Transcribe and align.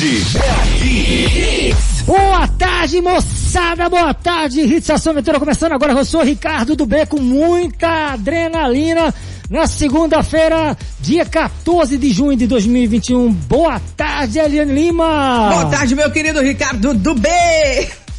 tarde. 0.00 1.76
Boa 2.06 2.48
tarde, 2.48 3.00
moçada, 3.02 3.88
boa 3.90 4.14
tarde. 4.14 4.62
Hits 4.62 4.88
Ação 4.88 5.12
Aventura 5.12 5.38
começando 5.38 5.72
agora. 5.72 5.92
Eu 5.92 6.04
sou 6.06 6.22
Ricardo 6.22 6.74
do 6.74 6.86
B 6.86 7.04
com 7.04 7.20
muita 7.20 8.14
adrenalina 8.14 9.12
na 9.50 9.66
segunda-feira, 9.66 10.76
dia 11.00 11.26
14 11.26 11.98
de 11.98 12.10
junho 12.10 12.34
de 12.34 12.46
2021. 12.46 13.30
Boa 13.30 13.78
tarde, 13.94 14.38
Eliane 14.38 14.72
Lima. 14.72 15.50
Boa 15.50 15.66
tarde, 15.66 15.94
meu 15.94 16.10
querido 16.10 16.40
Ricardo 16.40 16.94
do 16.94 17.14
B. 17.14 17.28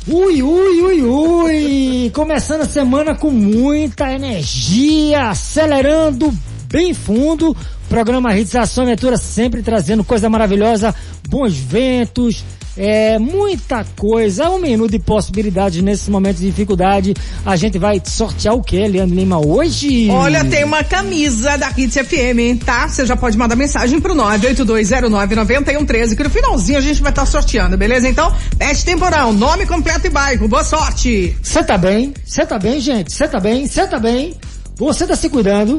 Ui, 0.08 0.44
ui, 0.44 0.82
ui, 0.82 1.02
ui! 1.04 2.12
Começando 2.14 2.62
a 2.62 2.66
semana 2.66 3.16
com 3.16 3.32
muita 3.32 4.12
energia, 4.12 5.30
acelerando 5.30 6.32
bem 6.72 6.94
fundo. 6.94 7.56
Programa 7.92 8.36
Hits 8.38 8.56
Ação 8.56 8.86
Aventura 8.86 9.18
sempre 9.18 9.62
trazendo 9.62 10.02
coisa 10.02 10.30
maravilhosa, 10.30 10.96
bons 11.28 11.58
ventos, 11.58 12.42
é, 12.78 13.20
muita 13.20 13.84
coisa, 13.98 14.50
um 14.50 14.60
menu 14.60 14.88
de 14.88 14.98
possibilidades 14.98 15.84
nesses 15.84 16.08
momentos 16.08 16.40
de 16.40 16.50
dificuldade. 16.50 17.14
A 17.46 17.58
gente 17.58 17.78
vai 17.78 18.02
sortear 18.06 18.56
o 18.56 18.64
que, 18.64 18.88
Leandro 18.88 19.14
Lima, 19.14 19.46
hoje? 19.46 20.08
Olha, 20.10 20.46
tem 20.46 20.64
uma 20.64 20.86
camisa 20.86 21.58
da 21.58 21.70
Hits 21.76 21.96
FM, 21.96 22.64
tá? 22.66 22.88
Você 22.88 23.06
já 23.06 23.18
pode 23.18 23.38
mandar 23.38 23.58
mensagem 23.58 24.00
pro 24.00 24.16
982099113, 24.16 26.16
que 26.16 26.24
no 26.24 26.30
finalzinho 26.30 26.78
a 26.78 26.82
gente 26.82 27.02
vai 27.02 27.12
estar 27.12 27.24
tá 27.24 27.28
sorteando, 27.30 27.78
beleza? 27.78 28.08
Então, 28.08 28.34
peste 28.58 28.86
temporão, 28.86 29.34
nome 29.34 29.66
completo 29.66 30.08
e 30.08 30.10
bairro. 30.10 30.48
Boa 30.48 30.64
sorte! 30.64 31.36
Você 31.44 31.62
tá 31.62 31.78
bem? 31.78 32.14
Você 32.26 32.46
tá 32.46 32.58
bem, 32.58 32.80
gente? 32.80 33.12
Você 33.12 33.28
tá 33.28 33.42
bem? 33.42 33.68
Você 33.68 33.86
tá 33.86 34.00
bem? 34.00 34.34
Você 34.78 35.06
tá 35.06 35.18
se 35.18 35.28
cuidando? 35.28 35.78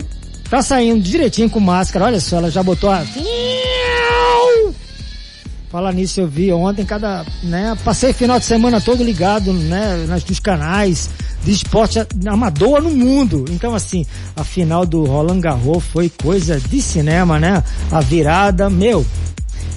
Tá 0.52 0.60
saindo 0.60 1.02
direitinho 1.02 1.48
com 1.48 1.58
máscara, 1.58 2.04
olha 2.04 2.20
só, 2.20 2.36
ela 2.36 2.50
já 2.50 2.62
botou 2.62 2.90
a... 2.90 3.02
Falar 5.70 5.94
nisso, 5.94 6.20
eu 6.20 6.28
vi 6.28 6.52
ontem 6.52 6.84
cada, 6.84 7.24
né, 7.42 7.74
passei 7.82 8.12
final 8.12 8.38
de 8.38 8.44
semana 8.44 8.78
todo 8.78 9.02
ligado, 9.02 9.50
né, 9.50 10.06
nos 10.06 10.38
canais 10.40 11.08
de 11.42 11.52
esporte 11.52 11.98
amador 12.26 12.82
no 12.82 12.90
mundo. 12.90 13.46
Então 13.48 13.74
assim, 13.74 14.04
a 14.36 14.44
final 14.44 14.84
do 14.84 15.06
Roland 15.06 15.40
Garros 15.40 15.82
foi 15.84 16.10
coisa 16.10 16.60
de 16.60 16.82
cinema, 16.82 17.38
né? 17.40 17.64
A 17.90 18.02
virada, 18.02 18.68
meu, 18.68 19.06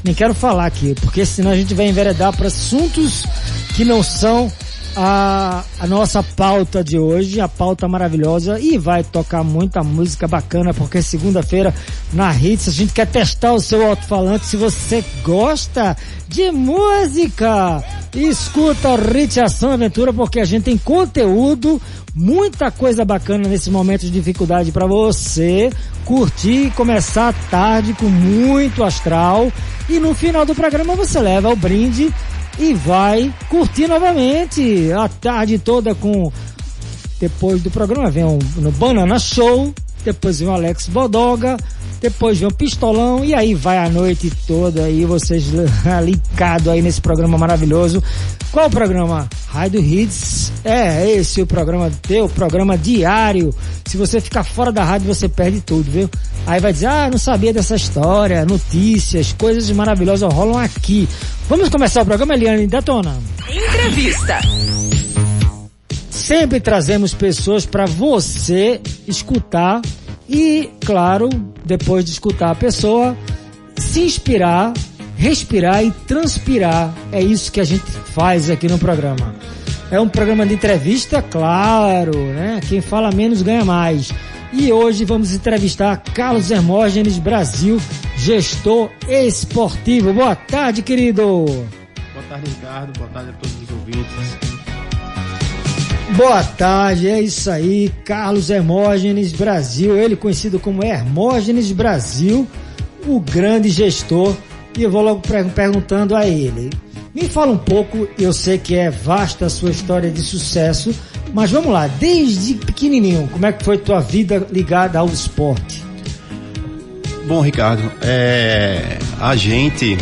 nem 0.03 0.13
quero 0.13 0.33
falar 0.33 0.65
aqui, 0.65 0.93
porque 0.95 1.25
senão 1.25 1.51
a 1.51 1.55
gente 1.55 1.73
vai 1.73 1.87
enveredar 1.87 2.35
para 2.35 2.47
assuntos 2.47 3.23
que 3.77 3.85
não 3.85 4.03
são 4.03 4.51
a, 4.95 5.63
a 5.79 5.87
nossa 5.87 6.23
pauta 6.23 6.83
de 6.83 6.97
hoje, 6.97 7.41
a 7.41 7.47
pauta 7.47 7.87
maravilhosa 7.87 8.59
e 8.59 8.77
vai 8.77 9.03
tocar 9.03 9.43
muita 9.43 9.83
música 9.83 10.27
bacana 10.27 10.73
porque 10.73 11.01
segunda-feira 11.01 11.73
na 12.13 12.33
Hits 12.33 12.69
a 12.69 12.71
gente 12.71 12.93
quer 12.93 13.07
testar 13.07 13.53
o 13.53 13.59
seu 13.59 13.85
alto-falante. 13.85 14.45
Se 14.45 14.55
você 14.55 15.03
gosta 15.23 15.97
de 16.27 16.49
música, 16.51 17.83
escuta 18.13 18.89
o 18.89 19.17
Hits 19.17 19.37
Ação 19.37 19.71
Aventura 19.71 20.13
porque 20.13 20.39
a 20.39 20.45
gente 20.45 20.63
tem 20.63 20.77
conteúdo, 20.77 21.81
muita 22.13 22.71
coisa 22.71 23.03
bacana 23.03 23.49
nesse 23.49 23.69
momento 23.69 24.01
de 24.01 24.11
dificuldade 24.11 24.71
para 24.71 24.87
você 24.87 25.69
curtir 26.05 26.71
começar 26.75 27.29
a 27.29 27.33
tarde 27.49 27.93
com 27.93 28.05
muito 28.05 28.83
astral 28.83 29.51
e 29.89 29.99
no 29.99 30.13
final 30.13 30.45
do 30.45 30.55
programa 30.55 30.95
você 30.95 31.19
leva 31.19 31.49
o 31.49 31.55
brinde 31.55 32.13
e 32.57 32.73
vai 32.73 33.33
curtir 33.49 33.87
novamente 33.87 34.91
a 34.91 35.07
tarde 35.09 35.59
toda 35.59 35.93
com 35.93 36.31
depois 37.19 37.61
do 37.61 37.71
programa 37.71 38.09
vem 38.09 38.23
um, 38.23 38.39
no 38.57 38.71
Banana 38.71 39.17
Show, 39.19 39.73
depois 40.03 40.39
vem 40.39 40.47
o 40.47 40.51
Alex 40.51 40.87
Bodoga, 40.87 41.57
depois 42.01 42.37
vem 42.37 42.47
o 42.47 42.53
Pistolão 42.53 43.23
e 43.23 43.33
aí 43.33 43.53
vai 43.53 43.77
a 43.77 43.89
noite 43.89 44.31
toda 44.47 44.83
aí 44.83 45.05
vocês 45.05 45.45
ligados 46.03 46.67
aí 46.67 46.81
nesse 46.81 47.01
programa 47.01 47.37
maravilhoso. 47.37 48.03
Qual 48.51 48.67
o 48.67 48.69
programa? 48.69 49.27
Rádio 49.49 49.81
Hits. 49.81 50.51
É, 50.63 51.11
esse 51.11 51.41
é 51.41 51.43
o 51.43 51.47
programa 51.47 51.91
teu, 52.01 52.29
programa 52.29 52.77
diário. 52.77 53.53
Se 53.85 53.97
você 53.97 54.21
ficar 54.21 54.43
fora 54.43 54.71
da 54.71 54.83
rádio, 54.83 55.07
você 55.07 55.27
perde 55.27 55.61
tudo, 55.61 55.89
viu? 55.89 56.09
Aí 56.47 56.59
vai 56.59 56.71
dizer, 56.71 56.85
ah, 56.85 57.09
não 57.11 57.17
sabia 57.17 57.51
dessa 57.51 57.75
história, 57.75 58.45
notícias, 58.45 59.33
coisas 59.33 59.69
maravilhosas 59.71 60.31
rolam 60.31 60.59
aqui. 60.59 61.07
Vamos 61.49 61.69
começar 61.69 62.03
o 62.03 62.05
programa, 62.05 62.33
Eliane 62.33 62.67
Detona. 62.67 63.17
Entrevista. 63.49 64.39
Sempre 66.09 66.59
trazemos 66.59 67.13
pessoas 67.13 67.65
para 67.65 67.85
você 67.85 68.79
escutar 69.07 69.81
e, 70.29 70.69
claro, 70.85 71.29
depois 71.63 72.03
de 72.03 72.11
escutar 72.11 72.51
a 72.51 72.55
pessoa, 72.55 73.15
se 73.77 74.01
inspirar, 74.01 74.73
respirar 75.15 75.83
e 75.83 75.91
transpirar. 75.91 76.93
É 77.11 77.21
isso 77.21 77.51
que 77.51 77.59
a 77.59 77.63
gente 77.63 77.83
faz 77.83 78.49
aqui 78.49 78.67
no 78.67 78.77
programa. 78.77 79.35
É 79.91 79.99
um 79.99 80.09
programa 80.09 80.45
de 80.45 80.55
entrevista, 80.55 81.21
claro, 81.21 82.17
né? 82.17 82.59
Quem 82.67 82.81
fala 82.81 83.11
menos 83.11 83.41
ganha 83.41 83.63
mais. 83.63 84.11
E 84.51 84.71
hoje 84.71 85.05
vamos 85.05 85.33
entrevistar 85.33 85.97
Carlos 85.97 86.49
Hermógenes 86.49 87.17
Brasil, 87.19 87.79
gestor 88.17 88.89
esportivo. 89.07 90.13
Boa 90.13 90.35
tarde, 90.35 90.81
querido. 90.81 91.45
Boa 91.45 92.25
tarde, 92.29 92.49
Ricardo. 92.49 92.97
Boa 92.97 93.09
tarde 93.09 93.29
a 93.29 93.33
todos 93.33 93.55
os 93.61 93.69
ouvintes. 93.69 94.54
Boa 96.15 96.41
tarde, 96.41 97.09
é 97.09 97.19
isso 97.19 97.51
aí, 97.51 97.91
Carlos 98.05 98.49
Hermógenes 98.49 99.33
Brasil, 99.33 99.97
ele 99.97 100.15
conhecido 100.15 100.57
como 100.57 100.81
Hermógenes 100.81 101.73
Brasil, 101.73 102.47
o 103.05 103.19
grande 103.19 103.69
gestor, 103.69 104.33
e 104.77 104.83
eu 104.83 104.89
vou 104.89 105.01
logo 105.01 105.21
perguntando 105.53 106.15
a 106.15 106.25
ele. 106.25 106.69
Me 107.13 107.27
fala 107.27 107.51
um 107.51 107.57
pouco, 107.57 108.07
eu 108.17 108.31
sei 108.31 108.57
que 108.57 108.75
é 108.75 108.89
vasta 108.89 109.47
a 109.47 109.49
sua 109.49 109.71
história 109.71 110.09
de 110.09 110.21
sucesso, 110.21 110.95
mas 111.33 111.51
vamos 111.51 111.73
lá, 111.73 111.85
desde 111.87 112.53
pequenininho, 112.53 113.27
como 113.27 113.45
é 113.45 113.51
que 113.51 113.65
foi 113.65 113.77
tua 113.77 113.99
vida 113.99 114.47
ligada 114.49 114.97
ao 114.97 115.07
esporte? 115.07 115.83
Bom, 117.27 117.41
Ricardo, 117.41 117.91
é, 118.01 118.99
a 119.19 119.35
gente 119.35 119.97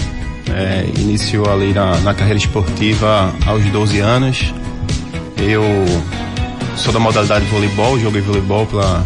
é, 0.53 0.85
iniciou 0.99 1.49
ali 1.49 1.73
na, 1.73 1.99
na 2.01 2.13
carreira 2.13 2.37
esportiva 2.37 3.33
aos 3.47 3.65
12 3.65 3.99
anos, 3.99 4.53
eu 5.51 5.63
sou 6.77 6.93
da 6.93 6.99
modalidade 6.99 7.45
de 7.45 7.51
voleibol, 7.51 7.99
joguei 7.99 8.21
voleibol 8.21 8.65
pela, 8.65 9.03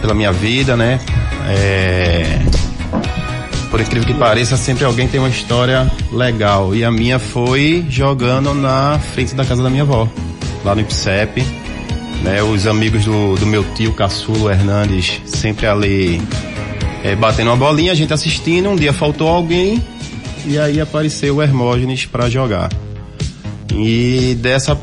pela 0.00 0.14
minha 0.14 0.32
vida, 0.32 0.76
né? 0.76 1.00
É, 1.48 2.40
por 3.70 3.80
incrível 3.80 4.06
que 4.06 4.14
pareça, 4.14 4.56
sempre 4.56 4.84
alguém 4.84 5.08
tem 5.08 5.18
uma 5.18 5.30
história 5.30 5.90
legal. 6.12 6.74
E 6.74 6.84
a 6.84 6.90
minha 6.90 7.18
foi 7.18 7.84
jogando 7.88 8.52
na 8.52 8.98
frente 8.98 9.34
da 9.34 9.44
casa 9.44 9.62
da 9.62 9.70
minha 9.70 9.82
avó, 9.82 10.08
lá 10.64 10.74
no 10.74 10.82
IPSEP. 10.82 11.42
Né? 12.22 12.42
Os 12.42 12.66
amigos 12.66 13.04
do, 13.04 13.34
do 13.36 13.46
meu 13.46 13.64
tio, 13.74 13.92
Caçulo 13.94 14.50
Hernandes, 14.50 15.20
sempre 15.24 15.66
ali 15.66 16.20
é, 17.02 17.16
batendo 17.16 17.48
uma 17.48 17.56
bolinha, 17.56 17.92
a 17.92 17.94
gente 17.94 18.12
assistindo. 18.12 18.68
Um 18.68 18.76
dia 18.76 18.92
faltou 18.92 19.26
alguém 19.26 19.82
e 20.44 20.58
aí 20.58 20.80
apareceu 20.80 21.36
o 21.36 21.42
Hermógenes 21.42 22.04
para 22.04 22.28
jogar. 22.28 22.68
E 23.74 24.36
dessa 24.40 24.78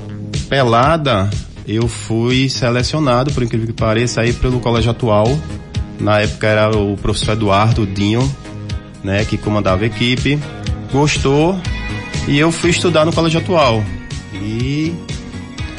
pelada, 0.50 1.30
eu 1.68 1.88
fui 1.88 2.50
selecionado, 2.50 3.32
por 3.32 3.44
incrível 3.44 3.68
que 3.68 3.74
pareça, 3.74 4.22
aí 4.22 4.34
pelo 4.34 4.60
colégio 4.60 4.90
atual. 4.90 5.28
Na 6.00 6.20
época 6.20 6.48
era 6.48 6.76
o 6.76 6.98
professor 6.98 7.34
Eduardo 7.34 7.86
Dinho, 7.86 8.36
né, 9.04 9.24
que 9.24 9.38
comandava 9.38 9.84
a 9.84 9.88
equipe. 9.88 10.40
Gostou 10.92 11.60
e 12.28 12.40
eu 12.40 12.52
fui 12.52 12.72
estudar 12.72 13.06
no 13.06 13.14
colégio 13.14 13.40
atual. 13.40 13.84
E 14.34 14.94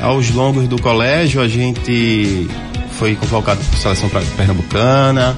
aos 0.01 0.31
longos 0.31 0.69
do 0.69 0.81
colégio 0.81 1.41
a 1.41 1.49
gente 1.49 2.49
foi 2.93 3.17
convocado 3.17 3.61
para 3.65 3.77
a 3.77 3.81
seleção 3.81 4.09
pernambucana. 4.37 5.37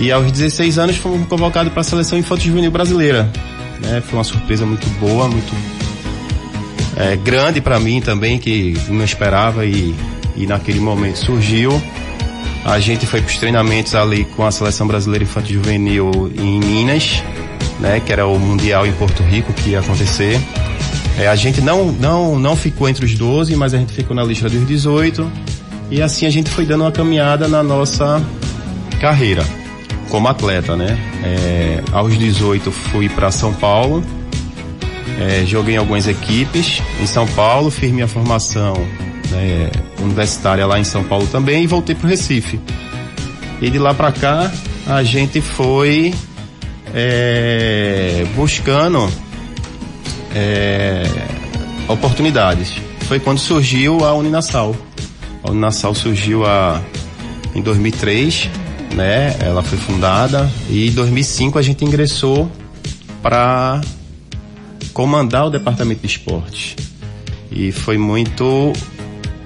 E 0.00 0.10
aos 0.10 0.32
16 0.32 0.78
anos 0.78 0.96
fomos 0.96 1.28
convocados 1.28 1.72
para 1.72 1.82
a 1.82 1.84
seleção 1.84 2.18
infantil 2.18 2.48
juvenil 2.48 2.70
brasileira. 2.70 3.30
Né? 3.80 4.02
Foi 4.04 4.18
uma 4.18 4.24
surpresa 4.24 4.66
muito 4.66 4.88
boa, 4.98 5.28
muito 5.28 5.54
é, 7.02 7.16
grande 7.16 7.60
para 7.60 7.80
mim 7.80 8.00
também, 8.00 8.38
que 8.38 8.74
não 8.88 9.04
esperava 9.04 9.66
e, 9.66 9.94
e 10.36 10.46
naquele 10.46 10.78
momento 10.78 11.16
surgiu. 11.16 11.82
A 12.64 12.78
gente 12.78 13.06
foi 13.06 13.20
para 13.20 13.28
os 13.30 13.38
treinamentos 13.38 13.94
ali 13.94 14.24
com 14.24 14.46
a 14.46 14.50
seleção 14.52 14.86
brasileira 14.86 15.24
infantil 15.24 15.56
juvenil 15.56 16.32
em 16.38 16.60
Minas, 16.60 17.22
né, 17.80 18.00
que 18.00 18.12
era 18.12 18.24
o 18.24 18.38
mundial 18.38 18.86
em 18.86 18.92
Porto 18.92 19.20
Rico 19.24 19.52
que 19.52 19.70
ia 19.70 19.80
acontecer. 19.80 20.40
É, 21.18 21.26
a 21.26 21.34
gente 21.34 21.60
não, 21.60 21.86
não, 21.86 22.38
não 22.38 22.54
ficou 22.54 22.88
entre 22.88 23.04
os 23.04 23.14
12, 23.16 23.54
mas 23.56 23.74
a 23.74 23.78
gente 23.78 23.92
ficou 23.92 24.14
na 24.14 24.22
lista 24.22 24.48
dos 24.48 24.64
18. 24.66 25.30
E 25.90 26.00
assim 26.00 26.24
a 26.24 26.30
gente 26.30 26.50
foi 26.50 26.64
dando 26.64 26.82
uma 26.82 26.92
caminhada 26.92 27.48
na 27.48 27.62
nossa 27.62 28.24
carreira 29.00 29.44
como 30.08 30.28
atleta, 30.28 30.76
né? 30.76 30.98
É, 31.24 31.82
aos 31.90 32.16
18 32.16 32.70
fui 32.70 33.08
para 33.08 33.30
São 33.30 33.52
Paulo, 33.52 34.04
é, 35.18 35.44
joguei 35.46 35.74
em 35.74 35.78
algumas 35.78 36.06
equipes 36.06 36.82
em 37.00 37.06
São 37.06 37.26
Paulo, 37.28 37.70
fiz 37.70 37.90
minha 37.92 38.08
formação 38.08 38.74
né, 39.30 39.70
universitária 40.00 40.66
lá 40.66 40.78
em 40.78 40.84
São 40.84 41.04
Paulo 41.04 41.26
também 41.26 41.64
e 41.64 41.66
voltei 41.66 41.94
para 41.94 42.06
o 42.06 42.08
Recife. 42.08 42.60
E 43.60 43.70
de 43.70 43.78
lá 43.78 43.94
para 43.94 44.10
cá 44.10 44.52
a 44.86 45.02
gente 45.02 45.40
foi 45.40 46.12
é, 46.94 48.26
buscando 48.34 49.08
é, 50.34 51.04
oportunidades. 51.88 52.74
Foi 53.06 53.20
quando 53.20 53.38
surgiu 53.38 54.04
a 54.04 54.14
Uninasal. 54.14 54.74
A 55.42 55.50
Uninasal 55.50 55.94
surgiu 55.94 56.44
a, 56.46 56.80
em 57.54 57.62
2003, 57.62 58.48
né? 58.94 59.36
Ela 59.40 59.62
foi 59.62 59.78
fundada 59.78 60.50
e 60.68 60.88
em 60.88 60.92
2005 60.92 61.58
a 61.58 61.62
gente 61.62 61.84
ingressou 61.84 62.50
para 63.22 63.80
comandar 64.92 65.46
o 65.46 65.50
departamento 65.50 66.00
de 66.00 66.06
esportes. 66.06 66.76
E 67.50 67.72
foi 67.72 67.98
muito 67.98 68.72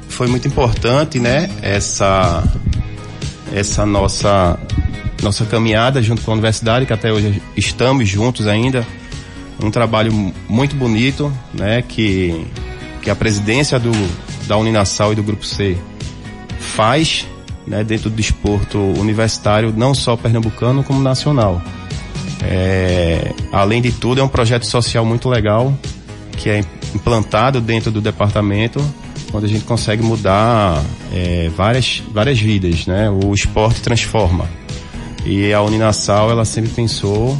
foi 0.08 0.26
muito 0.26 0.46
importante, 0.48 1.18
né? 1.18 1.50
Essa 1.62 2.42
essa 3.52 3.84
nossa 3.84 4.58
nossa 5.22 5.44
caminhada 5.46 6.02
junto 6.02 6.22
com 6.22 6.30
a 6.30 6.34
universidade, 6.34 6.86
que 6.86 6.92
até 6.92 7.12
hoje 7.12 7.42
estamos 7.56 8.08
juntos 8.08 8.46
ainda. 8.46 8.86
Um 9.62 9.70
trabalho 9.70 10.12
muito 10.48 10.76
bonito, 10.76 11.32
né? 11.54 11.82
Que 11.82 12.46
que 13.02 13.10
a 13.10 13.16
presidência 13.16 13.78
do 13.78 13.92
da 14.46 14.56
Uninasal 14.56 15.12
e 15.12 15.16
do 15.16 15.22
Grupo 15.22 15.44
C 15.44 15.76
faz, 16.58 17.26
né? 17.66 17.82
Dentro 17.82 18.10
do 18.10 18.16
desporto 18.16 18.78
universitário, 18.78 19.72
não 19.76 19.94
só 19.94 20.16
pernambucano 20.16 20.84
como 20.84 21.00
nacional. 21.02 21.60
É, 22.42 23.32
além 23.52 23.80
de 23.80 23.92
tudo, 23.92 24.20
é 24.20 24.24
um 24.24 24.28
projeto 24.28 24.66
social 24.66 25.04
muito 25.04 25.28
legal 25.28 25.72
que 26.36 26.50
é 26.50 26.64
implantado 26.94 27.60
dentro 27.60 27.90
do 27.90 28.00
departamento, 28.00 28.84
onde 29.32 29.46
a 29.46 29.48
gente 29.48 29.64
consegue 29.64 30.02
mudar 30.02 30.82
é, 31.12 31.50
várias, 31.56 32.02
várias 32.12 32.38
vidas, 32.38 32.86
né? 32.86 33.10
O 33.10 33.34
esporte 33.34 33.80
transforma. 33.80 34.48
E 35.24 35.52
a 35.52 35.62
Uninasal, 35.62 36.30
ela 36.30 36.44
sempre 36.44 36.70
pensou 36.70 37.36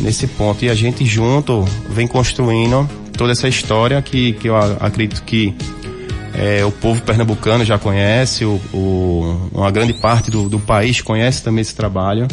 nesse 0.00 0.26
ponto. 0.26 0.64
E 0.64 0.70
a 0.70 0.74
gente 0.74 1.04
junto 1.06 1.64
vem 1.88 2.06
construindo 2.06 2.88
toda 3.16 3.32
essa 3.32 3.48
história 3.48 4.00
que, 4.02 4.34
que 4.34 4.48
eu 4.48 4.56
acredito 4.56 5.22
que 5.22 5.54
é, 6.34 6.64
o 6.64 6.70
povo 6.70 7.00
pernambucano 7.02 7.64
já 7.64 7.78
conhece, 7.78 8.44
o, 8.44 8.60
o, 8.72 9.50
uma 9.52 9.70
grande 9.70 9.92
parte 9.92 10.30
do, 10.30 10.48
do 10.48 10.58
país 10.58 11.00
conhece 11.00 11.42
também 11.42 11.62
esse 11.62 11.74
trabalho. 11.74 12.26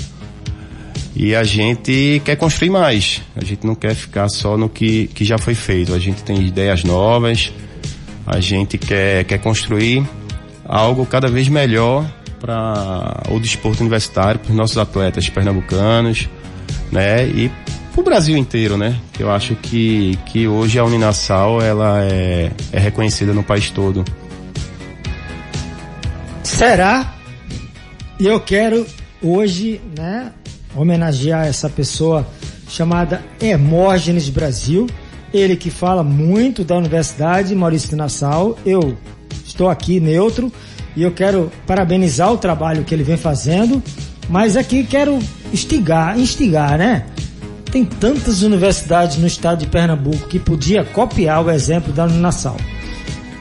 E 1.16 1.36
a 1.36 1.44
gente 1.44 2.22
quer 2.24 2.36
construir 2.36 2.70
mais. 2.70 3.22
A 3.36 3.44
gente 3.44 3.66
não 3.66 3.76
quer 3.76 3.96
ficar 3.96 4.30
só 4.30 4.58
no 4.58 4.70
que, 4.70 5.08
que 5.08 5.26
já 5.26 5.38
foi 5.38 5.56
feito. 5.56 5.94
A 5.94 6.00
gente 6.00 6.24
tem 6.24 6.42
ideias 6.42 6.84
novas. 6.84 7.52
A 8.26 8.40
gente 8.40 8.78
quer, 8.78 9.24
quer 9.26 9.40
construir 9.40 10.08
algo 10.66 11.06
cada 11.06 11.28
vez 11.28 11.48
melhor 11.48 12.06
para 12.40 13.24
o 13.30 13.40
desporto 13.40 13.82
universitário, 13.82 14.40
para 14.40 14.52
os 14.52 14.56
nossos 14.56 14.78
atletas 14.78 15.28
pernambucanos, 15.30 16.30
né? 16.92 17.28
E 17.28 17.52
para 17.92 18.02
o 18.02 18.04
Brasil 18.04 18.38
inteiro, 18.38 18.78
né? 18.78 18.96
Eu 19.20 19.32
acho 19.32 19.56
que, 19.56 20.18
que 20.28 20.48
hoje 20.48 20.80
a 20.80 20.86
Uninasal 20.86 21.62
ela 21.62 22.04
é, 22.04 22.52
é 22.72 22.80
reconhecida 22.80 23.34
no 23.34 23.44
país 23.44 23.70
todo. 23.70 24.06
Será? 26.44 27.14
E 28.20 28.28
eu 28.28 28.40
quero 28.40 28.86
hoje, 29.22 29.82
né, 29.98 30.32
homenagear 30.76 31.46
essa 31.48 31.70
pessoa 31.70 32.28
chamada 32.68 33.24
Hermógenes 33.42 34.30
Brasil. 34.30 34.88
Ele 35.34 35.56
que 35.56 35.70
fala 35.70 36.04
muito 36.04 36.64
da 36.64 36.76
Universidade 36.76 37.56
Maurício 37.56 37.90
de 37.90 37.96
Nassau. 37.96 38.58
Eu 38.66 38.98
estou 39.46 39.70
aqui 39.70 40.00
neutro 40.00 40.52
e 40.96 41.04
eu 41.04 41.12
quero 41.12 41.52
parabenizar 41.68 42.32
o 42.32 42.38
trabalho 42.38 42.84
que 42.84 42.94
ele 42.94 43.04
vem 43.04 43.18
fazendo, 43.18 43.82
mas 44.28 44.58
aqui 44.58 44.84
quero 44.84 45.20
instigar, 45.54 46.18
instigar, 46.20 46.78
né? 46.78 47.06
Tem 47.72 47.86
tantas 47.86 48.42
universidades 48.42 49.18
no 49.18 49.28
estado 49.28 49.60
de 49.60 49.68
Pernambuco 49.68 50.28
que 50.28 50.40
podia 50.40 50.84
copiar 50.84 51.46
o 51.46 51.52
exemplo 51.52 51.94
da 51.94 52.08
Nassau. 52.08 52.58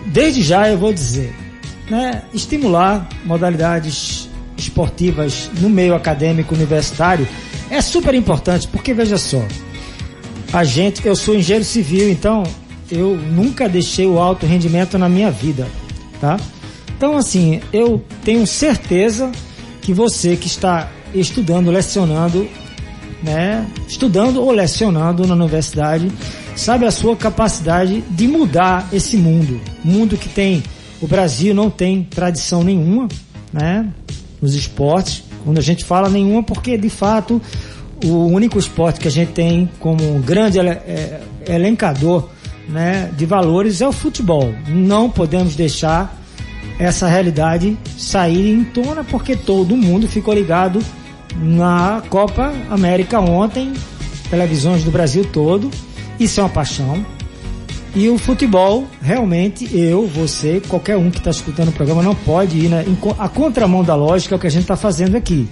Desde 0.06 0.42
já 0.42 0.68
eu 0.68 0.76
vou 0.76 0.92
dizer, 0.92 1.34
né, 1.88 2.22
estimular 2.34 3.08
modalidades 3.24 4.27
esportivas 4.58 5.50
no 5.60 5.70
meio 5.70 5.94
acadêmico 5.94 6.54
universitário 6.54 7.26
é 7.70 7.80
super 7.80 8.14
importante, 8.14 8.66
porque 8.68 8.92
veja 8.92 9.16
só, 9.16 9.42
a 10.52 10.64
gente, 10.64 11.06
eu 11.06 11.14
sou 11.14 11.36
engenheiro 11.36 11.64
civil, 11.64 12.10
então 12.10 12.42
eu 12.90 13.16
nunca 13.16 13.68
deixei 13.68 14.06
o 14.06 14.18
alto 14.18 14.46
rendimento 14.46 14.98
na 14.98 15.08
minha 15.08 15.30
vida, 15.30 15.66
tá? 16.20 16.38
Então 16.96 17.16
assim, 17.16 17.60
eu 17.72 18.02
tenho 18.24 18.46
certeza 18.46 19.30
que 19.80 19.92
você 19.92 20.36
que 20.36 20.46
está 20.46 20.90
estudando, 21.14 21.70
lecionando, 21.70 22.48
né, 23.22 23.66
estudando 23.86 24.42
ou 24.42 24.50
lecionando 24.50 25.26
na 25.26 25.34
universidade, 25.34 26.10
sabe 26.56 26.86
a 26.86 26.90
sua 26.90 27.14
capacidade 27.14 28.02
de 28.10 28.26
mudar 28.26 28.88
esse 28.92 29.16
mundo, 29.16 29.60
mundo 29.84 30.16
que 30.16 30.28
tem 30.28 30.62
o 31.00 31.06
Brasil 31.06 31.54
não 31.54 31.70
tem 31.70 32.02
tradição 32.02 32.64
nenhuma, 32.64 33.08
né? 33.52 33.88
Nos 34.40 34.54
esportes. 34.54 35.22
Quando 35.44 35.58
a 35.58 35.62
gente 35.62 35.84
fala 35.84 36.08
nenhuma, 36.08 36.42
porque 36.42 36.76
de 36.76 36.90
fato 36.90 37.40
o 38.04 38.26
único 38.26 38.58
esporte 38.58 39.00
que 39.00 39.08
a 39.08 39.10
gente 39.10 39.32
tem 39.32 39.68
como 39.80 40.16
um 40.16 40.20
grande 40.20 40.58
é, 40.60 41.20
elencador 41.46 42.28
né, 42.68 43.10
de 43.16 43.26
valores 43.26 43.80
é 43.80 43.88
o 43.88 43.92
futebol. 43.92 44.52
Não 44.68 45.10
podemos 45.10 45.56
deixar 45.56 46.16
essa 46.78 47.08
realidade 47.08 47.76
sair 47.96 48.52
em 48.52 48.62
tona 48.62 49.02
porque 49.02 49.34
todo 49.34 49.76
mundo 49.76 50.06
ficou 50.06 50.34
ligado 50.34 50.80
na 51.36 52.02
Copa 52.08 52.52
América 52.70 53.20
ontem, 53.20 53.72
televisões 54.30 54.84
do 54.84 54.90
Brasil 54.90 55.24
todo. 55.24 55.70
Isso 56.20 56.40
é 56.40 56.42
uma 56.42 56.48
paixão. 56.48 57.04
E 57.98 58.08
o 58.08 58.16
futebol, 58.16 58.86
realmente, 59.02 59.68
eu, 59.76 60.06
você, 60.06 60.62
qualquer 60.68 60.96
um 60.96 61.10
que 61.10 61.18
está 61.18 61.30
escutando 61.30 61.70
o 61.70 61.72
programa 61.72 62.00
não 62.00 62.14
pode 62.14 62.56
ir 62.56 62.68
na, 62.68 62.84
em, 62.84 62.96
a 63.18 63.28
contramão 63.28 63.82
da 63.82 63.96
lógica 63.96 64.32
é 64.32 64.36
o 64.36 64.38
que 64.38 64.46
a 64.46 64.50
gente 64.50 64.62
está 64.62 64.76
fazendo 64.76 65.16
aqui. 65.16 65.48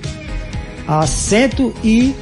Há 0.87 1.05
cento 1.09 1.75
e 1.83 2.15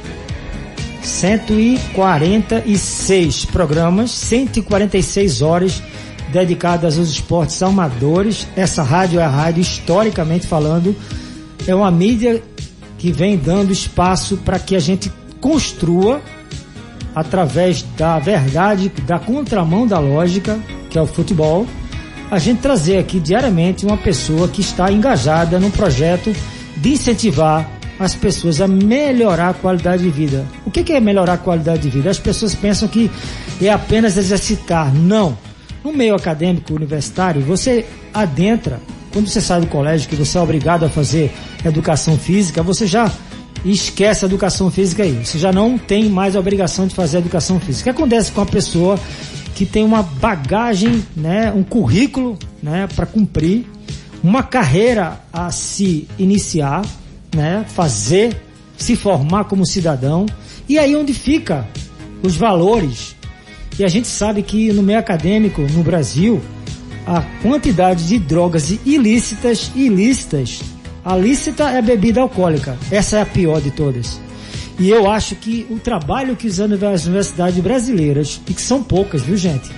146 1.03 3.45
programas, 3.45 4.09
146 4.09 5.43
horas 5.43 5.83
dedicadas 6.33 6.97
aos 6.97 7.11
esportes 7.11 7.61
amadores. 7.61 8.47
Essa 8.55 8.81
rádio 8.81 9.19
é 9.19 9.23
a 9.23 9.29
rádio, 9.29 9.61
historicamente 9.61 10.47
falando, 10.47 10.95
é 11.67 11.75
uma 11.75 11.91
mídia 11.91 12.41
que 12.97 13.11
vem 13.11 13.37
dando 13.37 13.71
espaço 13.71 14.37
para 14.37 14.57
que 14.57 14.75
a 14.75 14.79
gente 14.79 15.13
construa 15.39 16.19
através 17.15 17.83
da 17.97 18.19
verdade, 18.19 18.91
da 19.07 19.17
contramão 19.17 19.87
da 19.87 19.99
lógica, 19.99 20.59
que 20.89 20.97
é 20.97 21.01
o 21.01 21.07
futebol, 21.07 21.65
a 22.29 22.37
gente 22.37 22.59
trazer 22.59 22.97
aqui 22.97 23.19
diariamente 23.19 23.85
uma 23.85 23.97
pessoa 23.97 24.47
que 24.47 24.61
está 24.61 24.91
engajada 24.91 25.59
num 25.59 25.71
projeto 25.71 26.35
de 26.77 26.89
incentivar 26.89 27.69
as 27.97 28.13
pessoas 28.13 28.59
a 28.59 28.67
melhorar 28.67 29.49
a 29.49 29.53
qualidade 29.53 30.03
de 30.03 30.09
vida. 30.09 30.45
O 30.65 30.71
que 30.71 30.91
é 30.91 30.99
melhorar 30.99 31.33
a 31.33 31.37
qualidade 31.37 31.83
de 31.83 31.89
vida? 31.89 32.09
As 32.09 32.19
pessoas 32.19 32.53
pensam 32.53 32.87
que 32.87 33.09
é 33.61 33.69
apenas 33.69 34.17
exercitar. 34.17 34.93
Não. 34.93 35.37
No 35.83 35.93
meio 35.93 36.15
acadêmico 36.15 36.73
universitário, 36.73 37.41
você 37.41 37.85
adentra, 38.13 38.81
quando 39.13 39.29
você 39.29 39.39
sai 39.39 39.61
do 39.61 39.67
colégio, 39.67 40.09
que 40.09 40.15
você 40.15 40.37
é 40.37 40.41
obrigado 40.41 40.83
a 40.83 40.89
fazer 40.89 41.31
educação 41.63 42.17
física, 42.17 42.61
você 42.61 42.85
já 42.85 43.09
e 43.65 43.71
esquece 43.71 44.23
a 44.23 44.27
educação 44.27 44.69
física 44.69 45.01
aí. 45.01 45.25
Você 45.25 45.39
já 45.39 45.51
não 45.51 45.75
tem 45.75 46.07
mais 46.07 46.35
a 46.35 46.39
obrigação 46.39 46.85
de 46.85 46.93
fazer 46.93 47.17
a 47.17 47.19
educação 47.19 47.59
física. 47.59 47.89
O 47.89 47.93
que 47.93 47.99
acontece 47.99 48.31
com 48.31 48.41
a 48.41 48.45
pessoa 48.45 48.97
que 49.55 49.65
tem 49.65 49.83
uma 49.83 50.03
bagagem, 50.03 51.03
né, 51.15 51.51
um 51.51 51.63
currículo, 51.63 52.37
né, 52.61 52.87
para 52.95 53.07
cumprir, 53.07 53.65
uma 54.23 54.43
carreira 54.43 55.19
a 55.33 55.51
se 55.51 56.07
iniciar, 56.19 56.85
né, 57.35 57.65
fazer, 57.67 58.39
se 58.77 58.95
formar 58.95 59.45
como 59.45 59.65
cidadão, 59.65 60.27
e 60.69 60.77
aí 60.77 60.95
onde 60.95 61.13
fica 61.13 61.67
os 62.21 62.35
valores. 62.35 63.15
E 63.79 63.83
a 63.83 63.87
gente 63.87 64.07
sabe 64.07 64.43
que 64.43 64.71
no 64.71 64.83
meio 64.83 64.99
acadêmico, 64.99 65.61
no 65.61 65.83
Brasil, 65.83 66.39
a 67.07 67.21
quantidade 67.41 68.07
de 68.07 68.19
drogas 68.19 68.69
ilícitas 68.85 69.71
ilícitas 69.75 70.61
a 71.05 71.15
lícita 71.15 71.69
é 71.69 71.77
a 71.77 71.81
bebida 71.83 72.19
alcoólica. 72.19 72.75
Essa 72.89 73.17
é 73.17 73.21
a 73.21 73.25
pior 73.27 73.61
de 73.61 73.69
todas. 73.69 74.19
E 74.79 74.89
eu 74.89 75.09
acho 75.09 75.35
que 75.35 75.67
o 75.69 75.77
trabalho 75.77 76.35
que 76.35 76.47
as 76.47 76.57
universidades 76.57 77.59
brasileiras, 77.59 78.41
e 78.49 78.53
que 78.53 78.61
são 78.61 78.81
poucas, 78.81 79.21
viu 79.21 79.37
gente, 79.37 79.69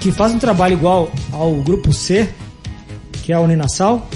que 0.00 0.10
fazem 0.10 0.38
um 0.38 0.40
trabalho 0.40 0.72
igual 0.72 1.12
ao 1.32 1.52
Grupo 1.56 1.92
C, 1.92 2.30
que 3.22 3.30
é 3.30 3.36
a 3.36 3.40
Uninasal, 3.40 4.08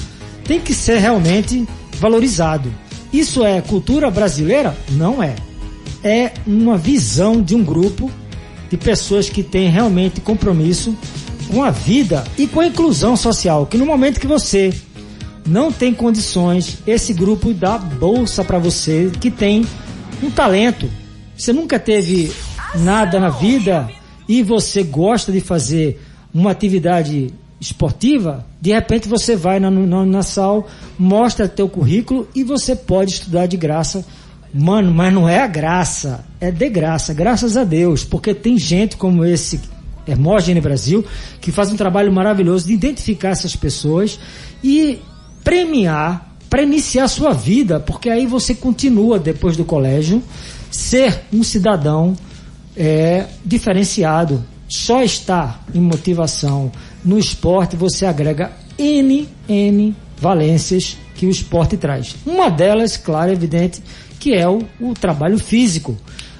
tem 0.44 0.58
que 0.58 0.72
ser 0.72 0.98
realmente 0.98 1.68
valorizado. 1.98 2.72
Isso 3.12 3.44
é 3.44 3.60
cultura 3.60 4.10
brasileira? 4.10 4.74
Não 4.92 5.22
é. 5.22 5.36
É 6.02 6.32
uma 6.46 6.78
visão 6.78 7.42
de 7.42 7.54
um 7.54 7.62
grupo 7.62 8.10
de 8.70 8.78
pessoas 8.78 9.28
que 9.28 9.42
têm 9.42 9.68
realmente 9.68 10.20
compromisso 10.20 10.96
com 11.52 11.62
a 11.62 11.70
vida 11.70 12.24
e 12.38 12.46
com 12.46 12.60
a 12.60 12.66
inclusão 12.66 13.16
social. 13.16 13.66
Que 13.66 13.76
no 13.76 13.86
momento 13.86 14.18
que 14.18 14.26
você 14.26 14.72
não 15.46 15.70
tem 15.70 15.92
condições, 15.92 16.78
esse 16.86 17.12
grupo 17.12 17.52
dá 17.52 17.76
bolsa 17.78 18.42
para 18.44 18.58
você 18.58 19.10
que 19.20 19.30
tem 19.30 19.66
um 20.22 20.30
talento, 20.30 20.88
você 21.36 21.52
nunca 21.52 21.78
teve 21.78 22.32
nada 22.76 23.20
na 23.20 23.28
vida 23.28 23.88
e 24.28 24.42
você 24.42 24.82
gosta 24.82 25.30
de 25.30 25.40
fazer 25.40 26.00
uma 26.32 26.50
atividade 26.50 27.32
esportiva, 27.60 28.44
de 28.60 28.72
repente 28.72 29.08
você 29.08 29.36
vai 29.36 29.60
na, 29.60 29.70
na, 29.70 30.04
na 30.04 30.22
sal, 30.22 30.68
mostra 30.98 31.48
teu 31.48 31.68
currículo 31.68 32.28
e 32.34 32.42
você 32.42 32.74
pode 32.74 33.12
estudar 33.12 33.46
de 33.46 33.56
graça. 33.56 34.04
Mano, 34.52 34.94
mas 34.94 35.12
não 35.12 35.28
é 35.28 35.40
a 35.40 35.48
graça, 35.48 36.24
é 36.40 36.50
de 36.50 36.68
graça, 36.68 37.12
graças 37.12 37.56
a 37.56 37.64
Deus, 37.64 38.04
porque 38.04 38.32
tem 38.32 38.56
gente 38.56 38.96
como 38.96 39.24
esse 39.24 39.60
Hermógenes 40.06 40.62
Brasil 40.62 41.04
que 41.40 41.50
faz 41.50 41.72
um 41.72 41.76
trabalho 41.76 42.12
maravilhoso 42.12 42.66
de 42.66 42.72
identificar 42.72 43.30
essas 43.30 43.56
pessoas 43.56 44.18
e 44.62 45.00
premiar 45.44 46.34
para 46.48 46.62
iniciar 46.62 47.06
sua 47.06 47.32
vida, 47.32 47.78
porque 47.78 48.08
aí 48.08 48.26
você 48.26 48.54
continua 48.54 49.18
depois 49.18 49.56
do 49.56 49.64
colégio 49.64 50.22
ser 50.70 51.22
um 51.32 51.42
cidadão 51.42 52.16
é, 52.76 53.26
diferenciado. 53.44 54.44
Só 54.68 55.02
estar 55.02 55.62
em 55.74 55.80
motivação 55.80 56.72
no 57.04 57.18
esporte 57.18 57.76
você 57.76 58.06
agrega 58.06 58.50
N, 58.78 59.28
N 59.46 59.94
valências 60.16 60.96
que 61.14 61.26
o 61.26 61.30
esporte 61.30 61.76
traz. 61.76 62.16
Uma 62.24 62.50
delas, 62.50 62.96
claro, 62.96 63.30
evidente, 63.30 63.82
que 64.18 64.32
é 64.32 64.48
o, 64.48 64.62
o 64.80 64.94
trabalho 64.94 65.38
físico. 65.38 65.96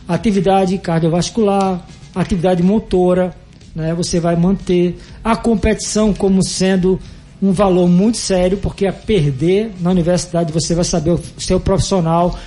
Atividade 0.09 0.79
cardiovascular, 0.79 1.87
atividade 2.15 2.63
motora, 2.63 3.35
né? 3.75 3.95
Você 3.95 4.21
vai 4.21 4.37
manter 4.37 4.99
a 5.23 5.37
competição 5.37 6.13
como 6.15 6.43
sendo 6.45 7.01
um 7.43 7.53
valor 7.53 7.89
muito 7.89 8.17
sério, 8.17 8.59
porque 8.59 8.87
a 8.87 8.93
perder 8.93 9.73
na 9.81 9.91
universidade 9.91 10.53
você 10.53 10.75
vai 10.75 10.85
saber 10.85 11.11
o 11.11 11.21
seu 11.39 11.61
profissional 11.61 12.39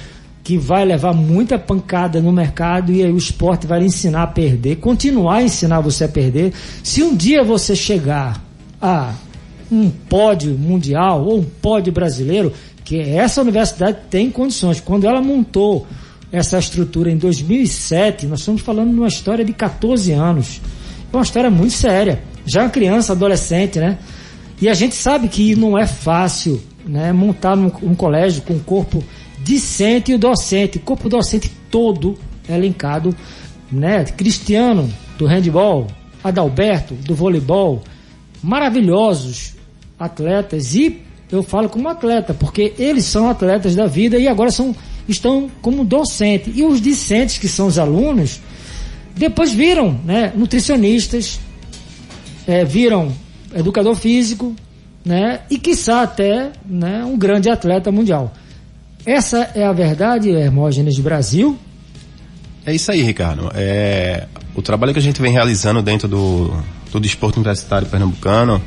que 0.44 0.58
vai 0.58 0.86
levar 0.86 1.14
muita 1.14 1.60
pancada 1.60 2.22
no 2.22 2.32
mercado 2.32 2.92
e 2.94 3.04
aí 3.04 3.12
o 3.12 3.18
esporte 3.18 3.68
vai 3.68 3.80
lhe 3.80 3.86
ensinar 3.88 4.24
a 4.24 4.28
perder, 4.28 4.78
continuar 4.78 5.36
a 5.36 5.44
ensinar 5.44 5.82
você 5.82 6.06
a 6.06 6.08
perder. 6.08 6.54
Se 6.84 7.04
um 7.04 7.16
dia 7.16 7.44
você 7.44 7.76
chegar 7.76 8.42
a 8.82 9.14
um 9.72 9.90
pódio 9.90 10.58
mundial 10.58 11.26
ou 11.26 11.40
um 11.40 11.44
pódio 11.44 11.92
brasileiro, 11.92 12.54
que 12.84 12.98
essa 12.98 13.42
universidade 13.42 13.98
tem 14.10 14.32
condições. 14.32 14.80
Quando 14.80 15.06
ela 15.06 15.22
montou 15.22 15.86
essa 16.32 16.58
estrutura 16.58 17.12
em 17.12 17.18
2007, 17.18 18.26
nós 18.28 18.40
estamos 18.40 18.62
falando 18.62 18.92
de 18.92 18.98
uma 18.98 19.10
história 19.10 19.44
de 19.44 19.52
14 19.52 20.14
anos. 20.14 20.62
É 21.12 21.16
uma 21.16 21.24
história 21.24 21.50
muito 21.50 21.74
séria. 21.74 22.22
Já 22.46 22.62
uma 22.64 22.70
criança, 22.70 23.12
adolescente, 23.12 23.80
né? 23.80 23.98
E 24.62 24.68
a 24.68 24.74
gente 24.74 24.96
sabe 24.96 25.28
que 25.28 25.56
não 25.56 25.78
é 25.78 25.86
fácil 25.86 26.62
né, 26.86 27.12
montar 27.14 27.58
um, 27.58 27.72
um 27.84 27.96
colégio 27.96 28.42
com 28.42 28.58
corpo 28.60 29.04
discente 29.40 30.12
e 30.12 30.18
docente, 30.18 30.80
corpo 30.80 31.08
docente 31.08 31.52
todo 31.70 32.18
elencado, 32.50 33.16
né? 33.72 34.04
Cristiano 34.06 34.92
do 35.18 35.26
handball, 35.26 35.88
Adalberto 36.24 36.94
do 36.96 37.14
voleibol, 37.14 37.84
maravilhosos 38.42 39.56
atletas 40.00 40.76
e 40.76 41.02
eu 41.32 41.44
falo 41.44 41.70
como 41.70 41.88
atleta 41.90 42.34
porque 42.34 42.74
eles 42.78 43.06
são 43.06 43.30
atletas 43.30 43.76
da 43.76 43.88
vida 43.88 44.18
e 44.18 44.28
agora 44.28 44.52
são 44.52 44.76
estão 45.08 45.50
como 45.62 45.86
docente 45.86 46.52
e 46.54 46.64
os 46.64 46.82
discentes 46.82 47.38
que 47.38 47.48
são 47.48 47.68
os 47.68 47.78
alunos 47.78 48.42
depois 49.18 49.52
viram, 49.52 50.00
né, 50.06 50.32
nutricionistas, 50.36 51.40
é, 52.46 52.64
viram 52.64 53.12
educador 53.56 53.96
físico, 53.96 54.56
né, 55.06 55.42
e 55.50 55.58
quiçá 55.58 56.02
até, 56.02 56.52
né, 56.66 57.04
um 57.06 57.18
grande 57.18 57.50
atleta 57.50 57.92
mundial. 57.92 58.34
Essa 59.06 59.50
é 59.56 59.66
a 59.66 59.72
verdade, 59.72 60.30
Hermógenes 60.30 60.96
de 60.96 61.02
Brasil? 61.02 61.58
É 62.66 62.76
isso 62.76 62.92
aí, 62.92 63.02
Ricardo. 63.02 63.50
É, 63.56 64.28
o 64.54 64.62
trabalho 64.62 64.92
que 64.92 65.00
a 65.00 65.02
gente 65.02 65.22
vem 65.22 65.32
realizando 65.32 65.82
dentro 65.82 66.10
do, 66.10 66.52
do 66.92 67.00
desporto 67.00 67.38
universitário 67.40 67.88
pernambucano, 67.88 68.62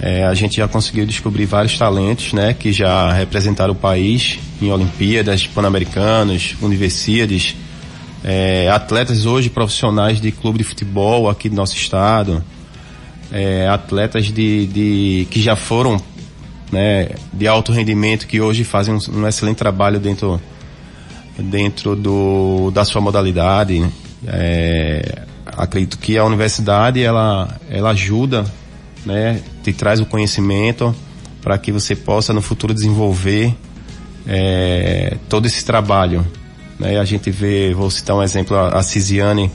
é, 0.00 0.24
a 0.24 0.34
gente 0.34 0.56
já 0.56 0.66
conseguiu 0.66 1.06
descobrir 1.06 1.44
vários 1.44 1.78
talentos, 1.78 2.32
né, 2.32 2.52
que 2.52 2.72
já 2.72 3.12
representaram 3.12 3.72
o 3.72 3.76
país 3.76 4.40
em 4.60 4.72
Olimpíadas, 4.72 5.46
Pan-Americanos, 5.46 6.56
Universidades, 6.60 7.54
é, 8.24 8.68
atletas 8.68 9.24
hoje 9.24 9.48
profissionais 9.48 10.20
de 10.20 10.32
clube 10.32 10.58
de 10.58 10.64
futebol 10.64 11.28
aqui 11.28 11.48
do 11.48 11.54
nosso 11.54 11.76
estado, 11.76 12.42
é, 13.32 13.68
atletas 13.68 14.26
de, 14.26 14.66
de, 14.66 15.28
que 15.30 15.40
já 15.40 15.56
foram 15.56 16.00
né, 16.70 17.10
de 17.32 17.46
alto 17.46 17.72
rendimento 17.72 18.26
que 18.26 18.40
hoje 18.40 18.64
fazem 18.64 18.94
um, 18.94 18.98
um 19.18 19.26
excelente 19.26 19.56
trabalho 19.56 19.98
dentro 19.98 20.40
dentro 21.38 21.96
do, 21.96 22.70
da 22.70 22.84
sua 22.84 23.00
modalidade. 23.00 23.82
É, 24.26 25.22
acredito 25.46 25.98
que 25.98 26.18
a 26.18 26.24
universidade 26.24 27.02
ela, 27.02 27.58
ela 27.70 27.90
ajuda, 27.90 28.44
né, 29.06 29.40
te 29.62 29.72
traz 29.72 30.00
o 30.00 30.06
conhecimento 30.06 30.94
para 31.40 31.56
que 31.56 31.72
você 31.72 31.96
possa 31.96 32.32
no 32.34 32.42
futuro 32.42 32.74
desenvolver 32.74 33.54
é, 34.26 35.16
todo 35.28 35.46
esse 35.46 35.64
trabalho 35.64 36.26
né? 36.80 36.98
A 36.98 37.04
gente 37.04 37.30
vê, 37.30 37.74
vou 37.74 37.90
citar 37.90 38.16
um 38.16 38.22
exemplo, 38.22 38.56
a, 38.56 38.78
a 38.78 38.82
Cisiane, 38.82 39.52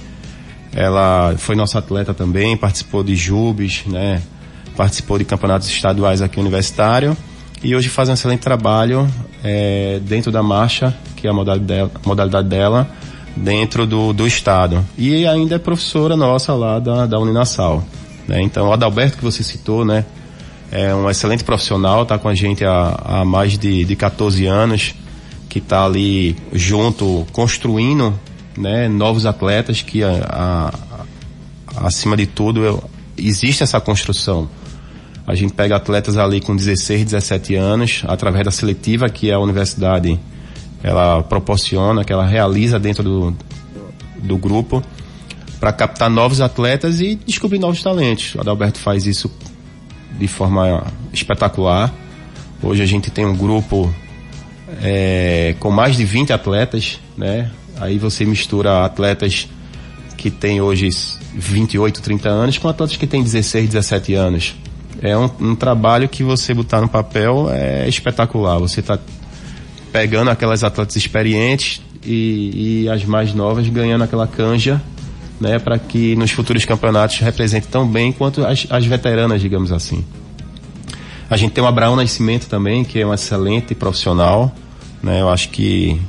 ela 0.75 1.33
foi 1.37 1.55
nossa 1.55 1.79
atleta 1.79 2.13
também, 2.13 2.57
participou 2.57 3.01
de 3.01 3.15
Jubes, 3.15 3.83
né? 3.87 4.21
Participou 4.75 5.17
de 5.17 5.23
campeonatos 5.23 5.69
estaduais 5.69 6.21
aqui 6.21 6.37
universitário 6.37 7.15
e 7.63 7.73
hoje 7.73 7.87
faz 7.87 8.09
um 8.09 8.13
excelente 8.13 8.41
trabalho 8.41 9.09
é, 9.41 9.99
dentro 10.03 10.33
da 10.33 10.43
marcha, 10.43 10.93
que 11.15 11.25
é 11.25 11.29
a 11.29 11.33
modalidade 11.33 11.65
dela, 11.65 11.91
modalidade 12.05 12.47
dela 12.49 12.89
dentro 13.37 13.87
do, 13.87 14.11
do 14.11 14.27
estado. 14.27 14.85
E 14.97 15.25
ainda 15.25 15.55
é 15.55 15.59
professora 15.59 16.17
nossa 16.17 16.53
lá 16.53 16.77
da, 16.77 17.05
da 17.05 17.17
Uninasal. 17.19 17.81
Né? 18.27 18.41
Então, 18.41 18.67
o 18.67 18.73
Adalberto 18.73 19.17
que 19.17 19.23
você 19.23 19.43
citou, 19.43 19.85
né? 19.85 20.03
É 20.71 20.93
um 20.93 21.09
excelente 21.09 21.43
profissional, 21.43 22.03
está 22.03 22.17
com 22.17 22.27
a 22.27 22.35
gente 22.35 22.65
há, 22.65 22.99
há 23.05 23.25
mais 23.25 23.57
de, 23.57 23.85
de 23.85 23.95
14 23.95 24.45
anos 24.45 24.93
que 25.47 25.59
está 25.59 25.85
ali 25.85 26.35
junto, 26.51 27.25
construindo 27.31 28.13
né, 28.57 28.87
novos 28.87 29.25
atletas 29.25 29.81
que 29.81 30.03
a, 30.03 30.71
a, 31.75 31.87
acima 31.87 32.15
de 32.15 32.25
tudo 32.25 32.63
eu, 32.63 32.83
existe 33.17 33.63
essa 33.63 33.79
construção. 33.79 34.49
A 35.27 35.33
gente 35.33 35.53
pega 35.53 35.75
atletas 35.75 36.17
ali 36.17 36.39
com 36.39 36.55
16, 36.55 37.05
17 37.05 37.55
anos, 37.55 38.03
através 38.07 38.45
da 38.45 38.51
seletiva 38.51 39.09
que 39.09 39.31
a 39.31 39.39
universidade 39.39 40.19
ela 40.83 41.23
proporciona, 41.23 42.03
que 42.03 42.13
ela 42.13 42.25
realiza 42.25 42.79
dentro 42.79 43.03
do, 43.03 43.37
do 44.21 44.37
grupo, 44.37 44.83
para 45.59 45.73
captar 45.73 46.09
novos 46.11 46.41
atletas 46.41 47.01
e 47.01 47.15
descobrir 47.15 47.57
novos 47.57 47.81
talentos. 47.81 48.35
O 48.35 48.41
Adalberto 48.41 48.77
faz 48.77 49.07
isso 49.07 49.31
de 50.11 50.27
forma 50.27 50.85
espetacular. 51.11 51.91
Hoje 52.61 52.83
a 52.83 52.85
gente 52.85 53.09
tem 53.09 53.25
um 53.25 53.35
grupo 53.35 53.93
é, 54.81 55.55
com 55.59 55.71
mais 55.71 55.97
de 55.97 56.05
20 56.05 56.33
atletas, 56.33 56.99
né? 57.17 57.49
Aí 57.79 57.97
você 57.97 58.25
mistura 58.25 58.85
atletas 58.85 59.47
que 60.17 60.29
têm 60.31 60.61
hoje 60.61 60.89
28, 61.33 62.01
30 62.01 62.29
anos 62.29 62.57
com 62.57 62.67
atletas 62.67 62.97
que 62.97 63.05
têm 63.05 63.21
16, 63.21 63.69
17 63.69 64.13
anos. 64.13 64.55
É 65.01 65.15
um, 65.17 65.29
um 65.39 65.55
trabalho 65.55 66.07
que 66.07 66.23
você 66.23 66.53
botar 66.53 66.81
no 66.81 66.87
papel 66.87 67.49
é 67.51 67.87
espetacular. 67.87 68.57
Você 68.59 68.79
está 68.79 68.97
pegando 69.91 70.29
aquelas 70.29 70.63
atletas 70.63 70.95
experientes 70.95 71.81
e, 72.03 72.83
e, 72.83 72.89
as 72.89 73.03
mais 73.03 73.33
novas 73.33 73.67
ganhando 73.67 74.03
aquela 74.03 74.27
canja, 74.27 74.81
né, 75.39 75.59
para 75.59 75.77
que 75.79 76.15
nos 76.15 76.31
futuros 76.31 76.65
campeonatos 76.65 77.19
represente 77.19 77.67
tão 77.67 77.87
bem 77.87 78.11
quanto 78.11 78.45
as, 78.45 78.67
as 78.69 78.85
veteranas, 78.85 79.41
digamos 79.41 79.71
assim. 79.71 80.03
A 81.29 81.37
gente 81.37 81.53
tem 81.53 81.63
o 81.63 81.67
Abraão 81.67 81.95
Nascimento 81.95 82.47
também, 82.47 82.83
que 82.83 82.99
é 82.99 83.05
um 83.05 83.13
excelente 83.13 83.73
profissional. 83.73 84.53
Né? 85.01 85.21
Eu 85.21 85.29
acho 85.29 85.49
que 85.49 85.99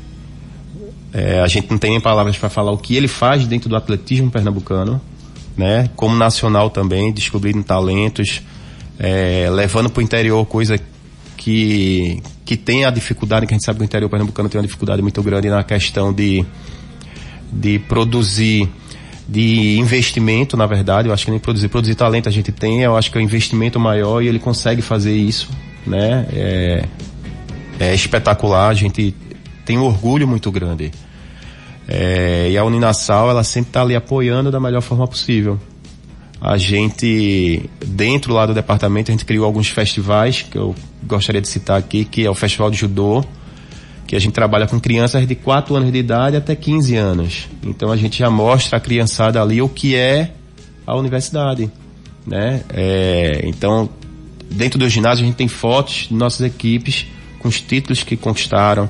é, 1.16 1.40
a 1.40 1.46
gente 1.46 1.70
não 1.70 1.78
tem 1.78 1.92
nem 1.92 2.00
palavras 2.00 2.37
para 2.37 2.50
falar 2.50 2.70
o 2.73 2.76
que 2.76 2.94
ele 2.94 3.08
faz 3.08 3.46
dentro 3.46 3.70
do 3.70 3.76
atletismo 3.76 4.30
pernambucano, 4.30 5.00
né? 5.56 5.88
Como 5.96 6.14
nacional 6.14 6.68
também, 6.68 7.11
descobrindo 7.11 7.64
talentos, 7.64 8.42
é, 8.99 9.49
levando 9.50 9.88
para 9.88 10.00
o 10.00 10.02
interior 10.02 10.44
coisa 10.44 10.78
que 11.38 12.23
que 12.44 12.54
tem 12.54 12.85
a 12.85 12.90
dificuldade, 12.90 13.46
que 13.46 13.54
a 13.54 13.56
gente 13.56 13.64
sabe 13.64 13.78
que 13.78 13.85
o 13.85 13.87
interior 13.87 14.11
pernambucano 14.11 14.50
tem 14.50 14.58
uma 14.58 14.66
dificuldade 14.66 15.00
muito 15.00 15.23
grande 15.23 15.49
na 15.49 15.64
questão 15.64 16.12
de 16.12 16.44
de 17.50 17.78
produzir 17.78 18.68
de 19.26 19.78
investimento, 19.78 20.54
na 20.54 20.66
verdade, 20.66 21.08
eu 21.08 21.14
acho 21.14 21.25
que 21.25 21.30
nem 21.30 21.40
produzir, 21.40 21.68
produzir 21.68 21.94
talento 21.94 22.28
a 22.28 22.32
gente 22.32 22.52
tem, 22.52 22.82
eu 22.82 22.94
acho 22.94 23.11
que 23.11 23.16
é 23.16 23.20
um 23.23 23.25
investimento 23.25 23.80
maior 23.80 24.23
e 24.23 24.28
ele 24.28 24.38
consegue 24.38 24.82
fazer 24.82 25.16
isso, 25.16 25.49
né? 25.87 26.26
É, 26.30 26.85
é 27.80 27.94
espetacular, 27.94 28.68
a 28.68 28.75
gente 28.75 29.14
tem 29.64 29.78
um 29.78 29.82
orgulho 29.82 30.28
muito 30.28 30.52
grande. 30.52 30.92
É, 31.88 32.50
e 32.50 32.59
a 32.59 32.64
Uninasal, 32.64 33.31
ela 33.31 33.45
sempre 33.45 33.71
está 33.71 33.83
ali 33.83 33.95
apoiando 33.95 34.50
da 34.50 34.59
melhor 34.59 34.83
forma 34.83 35.07
possível. 35.07 35.59
A 36.40 36.57
gente, 36.57 37.69
dentro 37.85 38.35
lá 38.35 38.45
do 38.45 38.52
departamento, 38.52 39.11
a 39.11 39.12
gente 39.12 39.25
criou 39.25 39.45
alguns 39.45 39.69
festivais 39.69 40.43
que 40.43 40.59
eu 40.59 40.75
gostaria 41.02 41.40
de 41.40 41.49
citar 41.49 41.78
aqui, 41.78 42.05
que 42.05 42.25
é 42.25 42.31
o 42.31 42.35
Festival 42.35 42.71
de 42.71 42.76
Judô, 42.76 43.25
que 44.07 44.14
a 44.14 44.19
gente 44.19 44.33
trabalha 44.33 44.66
com 44.66 44.78
crianças 44.78 45.26
de 45.26 45.35
4 45.35 45.75
anos 45.75 45.93
de 45.93 45.99
idade 45.99 46.37
até 46.37 46.55
15 46.55 46.97
anos. 46.97 47.49
Então 47.62 47.90
a 47.90 47.97
gente 47.97 48.19
já 48.19 48.31
mostra 48.31 48.76
a 48.76 48.81
criançada 48.81 49.40
ali 49.40 49.62
o 49.62 49.69
que 49.69 49.97
é 49.97 50.33
a 50.87 50.95
universidade, 50.95 51.71
né? 52.26 52.62
É, 52.73 53.40
então, 53.45 53.88
dentro 54.50 54.78
do 54.78 54.88
ginásio 54.88 55.25
a 55.25 55.26
gente 55.26 55.37
tem 55.37 55.49
fotos 55.49 56.07
de 56.09 56.14
nossas 56.14 56.47
equipes 56.47 57.07
com 57.40 57.49
os 57.49 57.61
títulos 57.61 58.02
que 58.02 58.16
conquistaram. 58.16 58.88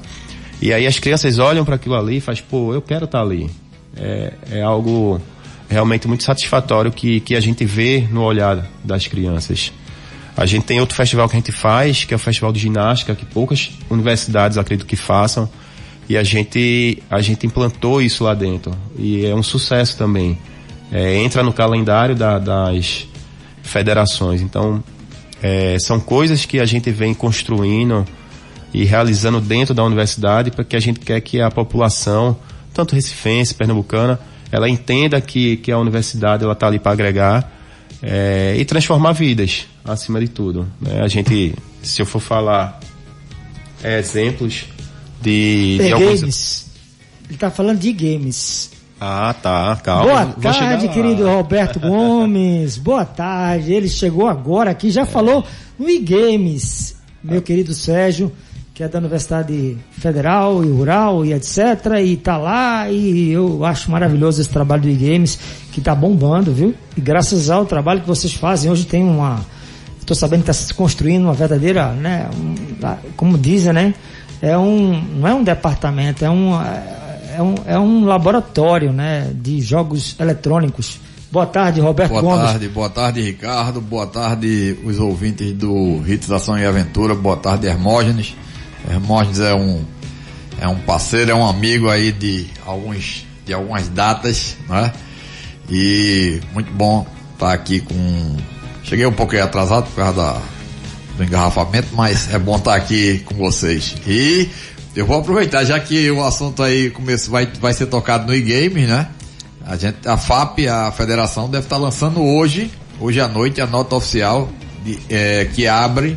E 0.61 0.73
aí 0.73 0.87
as 0.87 0.99
crianças 0.99 1.39
olham 1.39 1.65
para 1.65 1.77
aquilo 1.77 1.95
ali 1.95 2.17
e 2.17 2.21
fazem, 2.21 2.45
pô, 2.49 2.73
eu 2.73 2.81
quero 2.81 3.05
estar 3.05 3.19
tá 3.19 3.25
ali. 3.25 3.51
É, 3.97 4.33
é 4.53 4.63
algo 4.63 5.21
realmente 5.69 6.07
muito 6.07 6.23
satisfatório 6.23 6.91
que, 6.93 7.21
que 7.21 7.35
a 7.35 7.41
gente 7.41 7.65
vê 7.65 8.07
no 8.11 8.23
olhar 8.23 8.67
das 8.85 9.07
crianças. 9.07 9.73
A 10.37 10.45
gente 10.45 10.65
tem 10.65 10.81
outro 10.81 10.95
festival 10.95 11.29
que 11.29 11.37
a 11.37 11.39
gente 11.39 11.53
faz, 11.53 12.05
que 12.05 12.13
é 12.13 12.17
o 12.17 12.21
Festival 12.21 12.53
de 12.53 12.61
Ginástica, 12.61 13.15
que 13.15 13.25
poucas 13.25 13.71
universidades 13.89 14.59
acredito 14.59 14.87
que 14.87 14.97
façam. 14.97 15.49
E 16.09 16.17
a 16.17 16.23
gente, 16.23 17.03
a 17.11 17.21
gente 17.21 17.47
implantou 17.47 18.03
isso 18.03 18.23
lá 18.23 18.35
dentro. 18.35 18.73
E 18.99 19.25
é 19.25 19.35
um 19.35 19.43
sucesso 19.43 19.97
também. 19.97 20.39
É, 20.93 21.17
entra 21.17 21.43
no 21.43 21.53
calendário 21.53 22.15
da, 22.15 22.39
das 22.39 23.09
federações. 23.63 24.43
Então, 24.43 24.85
é, 25.43 25.79
são 25.79 25.99
coisas 25.99 26.45
que 26.45 26.61
a 26.61 26.67
gente 26.67 26.91
vem 26.91 27.15
construindo 27.15 28.05
e 28.77 28.85
realizando 28.85 29.41
dentro 29.41 29.73
da 29.73 29.83
universidade 29.83 30.51
para 30.51 30.63
que 30.63 30.77
a 30.77 30.81
gente 30.81 31.01
quer 31.01 31.19
que 31.23 31.41
a 31.41 31.51
população, 31.51 32.37
tanto 32.75 32.95
recifense, 32.95 33.55
pernambucana, 33.55 34.21
ela 34.53 34.69
entenda 34.69 35.19
que, 35.19 35.57
que 35.57 35.73
a 35.73 35.79
universidade 35.79 36.45
ela 36.45 36.53
está 36.53 36.67
ali 36.67 36.79
para 36.79 36.93
agregar 36.93 37.51
é, 38.03 38.55
e 38.59 38.67
transformar 38.67 39.13
vidas, 39.13 39.67
acima 39.83 40.21
de 40.21 40.29
tudo. 40.29 40.69
Né? 40.79 41.01
A 41.01 41.09
gente, 41.09 41.55
se 41.83 42.03
eu 42.03 42.05
for 42.05 42.21
falar 42.21 42.79
é, 43.83 43.99
exemplos 43.99 44.67
de, 45.23 45.79
de 45.79 45.93
alguns... 45.93 46.21
games. 46.21 46.67
Ele 47.25 47.35
está 47.35 47.51
falando 47.51 47.79
de 47.79 47.93
games. 47.95 48.73
Ah, 49.01 49.35
tá, 49.43 49.75
calma. 49.83 50.05
Boa 50.05 50.53
tarde, 50.53 50.89
querido 50.89 51.27
Roberto 51.27 51.81
Gomes. 51.81 52.77
Boa 52.77 53.07
tarde. 53.07 53.73
Ele 53.73 53.89
chegou 53.89 54.29
agora 54.29 54.71
aqui, 54.71 54.91
já 54.91 55.03
é. 55.03 55.07
falou 55.07 55.43
no 55.79 55.89
e-games, 55.89 56.95
meu 57.25 57.41
querido 57.41 57.73
Sérgio 57.73 58.31
que 58.77 58.83
é 58.83 58.89
da 58.89 58.99
Universidade 58.99 59.79
Federal 59.91 60.63
e 60.63 60.69
Rural 60.69 61.25
e 61.25 61.33
etc. 61.33 61.59
E 62.05 62.15
tá 62.15 62.37
lá 62.37 62.91
e 62.91 63.33
eu 63.33 63.65
acho 63.65 63.91
maravilhoso 63.91 64.39
esse 64.39 64.51
trabalho 64.51 64.83
do 64.83 64.91
e-games 64.91 65.39
que 65.73 65.81
tá 65.81 65.95
bombando, 65.95 66.53
viu? 66.53 66.75
E 66.95 67.01
graças 67.01 67.49
ao 67.49 67.65
trabalho 67.65 68.03
que 68.03 68.07
vocês 68.07 68.35
fazem, 68.35 68.71
hoje 68.71 68.85
tem 68.85 69.03
uma. 69.03 69.41
Estou 69.99 70.15
sabendo 70.15 70.45
que 70.45 70.51
está 70.51 70.67
se 70.67 70.75
construindo 70.75 71.23
uma 71.25 71.33
verdadeira, 71.33 71.93
né? 71.93 72.29
Um, 72.37 72.55
como 73.17 73.39
dizem, 73.39 73.73
né? 73.73 73.95
É 74.43 74.59
um, 74.59 75.03
não 75.21 75.27
é 75.27 75.35
um 75.35 75.43
departamento, 75.43 76.23
é 76.23 76.29
um, 76.29 76.53
é 77.35 77.43
um, 77.43 77.55
é 77.65 77.79
um 77.79 78.05
laboratório, 78.05 78.93
né? 78.93 79.33
De 79.35 79.59
jogos 79.59 80.17
eletrônicos. 80.21 81.01
Boa 81.33 81.47
tarde, 81.47 81.81
Roberto 81.81 82.11
boa 82.11 82.21
Gomes. 82.21 82.39
Boa 82.41 82.49
tarde, 82.51 82.69
boa 82.69 82.91
tarde, 82.91 83.23
Ricardo. 83.23 83.81
Boa 83.81 84.07
tarde, 84.07 84.77
os 84.85 84.99
ouvintes 84.99 85.55
do 85.55 86.03
Hits 86.07 86.31
Ação 86.31 86.59
e 86.59 86.67
Aventura. 86.67 87.15
Boa 87.15 87.39
tarde, 87.39 87.67
Hermógenes. 87.67 88.35
Hermógenes 88.89 89.41
é 89.41 89.55
um, 89.55 89.85
é 90.61 90.69
um 90.69 90.79
parceiro, 90.79 91.31
é 91.31 91.35
um 91.35 91.47
amigo 91.47 91.89
aí 91.89 92.13
de, 92.13 92.47
alguns, 92.65 93.27
de 93.45 93.53
algumas 93.53 93.89
datas, 93.89 94.57
né? 94.69 94.93
E 95.69 96.41
muito 96.53 96.73
bom 96.73 97.07
estar 97.35 97.49
tá 97.49 97.53
aqui 97.53 97.81
com. 97.81 98.37
Cheguei 98.85 99.05
um 99.05 99.13
pouquinho 99.13 99.43
atrasado 99.43 99.87
por 99.87 99.97
causa 99.97 100.17
da, 100.17 100.41
do 101.17 101.25
engarrafamento, 101.25 101.89
mas 101.93 102.33
é 102.33 102.39
bom 102.39 102.57
estar 102.57 102.73
tá 102.73 102.77
aqui 102.77 103.19
com 103.25 103.35
vocês. 103.35 103.97
E 104.07 104.49
eu 104.95 105.05
vou 105.05 105.19
aproveitar, 105.19 105.65
já 105.65 105.79
que 105.81 106.11
o 106.11 106.25
assunto 106.25 106.63
aí 106.63 106.91
começo, 106.91 107.31
vai, 107.31 107.47
vai 107.61 107.75
ser 107.75 107.87
tocado 107.87 108.27
no 108.27 108.35
e-game, 108.35 108.87
né? 108.87 109.09
A, 109.67 109.77
gente, 109.77 110.07
a 110.07 110.17
FAP, 110.17 110.69
a 110.69 110.93
federação, 110.93 111.51
deve 111.51 111.65
estar 111.65 111.77
tá 111.77 111.83
lançando 111.83 112.23
hoje, 112.23 112.71
hoje 113.01 113.21
à 113.21 113.27
noite, 113.27 113.61
a 113.61 113.67
nota 113.67 113.97
oficial 113.97 114.49
de, 114.85 114.99
é, 115.11 115.45
que 115.47 115.67
abre 115.67 116.17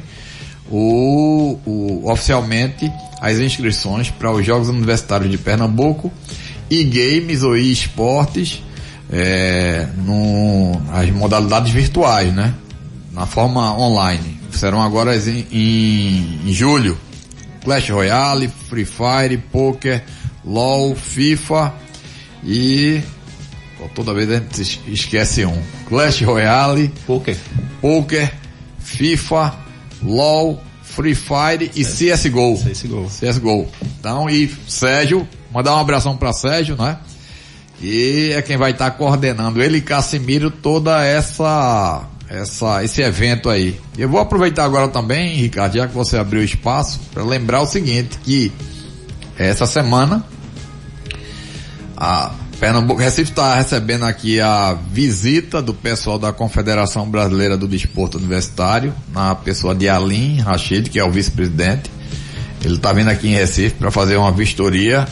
o, 0.69 1.59
o, 1.65 2.11
oficialmente 2.11 2.91
as 3.21 3.37
inscrições 3.39 4.09
para 4.09 4.31
os 4.31 4.45
Jogos 4.45 4.69
Universitários 4.69 5.29
de 5.29 5.37
Pernambuco 5.37 6.11
e 6.69 6.83
games 6.83 7.43
ou 7.43 7.57
esportes 7.57 8.63
é, 9.11 9.87
no, 9.97 10.79
as 10.91 11.09
modalidades 11.09 11.71
virtuais, 11.71 12.33
né? 12.33 12.53
Na 13.11 13.25
forma 13.25 13.77
online. 13.77 14.39
Serão 14.51 14.81
agora 14.81 15.15
em, 15.15 15.45
em, 15.51 16.39
em 16.45 16.53
julho. 16.53 16.97
Clash 17.63 17.89
Royale, 17.89 18.47
Free 18.69 18.85
Fire, 18.85 19.37
Poker, 19.51 20.03
LOL, 20.45 20.95
FIFA 20.95 21.73
e 22.43 23.01
toda 23.95 24.13
vez 24.13 24.29
a 24.29 24.35
gente 24.35 24.81
esquece 24.87 25.45
um. 25.45 25.61
Clash 25.87 26.21
Royale, 26.21 26.91
Poker, 27.05 27.37
Poker, 27.81 28.31
FIFA, 28.79 29.55
LOL, 30.03 30.61
Free 30.83 31.15
Fire 31.15 31.71
e 31.75 31.83
CSGO. 31.83 32.57
CSGO. 32.57 33.07
CSGO. 33.07 33.67
Então, 33.99 34.29
e 34.29 34.53
Sérgio, 34.67 35.27
mandar 35.51 35.75
um 35.75 35.79
abração 35.79 36.17
para 36.17 36.33
Sérgio, 36.33 36.75
né? 36.75 36.97
E 37.81 38.31
é 38.35 38.41
quem 38.41 38.57
vai 38.57 38.71
estar 38.71 38.91
tá 38.91 38.97
coordenando, 38.97 39.61
ele 39.61 39.77
e 39.77 39.81
Cassimiro, 39.81 40.51
toda 40.51 41.03
essa, 41.05 42.03
essa, 42.27 42.83
esse 42.83 43.01
evento 43.01 43.49
aí. 43.49 43.79
Eu 43.97 44.09
vou 44.09 44.19
aproveitar 44.19 44.65
agora 44.65 44.89
também, 44.89 45.35
Ricardo, 45.37 45.77
já 45.77 45.87
que 45.87 45.93
você 45.93 46.17
abriu 46.17 46.43
espaço, 46.43 46.99
para 47.13 47.23
lembrar 47.23 47.61
o 47.61 47.65
seguinte, 47.65 48.17
que 48.19 48.51
essa 49.37 49.65
semana, 49.65 50.25
a 51.95 52.33
Pernambuco 52.59 52.99
Recife 52.99 53.31
está 53.31 53.55
recebendo 53.55 54.03
aqui 54.03 54.41
a 54.41 54.73
visita 54.91 55.61
do 55.61 55.73
pessoal 55.73 56.19
da 56.19 56.33
Confederação 56.33 57.09
Brasileira 57.09 57.55
do 57.55 57.65
Desporto 57.65 58.17
Universitário, 58.17 58.93
na 59.13 59.33
pessoa 59.33 59.73
de 59.73 59.87
Alim 59.87 60.39
Rachid, 60.39 60.89
que 60.89 60.99
é 60.99 61.03
o 61.03 61.09
vice-presidente. 61.09 61.89
Ele 62.61 62.75
está 62.75 62.91
vindo 62.91 63.07
aqui 63.07 63.29
em 63.29 63.33
Recife 63.33 63.75
para 63.75 63.89
fazer 63.89 64.17
uma 64.17 64.31
vistoria. 64.33 65.07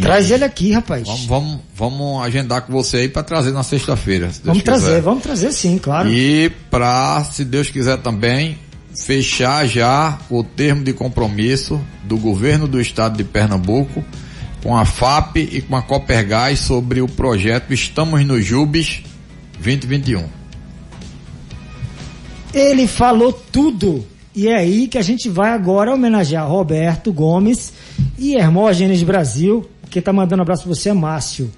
Traz 0.00 0.32
ele 0.32 0.42
aqui, 0.42 0.72
rapaz. 0.72 1.06
Vamos, 1.06 1.26
vamos, 1.26 1.60
vamos 1.76 2.24
agendar 2.24 2.62
com 2.62 2.72
você 2.72 2.98
aí 2.98 3.08
para 3.08 3.22
trazer 3.22 3.52
na 3.52 3.62
sexta-feira. 3.62 4.28
Vamos 4.42 4.60
quiser. 4.60 4.64
trazer, 4.64 5.00
vamos 5.00 5.22
trazer 5.22 5.52
sim, 5.52 5.78
claro. 5.78 6.08
E 6.08 6.50
para, 6.68 7.22
se 7.22 7.44
Deus 7.44 7.70
quiser 7.70 7.98
também, 7.98 8.58
fechar 8.96 9.64
já 9.64 10.18
o 10.28 10.42
termo 10.42 10.82
de 10.82 10.92
compromisso 10.92 11.80
do 12.02 12.16
governo 12.16 12.66
do 12.66 12.80
estado 12.80 13.16
de 13.16 13.22
Pernambuco 13.22 14.04
com 14.62 14.76
a 14.76 14.84
FAP 14.84 15.36
e 15.36 15.62
com 15.62 15.76
a 15.76 15.82
Copergás 15.82 16.60
sobre 16.60 17.00
o 17.00 17.08
projeto 17.08 17.72
Estamos 17.72 18.24
no 18.24 18.40
Jubes 18.40 19.02
2021. 19.54 20.24
Ele 22.52 22.86
falou 22.86 23.32
tudo. 23.32 24.04
E 24.34 24.48
é 24.48 24.56
aí 24.56 24.86
que 24.86 24.98
a 24.98 25.02
gente 25.02 25.28
vai 25.28 25.50
agora 25.52 25.92
homenagear 25.92 26.48
Roberto 26.48 27.12
Gomes 27.12 27.72
e 28.18 28.34
Hermógenes 28.34 29.02
Brasil, 29.02 29.68
que 29.90 30.00
tá 30.00 30.12
mandando 30.12 30.40
um 30.40 30.42
abraço 30.42 30.62
pra 30.64 30.74
você, 30.74 30.92
Márcio. 30.92 31.50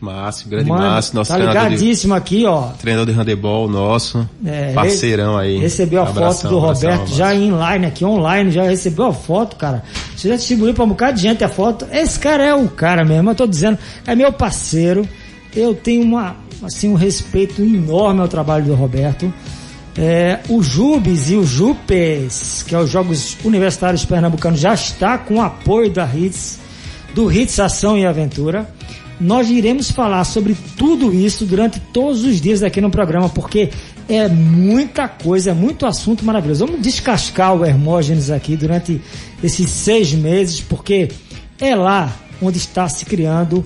Márcio, 0.00 0.48
grande 0.48 0.68
Mano, 0.68 0.82
Márcio, 0.82 1.14
nosso 1.14 1.32
tá 1.32 1.38
ligadíssimo 1.38 2.14
de, 2.14 2.18
aqui, 2.18 2.44
ó. 2.44 2.68
Treinador 2.78 3.06
de 3.06 3.18
handebol 3.18 3.68
nosso, 3.68 4.28
é, 4.44 4.72
parceirão 4.72 5.38
aí. 5.38 5.58
Recebeu 5.58 6.02
a 6.02 6.08
abração, 6.08 6.42
foto 6.42 6.50
do 6.50 6.58
Roberto 6.58 6.94
abração, 6.94 7.16
já 7.16 7.34
em 7.34 7.50
line 7.50 7.86
aqui, 7.86 8.04
online, 8.04 8.50
já 8.50 8.64
recebeu 8.64 9.06
a 9.06 9.12
foto, 9.12 9.56
cara. 9.56 9.82
Você 10.14 10.28
já 10.28 10.36
distribuiu 10.36 10.74
pra 10.74 10.84
um 10.84 10.88
bocado 10.88 11.16
de 11.16 11.22
gente 11.22 11.42
a 11.42 11.48
foto. 11.48 11.86
Esse 11.90 12.18
cara 12.18 12.44
é 12.44 12.54
o 12.54 12.68
cara 12.68 13.04
mesmo, 13.04 13.30
eu 13.30 13.34
tô 13.34 13.46
dizendo, 13.46 13.78
é 14.06 14.14
meu 14.14 14.32
parceiro. 14.32 15.08
Eu 15.54 15.74
tenho 15.74 16.02
uma, 16.02 16.36
assim, 16.62 16.90
um 16.90 16.94
respeito 16.94 17.62
enorme 17.62 18.20
ao 18.20 18.28
trabalho 18.28 18.66
do 18.66 18.74
Roberto. 18.74 19.32
É, 19.96 20.40
o 20.50 20.62
Jubes 20.62 21.30
e 21.30 21.36
o 21.36 21.44
Jupes, 21.44 22.62
que 22.68 22.74
é 22.74 22.78
os 22.78 22.90
Jogos 22.90 23.38
Universitários 23.42 24.04
Pernambucanos, 24.04 24.60
já 24.60 24.74
está 24.74 25.16
com 25.16 25.36
o 25.36 25.40
apoio 25.40 25.90
da 25.90 26.04
HITS, 26.04 26.58
do 27.14 27.26
HITS 27.28 27.58
Ação 27.60 27.96
e 27.96 28.04
Aventura 28.04 28.68
nós 29.20 29.50
iremos 29.50 29.90
falar 29.90 30.24
sobre 30.24 30.56
tudo 30.76 31.12
isso 31.14 31.44
durante 31.46 31.80
todos 31.80 32.24
os 32.24 32.40
dias 32.40 32.62
aqui 32.62 32.80
no 32.80 32.90
programa, 32.90 33.28
porque 33.28 33.70
é 34.08 34.28
muita 34.28 35.08
coisa, 35.08 35.50
é 35.50 35.54
muito 35.54 35.86
assunto 35.86 36.24
maravilhoso. 36.24 36.66
Vamos 36.66 36.82
descascar 36.82 37.54
o 37.54 37.64
Hermógenes 37.64 38.30
aqui 38.30 38.56
durante 38.56 39.00
esses 39.42 39.70
seis 39.70 40.12
meses, 40.12 40.60
porque 40.60 41.08
é 41.60 41.74
lá 41.74 42.14
onde 42.40 42.58
está 42.58 42.88
se 42.88 43.04
criando 43.04 43.64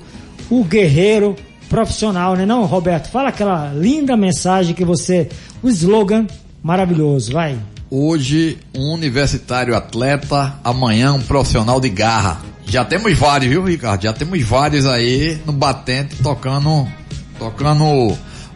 o 0.48 0.64
guerreiro 0.64 1.36
profissional, 1.68 2.34
né 2.34 2.44
não, 2.44 2.64
Roberto? 2.64 3.10
Fala 3.10 3.28
aquela 3.28 3.72
linda 3.72 4.16
mensagem 4.16 4.74
que 4.74 4.84
você, 4.84 5.28
o 5.62 5.68
slogan 5.68 6.26
maravilhoso, 6.62 7.32
vai. 7.32 7.56
Hoje, 7.92 8.56
um 8.72 8.92
universitário 8.92 9.74
atleta, 9.74 10.54
amanhã 10.62 11.12
um 11.12 11.20
profissional 11.20 11.80
de 11.80 11.88
garra. 11.88 12.40
Já 12.64 12.84
temos 12.84 13.18
vários, 13.18 13.50
viu, 13.50 13.64
Ricardo? 13.64 14.04
Já 14.04 14.12
temos 14.12 14.40
vários 14.44 14.86
aí 14.86 15.42
no 15.44 15.52
batente 15.52 16.14
tocando, 16.22 16.86
tocando 17.36 17.84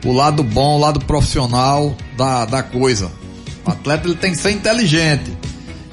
o 0.04 0.12
lado 0.12 0.44
bom, 0.44 0.76
o 0.76 0.78
lado 0.78 1.00
profissional 1.00 1.96
da, 2.16 2.44
da 2.44 2.62
coisa. 2.62 3.10
O 3.66 3.70
atleta 3.70 4.06
ele 4.06 4.14
tem 4.14 4.30
que 4.30 4.38
ser 4.38 4.52
inteligente. 4.52 5.36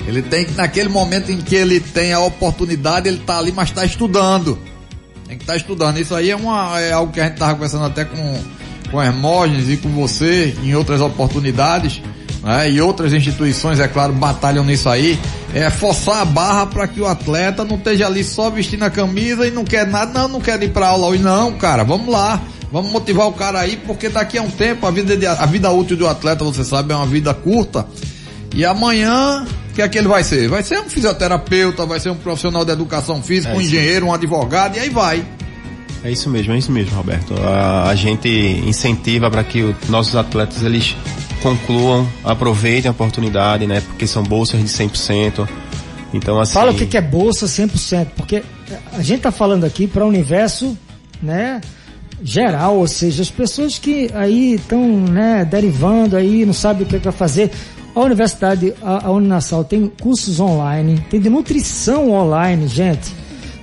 Ele 0.06 0.22
tem 0.22 0.46
que, 0.46 0.52
naquele 0.54 0.90
momento 0.90 1.32
em 1.32 1.38
que 1.38 1.56
ele 1.56 1.80
tem 1.80 2.14
a 2.14 2.20
oportunidade, 2.20 3.08
ele 3.08 3.24
tá 3.26 3.40
ali, 3.40 3.52
mas 3.52 3.70
está 3.70 3.84
estudando. 3.84 4.60
Tem 5.28 5.36
que 5.36 5.44
estar 5.44 5.54
tá 5.54 5.58
estudando. 5.58 5.98
Isso 5.98 6.14
aí 6.14 6.30
é, 6.30 6.36
uma, 6.36 6.80
é 6.80 6.92
algo 6.92 7.12
que 7.12 7.20
a 7.20 7.24
gente 7.28 7.40
tava 7.40 7.56
conversando 7.56 7.86
até 7.86 8.06
com, 8.06 8.40
com 8.92 9.02
Hermógenes 9.02 9.68
e 9.68 9.78
com 9.78 9.90
você 9.90 10.56
em 10.64 10.76
outras 10.76 11.02
oportunidades. 11.02 12.04
Né? 12.44 12.72
E 12.72 12.82
outras 12.82 13.14
instituições, 13.14 13.80
é 13.80 13.88
claro, 13.88 14.14
batalham 14.14 14.64
nisso 14.64 14.90
aí. 14.90 15.20
É 15.54 15.70
forçar 15.70 16.22
a 16.22 16.26
barra 16.26 16.66
para 16.66 16.88
que 16.88 17.02
o 17.02 17.08
atleta 17.08 17.64
não 17.64 17.76
esteja 17.76 18.08
ali 18.08 18.24
só 18.24 18.50
vestindo 18.50 18.84
a 18.84 18.90
camisa 18.90 19.48
e 19.48 19.52
não 19.52 19.64
quer 19.64 19.88
nada, 19.88 20.22
não, 20.22 20.28
não 20.28 20.42
quer 20.42 20.62
ir 20.64 20.70
para 20.70 20.88
aula 20.88 21.08
hoje, 21.08 21.22
não, 21.22 21.54
cara. 21.54 21.84
Vamos 21.84 22.08
lá. 22.08 22.42
Vamos 22.72 22.90
motivar 22.90 23.28
o 23.28 23.34
cara 23.34 23.60
aí, 23.60 23.76
porque 23.86 24.08
daqui 24.08 24.38
a 24.38 24.42
um 24.42 24.50
tempo 24.50 24.88
a 24.88 24.92
vida, 24.92 25.18
de, 25.18 25.28
a 25.28 25.46
vida 25.46 25.70
útil 25.72 25.98
do 25.98 26.08
atleta, 26.08 26.46
você 26.46 26.64
sabe, 26.64 26.94
é 26.94 26.96
uma 26.96 27.06
vida 27.06 27.34
curta. 27.34 27.86
E 28.56 28.64
amanhã, 28.64 29.46
o 29.70 29.74
que 29.74 29.82
é 29.82 29.90
que 29.90 29.98
ele 29.98 30.08
vai 30.08 30.24
ser? 30.24 30.48
Vai 30.48 30.64
ser 30.64 30.80
um 30.80 30.90
fisioterapeuta, 30.90 31.86
vai 31.86 32.00
ser 32.00 32.12
um 32.12 32.16
profissional 32.16 32.64
de 32.64 32.72
educação 32.72 33.22
física, 33.22 33.54
é 33.54 33.58
um 33.58 33.62
engenheiro, 33.62 34.06
um 34.06 34.14
advogado, 34.14 34.78
e 34.78 34.80
aí 34.80 34.90
vai. 34.90 35.26
É 36.02 36.10
isso 36.10 36.30
mesmo, 36.30 36.54
é 36.54 36.58
isso 36.58 36.72
mesmo, 36.72 36.96
Roberto. 36.96 37.36
A, 37.44 37.90
a 37.90 37.96
gente 37.96 38.30
incentiva 38.66 39.30
para 39.30 39.44
que 39.44 39.62
os 39.64 39.90
nossos 39.90 40.16
atletas 40.16 40.64
eles 40.64 40.96
concluam, 41.42 42.08
aproveitem 42.24 42.88
a 42.88 42.92
oportunidade, 42.92 43.68
né? 43.68 43.82
Porque 43.82 44.08
são 44.08 44.24
bolsas 44.24 44.60
de 44.60 44.68
100%. 44.68 45.48
Então 46.14 46.40
assim. 46.40 46.54
Fala 46.54 46.72
o 46.72 46.76
que 46.76 46.98
é 46.98 47.02
bolsa 47.02 47.46
100%, 47.46 48.08
porque 48.16 48.44
a 48.94 49.02
gente 49.02 49.22
tá 49.22 49.32
falando 49.32 49.64
aqui 49.64 49.88
para 49.88 50.06
o 50.06 50.08
universo, 50.08 50.78
né? 51.22 51.62
geral, 52.24 52.78
ou 52.78 52.88
seja, 52.88 53.22
as 53.22 53.30
pessoas 53.30 53.80
que 53.80 54.10
aí 54.14 54.56
estão 54.56 54.88
né, 54.88 55.46
derivando 55.46 56.16
aí, 56.16 56.46
não 56.46 56.54
sabem 56.54 56.84
o 56.84 56.86
que 56.86 56.96
é 56.96 57.00
vai 57.00 57.14
fazer. 57.14 57.52
A 57.94 58.00
universidade, 58.00 58.74
a, 58.82 59.08
a 59.08 59.12
Uninasal 59.12 59.64
tem 59.64 59.92
cursos 60.02 60.40
online, 60.40 61.04
tem 61.10 61.20
de 61.20 61.30
nutrição 61.30 62.12
online, 62.12 62.68
gente. 62.68 63.14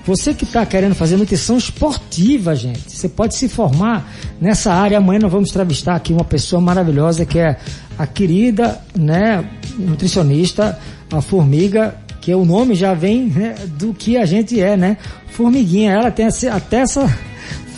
Você 0.09 0.33
que 0.33 0.45
está 0.45 0.65
querendo 0.65 0.95
fazer 0.95 1.19
nutrição 1.19 1.59
esportiva, 1.59 2.57
gente, 2.57 2.91
você 2.91 3.11
pode 3.11 3.37
se 3.37 3.47
formar 3.47 4.11
nessa 4.41 4.73
área. 4.73 4.97
Amanhã 4.97 5.19
nós 5.21 5.31
vamos 5.31 5.51
entrevistar 5.51 5.97
aqui 5.97 6.15
uma 6.15 6.25
pessoa 6.25 6.63
maravilhosa 6.63 7.27
que 7.27 7.39
é 7.39 7.59
a 7.99 8.07
querida, 8.07 8.81
né, 8.97 9.45
nutricionista, 9.79 10.79
a 11.13 11.21
Formiga, 11.21 11.95
que 12.23 12.35
o 12.35 12.43
nome 12.43 12.75
já 12.75 12.95
vem 12.95 13.27
né, 13.27 13.55
do 13.77 13.93
que 13.93 14.17
a 14.17 14.25
gente 14.25 14.59
é, 14.59 14.79
né? 14.79 14.97
Formiguinha. 15.27 15.93
Ela 15.93 16.11
tem 16.11 16.27
até 16.27 16.79
essa 16.79 17.07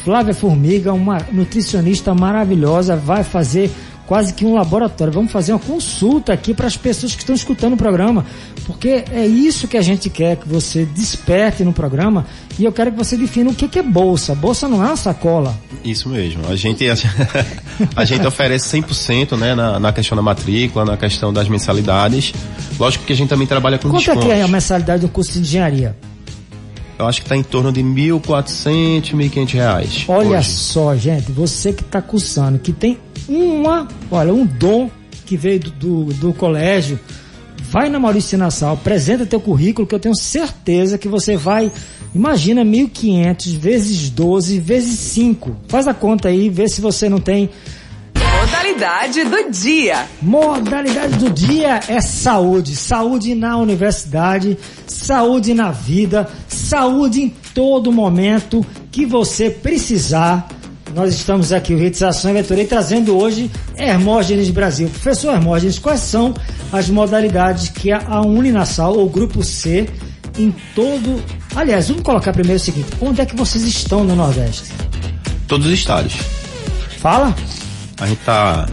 Flávia 0.04 0.32
Formiga, 0.32 0.92
uma 0.92 1.18
nutricionista 1.32 2.14
maravilhosa, 2.14 2.94
vai 2.94 3.24
fazer 3.24 3.72
quase 4.10 4.34
que 4.34 4.44
um 4.44 4.54
laboratório. 4.54 5.12
Vamos 5.12 5.30
fazer 5.30 5.52
uma 5.52 5.60
consulta 5.60 6.32
aqui 6.32 6.52
para 6.52 6.66
as 6.66 6.76
pessoas 6.76 7.14
que 7.14 7.22
estão 7.22 7.32
escutando 7.32 7.74
o 7.74 7.76
programa, 7.76 8.26
porque 8.66 9.04
é 9.12 9.24
isso 9.24 9.68
que 9.68 9.76
a 9.76 9.82
gente 9.82 10.10
quer 10.10 10.36
que 10.36 10.48
você 10.48 10.84
desperte 10.84 11.62
no 11.62 11.72
programa 11.72 12.26
e 12.58 12.64
eu 12.64 12.72
quero 12.72 12.90
que 12.90 12.98
você 12.98 13.16
defina 13.16 13.50
o 13.50 13.54
que, 13.54 13.78
é 13.78 13.82
bolsa. 13.84 14.34
Bolsa 14.34 14.66
não 14.66 14.82
é 14.82 14.88
uma 14.88 14.96
sacola. 14.96 15.56
Isso 15.84 16.08
mesmo. 16.08 16.42
A 16.48 16.56
gente, 16.56 16.84
a, 16.90 16.96
gente 18.04 18.26
oferece 18.26 18.76
100% 18.80 19.38
né, 19.38 19.54
na, 19.54 19.78
na 19.78 19.92
questão 19.92 20.16
da 20.16 20.22
matrícula, 20.22 20.84
na 20.84 20.96
questão 20.96 21.32
das 21.32 21.48
mensalidades. 21.48 22.32
Lógico 22.80 23.04
que 23.04 23.12
a 23.12 23.16
gente 23.16 23.28
também 23.28 23.46
trabalha 23.46 23.78
com 23.78 23.90
Quanto 23.90 23.98
descontos. 23.98 24.24
Quanto 24.24 24.32
é 24.32 24.34
que 24.34 24.40
é 24.40 24.42
a 24.42 24.48
mensalidade 24.48 25.02
do 25.02 25.08
curso 25.08 25.34
de 25.34 25.38
engenharia? 25.38 25.94
eu 26.98 27.06
acho 27.06 27.20
que 27.20 27.24
está 27.24 27.36
em 27.36 27.42
torno 27.42 27.72
de 27.72 27.82
1.400, 27.82 29.14
1.500 29.14 29.52
reais. 29.54 30.04
Olha 30.06 30.38
hoje. 30.38 30.50
só, 30.50 30.94
gente, 30.94 31.32
você 31.32 31.72
que 31.72 31.80
está 31.80 32.02
cursando, 32.02 32.58
que 32.58 32.74
tem 32.74 32.98
uma, 33.30 33.86
olha, 34.10 34.32
um 34.32 34.44
dom 34.44 34.90
que 35.24 35.36
veio 35.36 35.60
do, 35.60 35.70
do, 35.70 36.04
do 36.14 36.32
colégio, 36.32 36.98
vai 37.70 37.88
na 37.88 38.00
Maurício 38.00 38.36
Nassau, 38.36 38.74
apresenta 38.74 39.24
teu 39.24 39.40
currículo 39.40 39.86
que 39.86 39.94
eu 39.94 40.00
tenho 40.00 40.16
certeza 40.16 40.98
que 40.98 41.08
você 41.08 41.36
vai, 41.36 41.70
imagina 42.14 42.64
1.500 42.64 43.56
vezes 43.56 44.10
12 44.10 44.58
vezes 44.58 44.98
5. 44.98 45.56
Faz 45.68 45.86
a 45.86 45.94
conta 45.94 46.28
aí, 46.28 46.50
vê 46.50 46.68
se 46.68 46.80
você 46.80 47.08
não 47.08 47.20
tem 47.20 47.48
Modalidade 48.40 49.24
do 49.24 49.50
dia. 49.50 50.06
Modalidade 50.22 51.18
do 51.18 51.30
dia 51.30 51.80
é 51.86 52.00
saúde. 52.00 52.74
Saúde 52.74 53.34
na 53.34 53.56
universidade, 53.58 54.56
saúde 54.86 55.52
na 55.52 55.70
vida, 55.70 56.28
saúde 56.48 57.20
em 57.20 57.28
todo 57.54 57.92
momento 57.92 58.64
que 58.90 59.04
você 59.04 59.50
precisar. 59.50 60.48
Nós 60.94 61.14
estamos 61.14 61.52
aqui, 61.52 61.72
o 61.72 61.78
Retização 61.78 62.30
Aventurei, 62.30 62.66
trazendo 62.66 63.16
hoje 63.16 63.50
Hermógenes 63.76 64.50
Brasil. 64.50 64.88
Professor 64.88 65.34
Hermógenes, 65.34 65.78
quais 65.78 66.00
são 66.00 66.34
as 66.72 66.88
modalidades 66.88 67.68
que 67.68 67.92
a 67.92 68.20
Uninasal, 68.20 68.96
ou 68.96 69.08
Grupo 69.08 69.42
C, 69.42 69.88
em 70.36 70.54
todo... 70.74 71.22
Aliás, 71.54 71.88
vamos 71.88 72.02
colocar 72.02 72.32
primeiro 72.32 72.60
o 72.60 72.64
seguinte, 72.64 72.88
onde 73.00 73.20
é 73.20 73.26
que 73.26 73.36
vocês 73.36 73.64
estão 73.64 74.04
no 74.04 74.16
Nordeste? 74.16 74.72
Todos 75.46 75.66
os 75.66 75.72
estados. 75.72 76.14
Fala? 76.98 77.34
A 78.00 78.06
gente 78.06 78.20
tá 78.24 78.68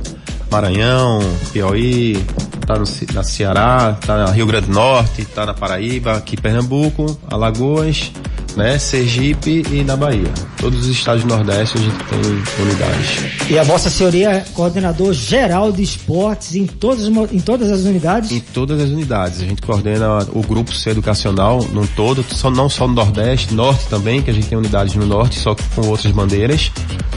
Maranhão, 0.52 1.20
Piauí, 1.52 2.24
tá 2.66 2.78
no, 2.78 2.86
na 3.14 3.24
Ceará, 3.24 3.98
tá 4.06 4.18
na 4.18 4.32
Rio 4.32 4.46
Grande 4.46 4.68
do 4.68 4.74
Norte, 4.74 5.24
tá 5.26 5.46
na 5.46 5.54
Paraíba, 5.54 6.14
aqui 6.18 6.36
Pernambuco, 6.36 7.20
Alagoas, 7.30 8.12
né, 8.58 8.80
Sergipe 8.80 9.64
e 9.72 9.84
na 9.84 9.96
Bahia. 9.96 10.32
Todos 10.58 10.82
os 10.82 10.88
estados 10.88 11.24
do 11.24 11.30
Nordeste 11.30 11.78
a 11.78 11.82
gente 11.82 11.96
tem 12.06 12.66
unidades. 12.66 13.50
E 13.52 13.60
a 13.60 13.64
Vossa 13.64 13.88
Senhoria 13.90 14.32
é 14.32 14.40
coordenador 14.54 15.14
geral 15.14 15.72
de 15.72 15.84
esportes 15.84 16.56
em 16.56 16.66
todas, 16.66 17.08
em 17.32 17.40
todas 17.40 17.72
as 17.72 17.82
unidades? 17.82 18.32
Em 18.32 18.40
todas 18.40 18.82
as 18.82 18.90
unidades. 18.90 19.42
A 19.42 19.46
gente 19.46 19.62
coordena 19.62 20.26
o 20.34 20.42
grupo 20.42 20.74
C 20.74 20.90
educacional 20.90 21.64
no 21.72 21.86
todo, 21.88 22.26
só, 22.34 22.50
não 22.50 22.68
só 22.68 22.88
no 22.88 22.96
Nordeste, 22.96 23.54
Norte 23.54 23.86
também, 23.88 24.24
que 24.24 24.32
a 24.32 24.34
gente 24.34 24.48
tem 24.48 24.58
unidades 24.58 24.96
no 24.96 25.06
Norte, 25.06 25.38
só 25.38 25.56
com 25.76 25.88
outras 25.88 26.12
bandeiras, 26.12 26.72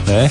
né? 0.05 0.29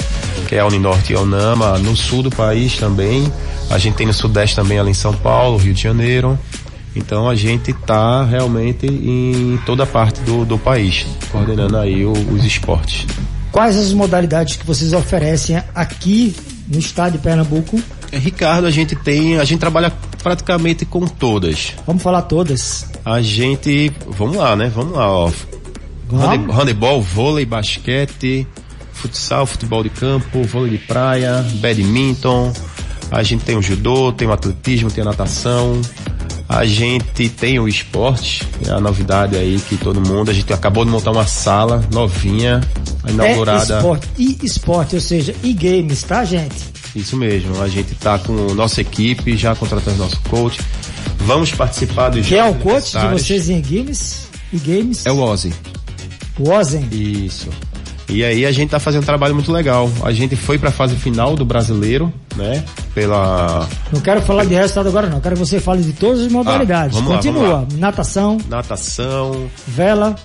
Que 0.49 0.55
é 0.55 0.61
a 0.61 0.66
Uninorte 0.66 1.12
e 1.12 1.16
a 1.16 1.20
Unama, 1.20 1.77
no 1.79 1.96
sul 1.96 2.23
do 2.23 2.31
país 2.31 2.77
também. 2.77 3.31
A 3.68 3.79
gente 3.79 3.94
tem 3.94 4.07
no 4.07 4.14
Sudeste 4.14 4.55
também, 4.55 4.79
ali 4.79 4.90
em 4.90 4.94
São 4.94 5.12
Paulo, 5.12 5.57
Rio 5.57 5.75
de 5.75 5.83
Janeiro. 5.83 6.38
Então 6.94 7.29
a 7.29 7.35
gente 7.35 7.70
está 7.70 8.24
realmente 8.24 8.87
em 8.87 9.59
toda 9.64 9.87
parte 9.87 10.20
do, 10.22 10.44
do 10.44 10.59
país, 10.59 11.07
coordenando 11.31 11.76
aí 11.76 12.05
o, 12.05 12.12
os 12.12 12.44
esportes. 12.44 13.07
Quais 13.53 13.76
as 13.76 13.92
modalidades 13.92 14.57
que 14.57 14.66
vocês 14.66 14.92
oferecem 14.92 15.62
aqui 15.74 16.35
no 16.68 16.79
estado 16.79 17.12
de 17.12 17.18
Pernambuco? 17.18 17.81
É, 18.12 18.18
Ricardo, 18.18 18.66
a 18.66 18.70
gente 18.70 18.94
tem, 18.96 19.38
a 19.38 19.44
gente 19.44 19.61
trabalha 19.61 19.92
praticamente 20.22 20.85
com 20.85 21.07
todas. 21.07 21.74
Vamos 21.87 22.03
falar 22.03 22.22
todas. 22.22 22.87
A 23.05 23.20
gente, 23.20 23.92
vamos 24.09 24.37
lá, 24.37 24.57
né? 24.57 24.70
Vamos 24.74 24.92
lá, 24.92 25.11
ó. 25.11 25.33
Vamos. 26.09 26.57
Handebol, 26.57 27.00
vôlei, 27.00 27.44
basquete, 27.44 28.46
futsal, 28.92 29.46
futebol 29.46 29.83
de 29.83 29.90
campo, 29.90 30.42
vôlei 30.42 30.72
de 30.72 30.79
praia, 30.79 31.44
badminton. 31.61 32.53
A 33.11 33.22
gente 33.22 33.44
tem 33.44 33.57
o 33.57 33.62
judô, 33.62 34.12
tem 34.12 34.29
o 34.29 34.33
atletismo, 34.33 34.90
tem 34.90 35.03
a 35.03 35.05
natação, 35.05 35.81
a 36.51 36.67
gente 36.67 37.29
tem 37.29 37.61
o 37.61 37.69
esporte, 37.69 38.45
é 38.67 38.73
a 38.73 38.81
novidade 38.81 39.37
aí 39.37 39.61
que 39.69 39.77
todo 39.77 40.01
mundo, 40.01 40.33
a 40.33 40.35
gente 40.35 40.53
acabou 40.53 40.85
de 40.85 40.91
montar 40.91 41.13
uma 41.13 41.25
sala 41.25 41.81
novinha, 41.93 42.61
inaugurada. 43.09 43.75
É 43.75 43.77
esporte, 43.77 44.09
e 44.19 44.39
esporte, 44.43 44.95
ou 44.97 45.01
seja, 45.01 45.33
e 45.45 45.53
games, 45.53 46.03
tá 46.03 46.25
gente? 46.25 46.57
Isso 46.97 47.17
mesmo, 47.17 47.63
a 47.63 47.69
gente 47.69 47.95
tá 47.95 48.19
com 48.19 48.33
nossa 48.53 48.81
equipe, 48.81 49.37
já 49.37 49.55
contratando 49.55 49.99
nosso 49.99 50.21
coach. 50.23 50.61
Vamos 51.19 51.53
participar 51.53 52.09
dos 52.09 52.27
Que 52.27 52.35
é 52.35 52.45
o 52.45 52.55
coach 52.57 52.99
de 52.99 53.07
vocês 53.07 53.49
em 53.49 53.63
games? 53.63 54.27
E 54.53 54.59
games? 54.59 55.07
É 55.07 55.13
o 55.13 55.21
Ozzy. 55.21 55.55
O 56.37 56.51
Ozzy? 56.51 56.79
Isso. 56.91 57.49
E 58.11 58.25
aí 58.25 58.44
a 58.44 58.53
gente 58.53 58.70
tá 58.70 58.81
fazendo 58.81 59.03
um 59.03 59.07
trabalho 59.07 59.35
muito 59.35 59.53
legal. 59.53 59.90
A 60.03 60.12
gente 60.12 60.37
foi 60.37 60.59
para 60.59 60.68
a 60.68 60.73
fase 60.73 60.96
final 60.96 61.37
do 61.37 61.44
brasileiro, 61.44 62.12
né? 62.37 62.64
Pela. 62.94 63.68
Não 63.92 64.01
quero 64.01 64.20
falar 64.23 64.44
de 64.44 64.55
resultado 64.55 64.88
agora, 64.88 65.09
não. 65.09 65.20
Quero 65.20 65.37
que 65.37 65.40
você 65.40 65.61
fale 65.61 65.83
de 65.83 65.92
todas 65.92 66.20
as 66.20 66.33
modalidades. 66.33 66.99
Ah, 66.99 67.03
Continua. 67.03 67.42
Lá, 67.49 67.55
lá. 67.61 67.66
Natação. 67.75 68.38
Natação. 68.49 69.46
Vela. 69.66 70.16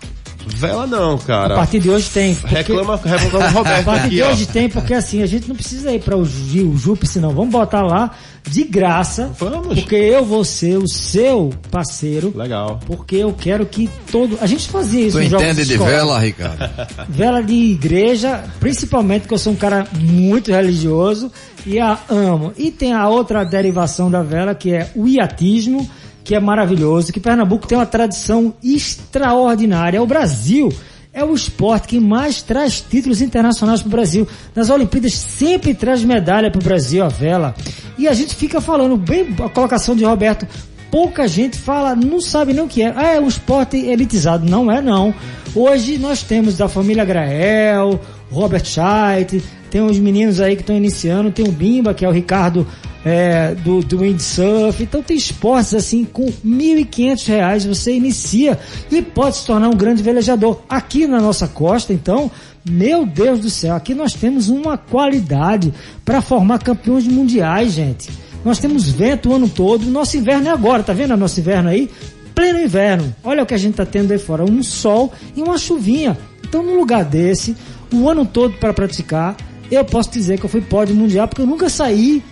Vela 0.48 0.86
não, 0.86 1.18
cara. 1.18 1.56
A 1.56 1.58
partir 1.58 1.80
de 1.80 1.90
hoje 1.90 2.10
tem. 2.10 2.36
Porque... 2.36 2.56
Reclama, 2.56 2.96
reclama 2.96 3.48
o 3.48 3.52
Roberto. 3.52 3.80
A 3.82 3.84
partir 3.84 4.06
aqui, 4.06 4.16
de 4.16 4.22
ó. 4.22 4.32
hoje 4.32 4.46
tem, 4.46 4.70
porque 4.70 4.94
assim, 4.94 5.24
a 5.24 5.26
gente 5.26 5.48
não 5.48 5.56
precisa 5.56 5.92
ir 5.92 6.02
para 6.02 6.16
o 6.16 6.26
Gil, 6.26 6.76
Jupe, 6.78 7.08
não. 7.20 7.34
Vamos 7.34 7.52
botar 7.52 7.82
lá 7.82 8.12
de 8.44 8.64
graça. 8.64 9.32
Vamos. 9.40 9.80
Porque 9.80 9.96
eu 9.96 10.24
vou 10.24 10.44
ser 10.44 10.78
o 10.78 10.88
seu 10.88 11.52
parceiro. 11.72 12.32
Legal. 12.36 12.80
Porque 12.86 13.18
eu 13.18 13.34
quero 13.34 13.66
que 13.66 13.90
todo. 14.12 14.38
A 14.42 14.46
gente 14.46 14.70
fazia 14.70 15.08
isso 15.08 15.18
Tu 15.18 15.24
entende 15.24 15.66
de 15.66 15.78
vela, 15.78 16.20
Ricardo? 16.20 16.70
Vela 17.10 17.42
de 17.42 17.54
igreja, 17.54 18.44
principalmente 18.60 19.22
porque 19.22 19.34
eu 19.34 19.40
sou 19.40 19.54
um 19.54 19.56
cara 19.56 19.88
muito 19.94 20.52
religioso 20.52 21.32
e 21.66 21.80
a 21.80 21.98
amo. 22.10 22.54
E 22.58 22.72
tem 22.72 22.94
a 22.94 23.08
outra 23.10 23.44
derivação 23.44 24.10
da 24.10 24.22
vela 24.22 24.54
que 24.54 24.74
é 24.74 24.92
o 24.96 25.08
iatismo 25.08 25.90
que 26.26 26.34
é 26.34 26.40
maravilhoso, 26.40 27.14
que 27.14 27.20
Pernambuco 27.20 27.68
tem 27.68 27.78
uma 27.78 27.86
tradição 27.86 28.56
extraordinária. 28.64 30.02
O 30.02 30.08
Brasil 30.08 30.74
é 31.14 31.24
o 31.24 31.36
esporte 31.36 31.88
que 31.88 32.00
mais 32.00 32.42
traz 32.42 32.82
títulos 32.82 33.22
internacionais 33.22 33.82
para 33.82 33.88
o 33.88 33.92
Brasil. 33.92 34.28
Nas 34.56 34.72
Olimpíadas 34.72 35.14
sempre 35.14 35.76
traz 35.76 36.04
medalha 36.04 36.50
para 36.50 36.60
o 36.60 36.64
Brasil, 36.64 37.06
a 37.06 37.08
vela. 37.08 37.54
E 37.96 38.08
a 38.08 38.14
gente 38.14 38.36
fica 38.36 38.60
falando, 38.60 38.98
bem 38.98 39.36
a 39.40 39.48
colocação 39.48 39.96
de 39.96 40.04
Roberto, 40.04 40.48
pouca 40.90 41.28
gente 41.28 41.60
fala, 41.60 41.96
não 41.96 42.20
sabe 42.20 42.54
nem 42.54 42.64
o 42.64 42.68
que 42.68 42.82
é. 42.82 42.92
Ah, 42.96 43.14
é 43.14 43.20
um 43.20 43.28
esporte 43.28 43.78
elitizado. 43.78 44.50
Não 44.50 44.72
é, 44.72 44.82
não. 44.82 45.14
Hoje 45.54 46.00
nós 46.00 46.24
temos 46.24 46.58
da 46.58 46.68
família 46.68 47.06
Grael, 47.06 48.02
Robert 48.32 48.66
Scheidt, 48.66 49.44
tem 49.76 49.82
uns 49.82 50.00
meninos 50.00 50.40
aí 50.40 50.56
que 50.56 50.62
estão 50.62 50.78
iniciando, 50.78 51.30
tem 51.30 51.46
o 51.46 51.52
Bimba, 51.52 51.94
que 51.94 52.06
é 52.06 52.08
o 52.08 52.12
Ricardo 52.12 52.66
é, 53.04 53.54
do, 53.56 53.82
do 53.82 54.00
windsurf. 54.00 54.82
Então 54.82 55.04
tem 55.04 55.18
esportes 55.18 55.74
assim, 55.74 56.06
com 56.06 56.28
R$ 56.28 56.34
1.500 56.46 57.68
você 57.68 57.94
inicia 57.94 58.58
e 58.90 59.02
pode 59.02 59.36
se 59.36 59.46
tornar 59.46 59.68
um 59.68 59.76
grande 59.76 60.02
velejador. 60.02 60.62
Aqui 60.70 61.06
na 61.06 61.20
nossa 61.20 61.46
costa, 61.46 61.92
então, 61.92 62.32
meu 62.64 63.06
Deus 63.06 63.42
do 63.42 63.50
céu, 63.50 63.76
aqui 63.76 63.94
nós 63.94 64.14
temos 64.14 64.48
uma 64.48 64.78
qualidade 64.78 65.74
para 66.06 66.22
formar 66.22 66.60
campeões 66.60 67.06
mundiais, 67.06 67.74
gente. 67.74 68.10
Nós 68.46 68.60
temos 68.60 68.88
vento 68.88 69.30
o 69.30 69.34
ano 69.34 69.50
todo, 69.50 69.88
nosso 69.88 70.16
inverno 70.16 70.48
é 70.48 70.52
agora, 70.52 70.84
tá 70.84 70.94
vendo 70.94 71.18
nosso 71.18 71.38
inverno 71.38 71.68
aí? 71.68 71.92
Pleno 72.34 72.62
inverno. 72.62 73.14
Olha 73.26 73.44
o 73.44 73.46
que 73.46 73.54
a 73.54 73.58
gente 73.58 73.76
tá 73.76 73.86
tendo 73.86 74.14
aí 74.14 74.20
fora, 74.20 74.46
um 74.46 74.64
sol 74.64 75.12
e 75.36 75.42
uma 75.42 75.58
chuvinha. 75.58 76.18
Então, 76.48 76.64
num 76.64 76.78
lugar 76.78 77.04
desse, 77.04 77.58
o 77.94 78.08
ano 78.10 78.26
todo 78.26 78.54
para 78.58 78.74
praticar, 78.74 79.36
eu 79.72 79.84
posso 79.84 80.12
dizer 80.12 80.40
que 80.40 80.46
eu 80.46 80.50
fui 80.50 80.62
pódio 80.62 80.96
mundial 80.96 81.28
porque 81.28 81.42
eu 81.42 81.48
nunca 81.48 81.70
saí 81.70 82.24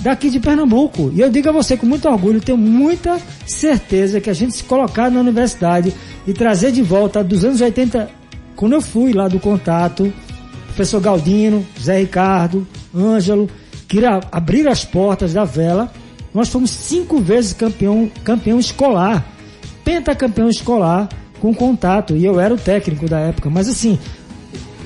daqui 0.00 0.30
de 0.30 0.40
Pernambuco. 0.40 1.10
E 1.14 1.20
eu 1.20 1.30
digo 1.30 1.48
a 1.48 1.52
você 1.52 1.76
com 1.76 1.86
muito 1.86 2.08
orgulho, 2.08 2.40
tenho 2.40 2.58
muita 2.58 3.20
certeza 3.46 4.20
que 4.20 4.30
a 4.30 4.34
gente 4.34 4.54
se 4.54 4.64
colocar 4.64 5.10
na 5.10 5.20
universidade 5.20 5.92
e 6.26 6.32
trazer 6.32 6.72
de 6.72 6.82
volta 6.82 7.22
dos 7.24 7.44
anos 7.44 7.60
80, 7.60 8.10
quando 8.54 8.74
eu 8.74 8.80
fui 8.80 9.12
lá 9.12 9.28
do 9.28 9.40
contato, 9.40 10.12
professor 10.66 11.00
Galdino, 11.00 11.66
Zé 11.80 11.98
Ricardo, 11.98 12.66
Ângelo, 12.94 13.48
que 13.88 14.00
abriram 14.30 14.70
as 14.70 14.84
portas 14.84 15.32
da 15.32 15.44
vela, 15.44 15.90
nós 16.32 16.48
fomos 16.48 16.70
cinco 16.70 17.18
vezes 17.20 17.52
campeão, 17.52 18.10
campeão 18.22 18.60
escolar, 18.60 19.26
pentacampeão 19.84 20.48
escolar 20.48 21.08
com 21.40 21.54
contato, 21.54 22.16
e 22.16 22.24
eu 22.24 22.38
era 22.38 22.52
o 22.52 22.58
técnico 22.58 23.08
da 23.08 23.18
época, 23.20 23.48
mas 23.48 23.68
assim, 23.68 23.98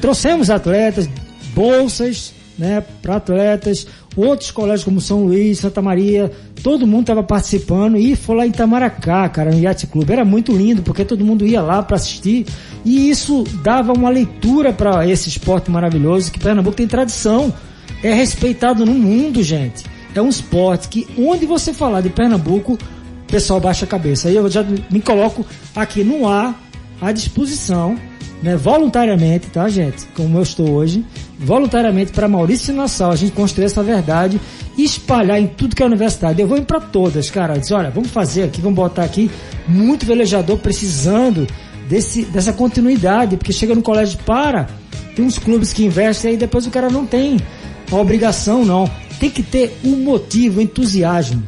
trouxemos 0.00 0.50
atletas, 0.50 1.09
bolsas, 1.55 2.35
né, 2.59 2.83
para 3.01 3.17
atletas, 3.17 3.87
outros 4.17 4.51
colégios 4.51 4.85
como 4.85 5.01
São 5.01 5.25
Luís, 5.25 5.59
Santa 5.59 5.81
Maria, 5.81 6.31
todo 6.62 6.87
mundo 6.87 7.03
estava 7.03 7.23
participando 7.23 7.97
e 7.97 8.15
foi 8.15 8.37
lá 8.37 8.47
em 8.47 8.51
Itamaracá, 8.51 9.29
cara, 9.29 9.51
no 9.51 9.59
Yacht 9.59 9.87
Club. 9.87 10.11
Era 10.11 10.25
muito 10.25 10.53
lindo 10.53 10.83
porque 10.83 11.05
todo 11.05 11.25
mundo 11.25 11.47
ia 11.47 11.62
lá 11.62 11.83
para 11.83 11.97
assistir 11.97 12.47
e 12.85 13.09
isso 13.09 13.45
dava 13.62 13.93
uma 13.93 14.11
leitura 14.11 14.73
para 14.73 15.07
esse 15.09 15.29
esporte 15.29 15.71
maravilhoso 15.71 16.31
que 16.31 16.38
Pernambuco 16.38 16.77
tem 16.77 16.87
tradição, 16.87 17.53
é 18.03 18.12
respeitado 18.12 18.85
no 18.85 18.95
mundo, 18.95 19.43
gente. 19.43 19.85
É 20.15 20.21
um 20.21 20.29
esporte 20.29 20.88
que 20.88 21.07
onde 21.19 21.47
você 21.47 21.73
falar 21.73 22.03
de 22.03 22.11
Pernambuco, 22.11 22.75
o 22.75 23.33
pessoal 23.33 23.61
baixa 23.61 23.87
a 23.87 23.88
cabeça. 23.88 24.29
Aí 24.29 24.37
eu 24.37 24.51
já 24.51 24.62
me 24.91 25.01
coloco 25.01 25.47
aqui 25.75 26.05
no 26.05 26.29
ar 26.29 26.61
à 27.01 27.12
disposição 27.12 27.97
né, 28.43 28.57
voluntariamente, 28.57 29.47
tá, 29.49 29.69
gente? 29.69 30.05
Como 30.17 30.37
eu 30.37 30.43
estou 30.43 30.69
hoje, 30.71 31.05
voluntariamente 31.44 32.12
para 32.12 32.28
Maurício 32.28 32.74
Nassau, 32.74 33.11
a 33.11 33.16
gente 33.16 33.33
construir 33.33 33.66
essa 33.66 33.83
verdade 33.83 34.40
e 34.76 34.85
espalhar 34.85 35.40
em 35.40 35.46
tudo 35.46 35.76
que 35.76 35.83
é 35.83 35.87
universidade. 35.87 36.40
Eu 36.40 36.48
vou 36.48 36.57
ir 36.57 36.64
para 36.64 36.81
todas, 36.81 37.31
cara. 37.31 37.59
Diz, 37.59 37.70
olha, 37.70 37.90
vamos 37.90 38.11
fazer 38.11 38.44
aqui, 38.44 38.61
vamos 38.61 38.76
botar 38.76 39.05
aqui 39.05 39.31
muito 39.68 40.07
velejador 40.07 40.59
precisando 40.59 41.46
desse, 41.88 42.24
dessa 42.24 42.52
continuidade, 42.52 43.37
porque 43.37 43.52
chega 43.52 43.74
no 43.74 43.83
colégio 43.83 44.18
para, 44.24 44.68
tem 45.14 45.24
uns 45.24 45.38
clubes 45.38 45.72
que 45.72 45.85
investem 45.85 46.35
e 46.35 46.37
depois 46.37 46.66
o 46.66 46.70
cara 46.70 46.88
não 46.88 47.05
tem 47.05 47.38
a 47.90 47.96
obrigação, 47.96 48.64
não. 48.64 48.88
Tem 49.20 49.31
que 49.31 49.42
ter 49.42 49.78
um 49.85 49.96
motivo, 49.96 50.59
um 50.59 50.62
entusiasmo. 50.62 51.42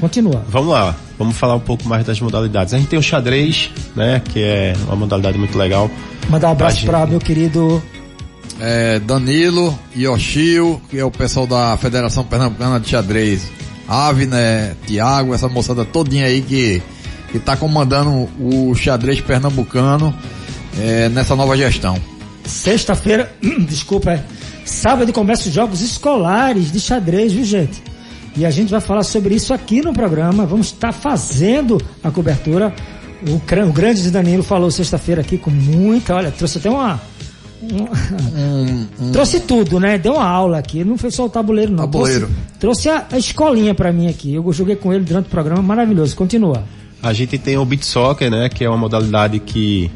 Continua. 0.00 0.44
Vamos 0.48 0.70
lá, 0.70 0.94
vamos 1.18 1.36
falar 1.36 1.54
um 1.54 1.60
pouco 1.60 1.88
mais 1.88 2.04
das 2.04 2.20
modalidades. 2.20 2.74
A 2.74 2.78
gente 2.78 2.88
tem 2.88 2.98
o 2.98 3.02
xadrez, 3.02 3.70
né, 3.94 4.20
que 4.32 4.42
é 4.42 4.74
uma 4.86 4.96
modalidade 4.96 5.38
muito 5.38 5.56
legal. 5.56 5.90
Mandar 6.28 6.48
um 6.48 6.52
abraço 6.52 6.84
para 6.84 7.06
meu 7.06 7.20
querido 7.20 7.82
é, 8.60 8.98
Danilo, 9.00 9.78
Yoshio, 9.96 10.80
que 10.88 10.98
é 10.98 11.04
o 11.04 11.10
pessoal 11.10 11.46
da 11.46 11.76
Federação 11.76 12.24
Pernambucana 12.24 12.78
de 12.78 12.88
Xadrez. 12.88 13.50
Ave, 13.86 14.26
né, 14.26 14.74
Tiago, 14.86 15.34
essa 15.34 15.48
moçada 15.48 15.84
todinha 15.84 16.26
aí 16.26 16.40
que, 16.40 16.82
que 17.30 17.38
tá 17.38 17.56
comandando 17.56 18.28
o 18.40 18.74
xadrez 18.74 19.20
pernambucano 19.20 20.14
é, 20.78 21.08
nessa 21.10 21.36
nova 21.36 21.56
gestão. 21.56 21.98
Sexta-feira, 22.46 23.30
desculpa, 23.68 24.12
é, 24.12 24.24
sábado 24.64 25.12
começa 25.12 25.48
os 25.48 25.54
jogos 25.54 25.82
escolares 25.82 26.72
de 26.72 26.80
xadrez, 26.80 27.32
viu 27.32 27.44
gente? 27.44 27.82
E 28.36 28.44
a 28.44 28.50
gente 28.50 28.70
vai 28.70 28.80
falar 28.80 29.04
sobre 29.04 29.34
isso 29.34 29.54
aqui 29.54 29.80
no 29.80 29.92
programa. 29.92 30.44
Vamos 30.44 30.68
estar 30.68 30.92
fazendo 30.92 31.80
a 32.02 32.10
cobertura. 32.10 32.74
O, 33.28 33.34
o 33.36 33.72
grande 33.72 34.10
Danilo 34.10 34.42
falou 34.42 34.70
sexta-feira 34.70 35.20
aqui 35.20 35.38
com 35.38 35.50
muita, 35.50 36.14
olha, 36.14 36.32
trouxe 36.32 36.58
até 36.58 36.68
uma 36.68 37.00
um, 37.72 38.86
um, 39.06 39.12
trouxe 39.12 39.40
tudo, 39.40 39.80
né? 39.80 39.98
Deu 39.98 40.14
uma 40.14 40.26
aula 40.26 40.58
aqui, 40.58 40.84
não 40.84 40.98
foi 40.98 41.10
só 41.10 41.26
o 41.26 41.28
tabuleiro, 41.28 41.72
não. 41.72 41.78
Tabuleiro. 41.78 42.28
Trouxe, 42.58 42.86
trouxe 42.86 42.88
a, 42.88 43.06
a, 43.12 43.18
escolinha 43.18 43.74
para 43.74 43.92
mim 43.92 44.08
aqui. 44.08 44.34
Eu 44.34 44.52
joguei 44.52 44.76
com 44.76 44.92
ele 44.92 45.04
durante 45.04 45.26
o 45.26 45.30
programa, 45.30 45.62
maravilhoso. 45.62 46.14
Continua. 46.16 46.64
A 47.02 47.12
gente 47.12 47.38
tem 47.38 47.56
o 47.58 47.64
beat 47.64 47.84
soccer, 47.84 48.30
né? 48.30 48.48
Que 48.48 48.64
é 48.64 48.68
uma 48.68 48.78
modalidade 48.78 49.38
que 49.38 49.90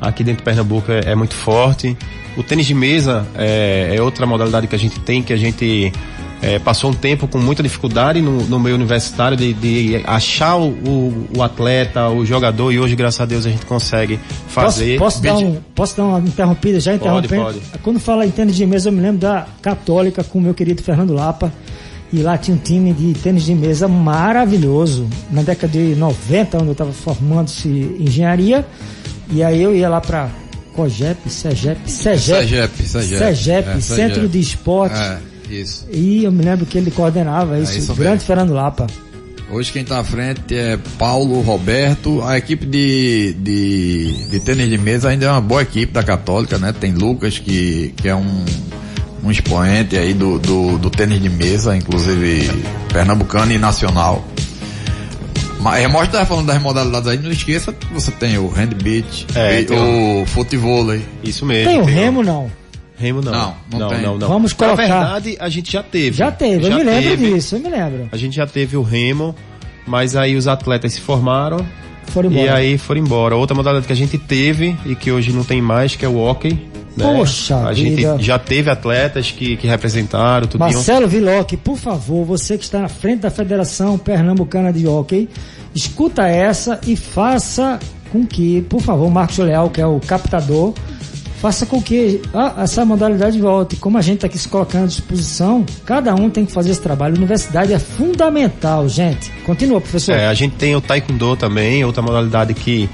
aqui 0.00 0.24
dentro 0.24 0.38
de 0.38 0.44
Pernambuco 0.44 0.90
é, 0.90 1.12
é 1.12 1.14
muito 1.14 1.34
forte. 1.34 1.96
O 2.36 2.42
tênis 2.42 2.66
de 2.66 2.74
mesa 2.74 3.26
é, 3.34 3.94
é 3.96 4.02
outra 4.02 4.26
modalidade 4.26 4.66
que 4.66 4.74
a 4.74 4.78
gente 4.78 4.98
tem, 5.00 5.22
que 5.22 5.32
a 5.32 5.36
gente 5.36 5.92
é, 6.42 6.58
passou 6.58 6.90
um 6.90 6.94
tempo 6.94 7.28
com 7.28 7.38
muita 7.38 7.62
dificuldade 7.62 8.20
no, 8.22 8.44
no 8.44 8.58
meio 8.58 8.74
universitário 8.74 9.36
de, 9.36 9.52
de 9.52 10.02
achar 10.06 10.56
o, 10.56 10.68
o, 10.68 11.28
o, 11.36 11.42
atleta, 11.42 12.08
o 12.08 12.24
jogador, 12.24 12.72
e 12.72 12.80
hoje, 12.80 12.96
graças 12.96 13.20
a 13.20 13.26
Deus, 13.26 13.44
a 13.44 13.50
gente 13.50 13.66
consegue 13.66 14.18
fazer. 14.48 14.98
Posso, 14.98 15.20
posso, 15.20 15.22
dar, 15.22 15.36
um, 15.36 15.56
posso 15.74 15.96
dar 15.96 16.04
uma 16.04 16.18
interrompida, 16.20 16.80
já 16.80 16.94
interrompendo? 16.94 17.42
Pode, 17.44 17.58
pode. 17.60 17.78
Quando 17.82 18.00
fala 18.00 18.24
em 18.24 18.30
tênis 18.30 18.56
de 18.56 18.64
mesa, 18.64 18.88
eu 18.88 18.92
me 18.92 19.00
lembro 19.00 19.18
da 19.18 19.46
Católica 19.60 20.24
com 20.24 20.38
o 20.38 20.42
meu 20.42 20.54
querido 20.54 20.82
Fernando 20.82 21.12
Lapa. 21.12 21.52
E 22.12 22.22
lá 22.22 22.36
tinha 22.36 22.56
um 22.56 22.58
time 22.58 22.92
de 22.92 23.12
tênis 23.20 23.44
de 23.44 23.54
mesa 23.54 23.86
maravilhoso. 23.86 25.08
Na 25.30 25.42
década 25.42 25.72
de 25.72 25.94
90, 25.94 26.56
onde 26.56 26.66
eu 26.66 26.72
estava 26.72 26.92
formando-se 26.92 27.68
engenharia. 28.00 28.66
E 29.30 29.44
aí 29.44 29.62
eu 29.62 29.76
ia 29.76 29.88
lá 29.88 30.00
para 30.00 30.28
COGEP, 30.74 31.30
SEGEP, 31.30 31.88
SEGEP, 31.88 32.40
SEGEP, 32.40 32.82
SEGEP, 32.82 33.18
SEGEP 33.18 33.68
é, 33.68 33.80
Centro 33.80 34.28
de 34.28 34.40
Esporte. 34.40 34.98
É 34.98 35.29
isso. 35.54 35.86
E 35.90 36.24
eu 36.24 36.32
me 36.32 36.44
lembro 36.44 36.66
que 36.66 36.78
ele 36.78 36.90
coordenava 36.90 37.58
isso, 37.58 37.72
é 37.72 37.78
isso 37.78 37.94
grande 37.94 38.10
mesmo. 38.10 38.26
Fernando 38.26 38.52
Lapa. 38.52 38.86
Hoje 39.50 39.72
quem 39.72 39.82
está 39.82 39.98
à 39.98 40.04
frente 40.04 40.54
é 40.54 40.78
Paulo 40.96 41.40
Roberto. 41.40 42.22
A 42.22 42.38
equipe 42.38 42.64
de, 42.64 43.34
de, 43.36 44.12
de 44.30 44.40
tênis 44.40 44.68
de 44.68 44.78
mesa 44.78 45.08
ainda 45.08 45.26
é 45.26 45.30
uma 45.30 45.40
boa 45.40 45.62
equipe 45.62 45.92
da 45.92 46.04
Católica, 46.04 46.56
né? 46.56 46.72
Tem 46.72 46.92
Lucas, 46.92 47.40
que, 47.40 47.92
que 47.96 48.08
é 48.08 48.14
um, 48.14 48.44
um 49.24 49.30
expoente 49.30 49.96
aí 49.96 50.14
do, 50.14 50.38
do, 50.38 50.78
do 50.78 50.88
tênis 50.88 51.20
de 51.20 51.28
mesa, 51.28 51.76
inclusive 51.76 52.48
pernambucano 52.92 53.52
e 53.52 53.58
nacional. 53.58 54.24
Mas 55.58 55.80
Remorte 55.80 56.08
estava 56.08 56.24
falando 56.24 56.46
das 56.46 56.62
modalidades 56.62 57.08
aí, 57.08 57.18
não 57.18 57.30
esqueça 57.30 57.72
que 57.72 57.92
você 57.92 58.12
tem 58.12 58.38
o 58.38 58.48
handbeat, 58.48 59.26
é, 59.34 59.66
o 59.74 60.24
futebol. 60.26 60.86
Isso 61.24 61.44
mesmo. 61.44 61.72
Tem 61.72 61.80
o 61.80 61.84
remo 61.84 62.22
não? 62.22 62.50
Remo 63.00 63.22
não. 63.22 63.32
Não, 63.32 63.54
não, 63.70 63.78
não, 63.78 64.00
não, 64.02 64.18
não, 64.18 64.28
Vamos 64.28 64.52
colocar. 64.52 64.76
Na 64.86 64.88
verdade, 64.88 65.36
a 65.40 65.48
gente 65.48 65.72
já 65.72 65.82
teve. 65.82 66.16
Já 66.16 66.30
teve, 66.30 66.64
já 66.64 66.70
eu 66.70 66.76
me 66.76 66.84
lembro 66.84 67.10
teve, 67.10 67.32
disso, 67.32 67.56
eu 67.56 67.60
me 67.60 67.68
lembro. 67.70 68.08
A 68.12 68.16
gente 68.16 68.36
já 68.36 68.46
teve 68.46 68.76
o 68.76 68.82
remo, 68.82 69.34
mas 69.86 70.14
aí 70.14 70.36
os 70.36 70.46
atletas 70.46 70.92
se 70.92 71.00
formaram. 71.00 71.66
Foram 72.08 72.30
embora. 72.30 72.46
E 72.46 72.48
aí 72.48 72.78
foram 72.78 73.00
embora. 73.00 73.36
Outra 73.36 73.56
modalidade 73.56 73.86
que 73.86 73.92
a 73.92 73.96
gente 73.96 74.18
teve 74.18 74.76
e 74.84 74.94
que 74.94 75.10
hoje 75.10 75.32
não 75.32 75.44
tem 75.44 75.62
mais, 75.62 75.96
que 75.96 76.04
é 76.04 76.08
o 76.08 76.18
hockey. 76.18 76.58
Né? 76.96 77.04
Poxa, 77.04 77.56
a 77.56 77.72
vida. 77.72 78.12
gente 78.16 78.24
já 78.24 78.38
teve 78.38 78.68
atletas 78.68 79.30
que, 79.30 79.56
que 79.56 79.66
representaram 79.66 80.46
tudo. 80.46 80.60
Marcelo 80.60 81.08
Viloc, 81.08 81.52
por 81.56 81.78
favor, 81.78 82.24
você 82.24 82.58
que 82.58 82.64
está 82.64 82.80
na 82.80 82.88
frente 82.88 83.20
da 83.20 83.30
Federação 83.30 83.96
Pernambucana 83.96 84.72
de 84.72 84.86
Hockey, 84.86 85.28
escuta 85.74 86.26
essa 86.26 86.80
e 86.86 86.96
faça 86.96 87.78
com 88.10 88.26
que, 88.26 88.60
por 88.62 88.82
favor, 88.82 89.08
Marcos 89.08 89.38
Leal, 89.38 89.70
que 89.70 89.80
é 89.80 89.86
o 89.86 90.00
captador, 90.00 90.74
faça 91.40 91.64
com 91.64 91.82
que 91.82 92.20
ah, 92.34 92.54
essa 92.58 92.84
modalidade 92.84 93.40
volte. 93.40 93.76
Como 93.76 93.96
a 93.96 94.02
gente 94.02 94.16
está 94.16 94.26
aqui 94.26 94.38
se 94.38 94.48
colocando 94.48 94.84
à 94.84 94.86
disposição, 94.86 95.64
cada 95.84 96.14
um 96.14 96.28
tem 96.28 96.44
que 96.44 96.52
fazer 96.52 96.70
esse 96.70 96.80
trabalho. 96.80 97.14
A 97.14 97.18
universidade 97.18 97.72
é 97.72 97.78
fundamental, 97.78 98.88
gente. 98.88 99.30
Continua, 99.44 99.80
professor. 99.80 100.14
É, 100.14 100.26
a 100.26 100.34
gente 100.34 100.56
tem 100.56 100.76
o 100.76 100.80
Taekwondo 100.80 101.36
também, 101.36 101.84
outra 101.84 102.02
modalidade 102.02 102.52
que 102.54 102.88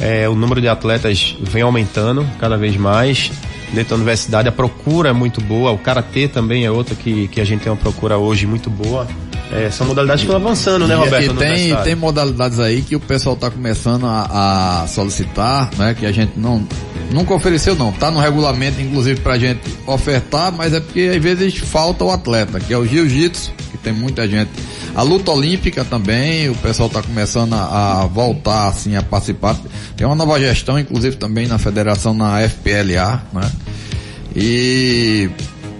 é, 0.00 0.28
o 0.28 0.34
número 0.34 0.60
de 0.60 0.68
atletas 0.68 1.36
vem 1.40 1.62
aumentando 1.62 2.26
cada 2.40 2.56
vez 2.56 2.76
mais. 2.76 3.30
Dentro 3.74 3.90
da 3.90 3.96
universidade, 3.96 4.48
a 4.48 4.52
procura 4.52 5.10
é 5.10 5.12
muito 5.12 5.40
boa. 5.40 5.72
O 5.72 5.78
Karatê 5.78 6.28
também 6.28 6.64
é 6.64 6.70
outra 6.70 6.94
que, 6.94 7.28
que 7.28 7.40
a 7.40 7.44
gente 7.44 7.62
tem 7.62 7.72
uma 7.72 7.78
procura 7.78 8.16
hoje 8.16 8.46
muito 8.46 8.70
boa. 8.70 9.06
é, 9.52 9.70
são 9.70 9.86
modalidades 9.86 10.24
que 10.24 10.30
estão 10.30 10.40
avançando, 10.40 10.86
né, 10.86 10.94
Roberto? 10.94 11.34
E 11.34 11.36
tem, 11.36 11.76
tem 11.76 11.94
modalidades 11.94 12.58
aí 12.60 12.82
que 12.82 12.96
o 12.96 13.00
pessoal 13.00 13.34
está 13.34 13.50
começando 13.50 14.06
a, 14.06 14.82
a, 14.82 14.86
solicitar, 14.86 15.70
né? 15.76 15.94
Que 15.94 16.06
a 16.06 16.12
gente 16.12 16.38
não 16.38 16.66
nunca 17.10 17.34
ofereceu 17.34 17.74
não. 17.74 17.92
Tá 17.92 18.10
no 18.10 18.18
regulamento, 18.18 18.80
inclusive, 18.80 19.20
pra 19.20 19.38
gente 19.38 19.60
ofertar, 19.86 20.52
mas 20.52 20.72
é 20.72 20.80
porque 20.80 21.12
às 21.14 21.22
vezes 21.22 21.56
falta 21.58 22.04
o 22.04 22.10
atleta, 22.10 22.58
que 22.60 22.72
é 22.72 22.78
o 22.78 22.84
jiu-jitsu, 22.86 23.52
que 23.70 23.78
tem 23.78 23.92
muita 23.92 24.28
gente. 24.28 24.50
A 24.94 25.02
luta 25.02 25.30
olímpica 25.30 25.84
também, 25.84 26.48
o 26.48 26.54
pessoal 26.54 26.86
está 26.88 27.02
começando 27.02 27.54
a, 27.54 28.02
a, 28.02 28.06
voltar 28.06 28.68
assim 28.68 28.96
a 28.96 29.02
participar. 29.02 29.56
Tem 29.96 30.06
uma 30.06 30.14
nova 30.14 30.38
gestão, 30.38 30.78
inclusive 30.78 31.16
também 31.16 31.46
na 31.46 31.58
federação, 31.58 32.14
na 32.14 32.40
FPLA, 32.48 33.22
né? 33.32 33.50
E 34.34 35.30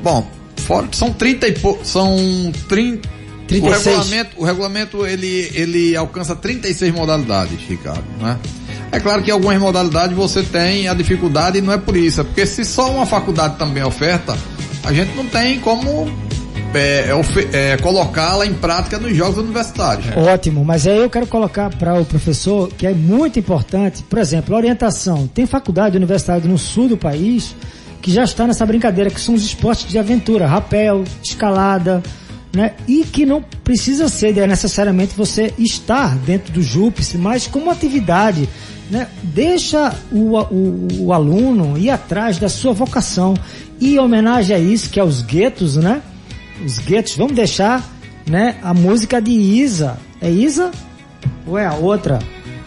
bom, 0.03 0.27
fora, 0.57 0.89
são 0.93 1.13
30 1.13 1.49
e 1.49 1.53
po, 1.53 1.79
são 1.83 2.53
30 2.69 3.15
36. 3.47 3.87
O 3.87 3.91
regulamento, 3.91 4.31
o 4.39 4.45
regulamento 4.45 5.07
ele, 5.07 5.51
ele 5.55 5.97
alcança 5.97 6.35
36 6.35 6.93
modalidades, 6.95 7.61
Ricardo, 7.69 8.05
né? 8.21 8.39
É 8.91 9.01
claro 9.01 9.23
que 9.23 9.31
algumas 9.31 9.59
modalidades 9.59 10.17
você 10.17 10.43
tem 10.43 10.89
a 10.89 10.95
dificuldade 10.95 11.59
e 11.59 11.61
não 11.61 11.73
é 11.73 11.79
por 11.79 11.97
isso, 11.97 12.21
é 12.21 12.25
porque 12.25 12.47
se 12.47 12.65
só 12.65 12.91
uma 12.91 13.05
faculdade 13.05 13.57
também 13.59 13.83
oferta, 13.83 14.37
a 14.85 14.93
gente 14.93 15.15
não 15.17 15.27
tem 15.27 15.59
como 15.59 16.09
é, 16.75 17.11
é, 17.11 17.73
é, 17.73 17.77
colocá-la 17.79 18.47
em 18.47 18.55
prática 18.55 18.99
nos 18.99 19.17
jogos 19.17 19.39
universitários. 19.39 20.07
Ótimo, 20.17 20.65
mas 20.65 20.87
aí 20.87 20.99
eu 20.99 21.11
quero 21.11 21.27
colocar 21.27 21.71
para 21.71 22.01
o 22.01 22.05
professor 22.05 22.69
que 22.69 22.87
é 22.87 22.95
muito 22.95 23.39
importante, 23.39 24.03
por 24.05 24.19
exemplo, 24.19 24.55
orientação. 24.55 25.27
Tem 25.27 25.45
faculdade 25.45 25.97
universitária 25.97 26.47
no 26.49 26.59
sul 26.59 26.89
do 26.89 26.97
país 26.97 27.55
que 28.05 28.11
já 28.11 28.23
está 28.23 28.47
nessa 28.47 28.67
brincadeira, 28.67 29.09
que 29.09 29.19
são 29.19 29.35
os 29.35 29.43
esportes 29.43 29.89
de 29.89 29.99
aventura, 29.99 30.47
rapel, 30.47 31.05
escalada, 31.23 32.03
né? 32.55 32.75
E 32.87 33.03
que 33.03 33.25
não 33.25 33.41
precisa 33.41 34.11
ser 34.11 34.35
né, 34.35 34.47
necessariamente 34.47 35.17
você 35.17 35.55
estar 35.57 36.15
dentro 36.19 36.53
do 36.53 36.61
JUPS, 36.61 37.15
mas 37.15 37.47
como 37.47 37.71
atividade, 37.71 38.47
né? 38.91 39.09
Deixa 39.23 39.91
o, 40.13 40.37
o, 40.39 40.89
o 41.01 41.13
aluno 41.15 41.79
ir 41.79 41.89
atrás 41.89 42.37
da 42.37 42.51
sua 42.51 42.75
vocação. 42.75 43.33
E 43.81 43.95
em 43.95 43.99
homenagem 43.99 44.55
a 44.55 44.59
isso, 44.59 44.91
que 44.91 45.01
é 45.01 45.05
os 45.05 45.23
guetos, 45.23 45.77
né? 45.77 46.03
Os 46.63 46.79
guetos, 46.81 47.17
vamos 47.17 47.35
deixar, 47.35 47.83
né? 48.29 48.57
A 48.63 48.75
música 48.75 49.19
de 49.19 49.33
Isa. 49.33 49.97
É 50.21 50.31
Isa? 50.31 50.71
Ou 51.47 51.57
é 51.57 51.65
a 51.65 51.73
outra? 51.73 52.19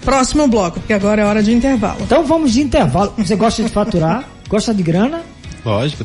Próximo 0.02 0.48
bloco, 0.48 0.80
porque 0.80 0.94
agora 0.94 1.22
é 1.22 1.26
hora 1.26 1.44
de 1.44 1.54
intervalo. 1.54 2.00
Então 2.02 2.26
vamos 2.26 2.54
de 2.54 2.62
intervalo. 2.64 3.14
Você 3.20 3.36
gosta 3.36 3.62
de 3.62 3.70
faturar? 3.70 4.28
gosta 4.48 4.74
de 4.74 4.84
grana? 4.84 5.22
Lógico. 5.66 6.04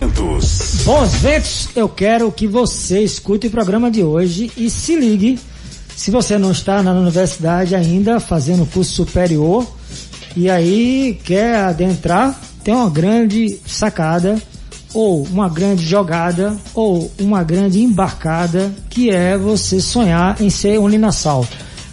Bons 0.84 1.14
ventos, 1.14 1.68
eu 1.76 1.88
quero 1.88 2.30
que 2.32 2.46
você 2.46 3.00
escute 3.00 3.46
o 3.46 3.50
programa 3.50 3.90
de 3.90 4.02
hoje 4.02 4.50
e 4.56 4.68
se 4.68 4.96
ligue. 4.96 5.38
Se 5.94 6.10
você 6.10 6.36
não 6.38 6.50
está 6.50 6.82
na 6.82 6.92
universidade 6.92 7.74
ainda 7.74 8.18
fazendo 8.18 8.66
curso 8.66 8.92
superior 8.92 9.66
e 10.34 10.50
aí 10.50 11.18
quer 11.22 11.56
adentrar, 11.56 12.38
tem 12.64 12.74
uma 12.74 12.90
grande 12.90 13.60
sacada 13.66 14.40
ou 14.94 15.22
uma 15.24 15.48
grande 15.48 15.84
jogada 15.84 16.56
ou 16.74 17.10
uma 17.18 17.44
grande 17.44 17.80
embarcada 17.80 18.72
que 18.90 19.10
é 19.10 19.36
você 19.36 19.80
sonhar 19.80 20.40
em 20.40 20.50
ser 20.50 20.78
Uninasal. 20.78 21.46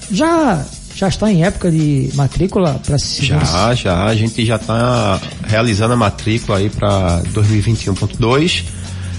Já 0.10 0.66
já 1.00 1.08
está 1.08 1.32
em 1.32 1.46
época 1.46 1.72
de 1.72 2.10
matrícula 2.14 2.78
para 2.86 2.98
se 3.00 3.26
Já, 3.26 3.74
já. 3.74 4.04
A 4.04 4.14
gente 4.14 4.46
já 4.46 4.58
está 4.58 5.18
realizando 5.48 5.94
a 5.94 5.98
matrícula 5.98 6.58
aí 6.58 6.70
para 6.70 7.22
2021.2. 7.34 8.66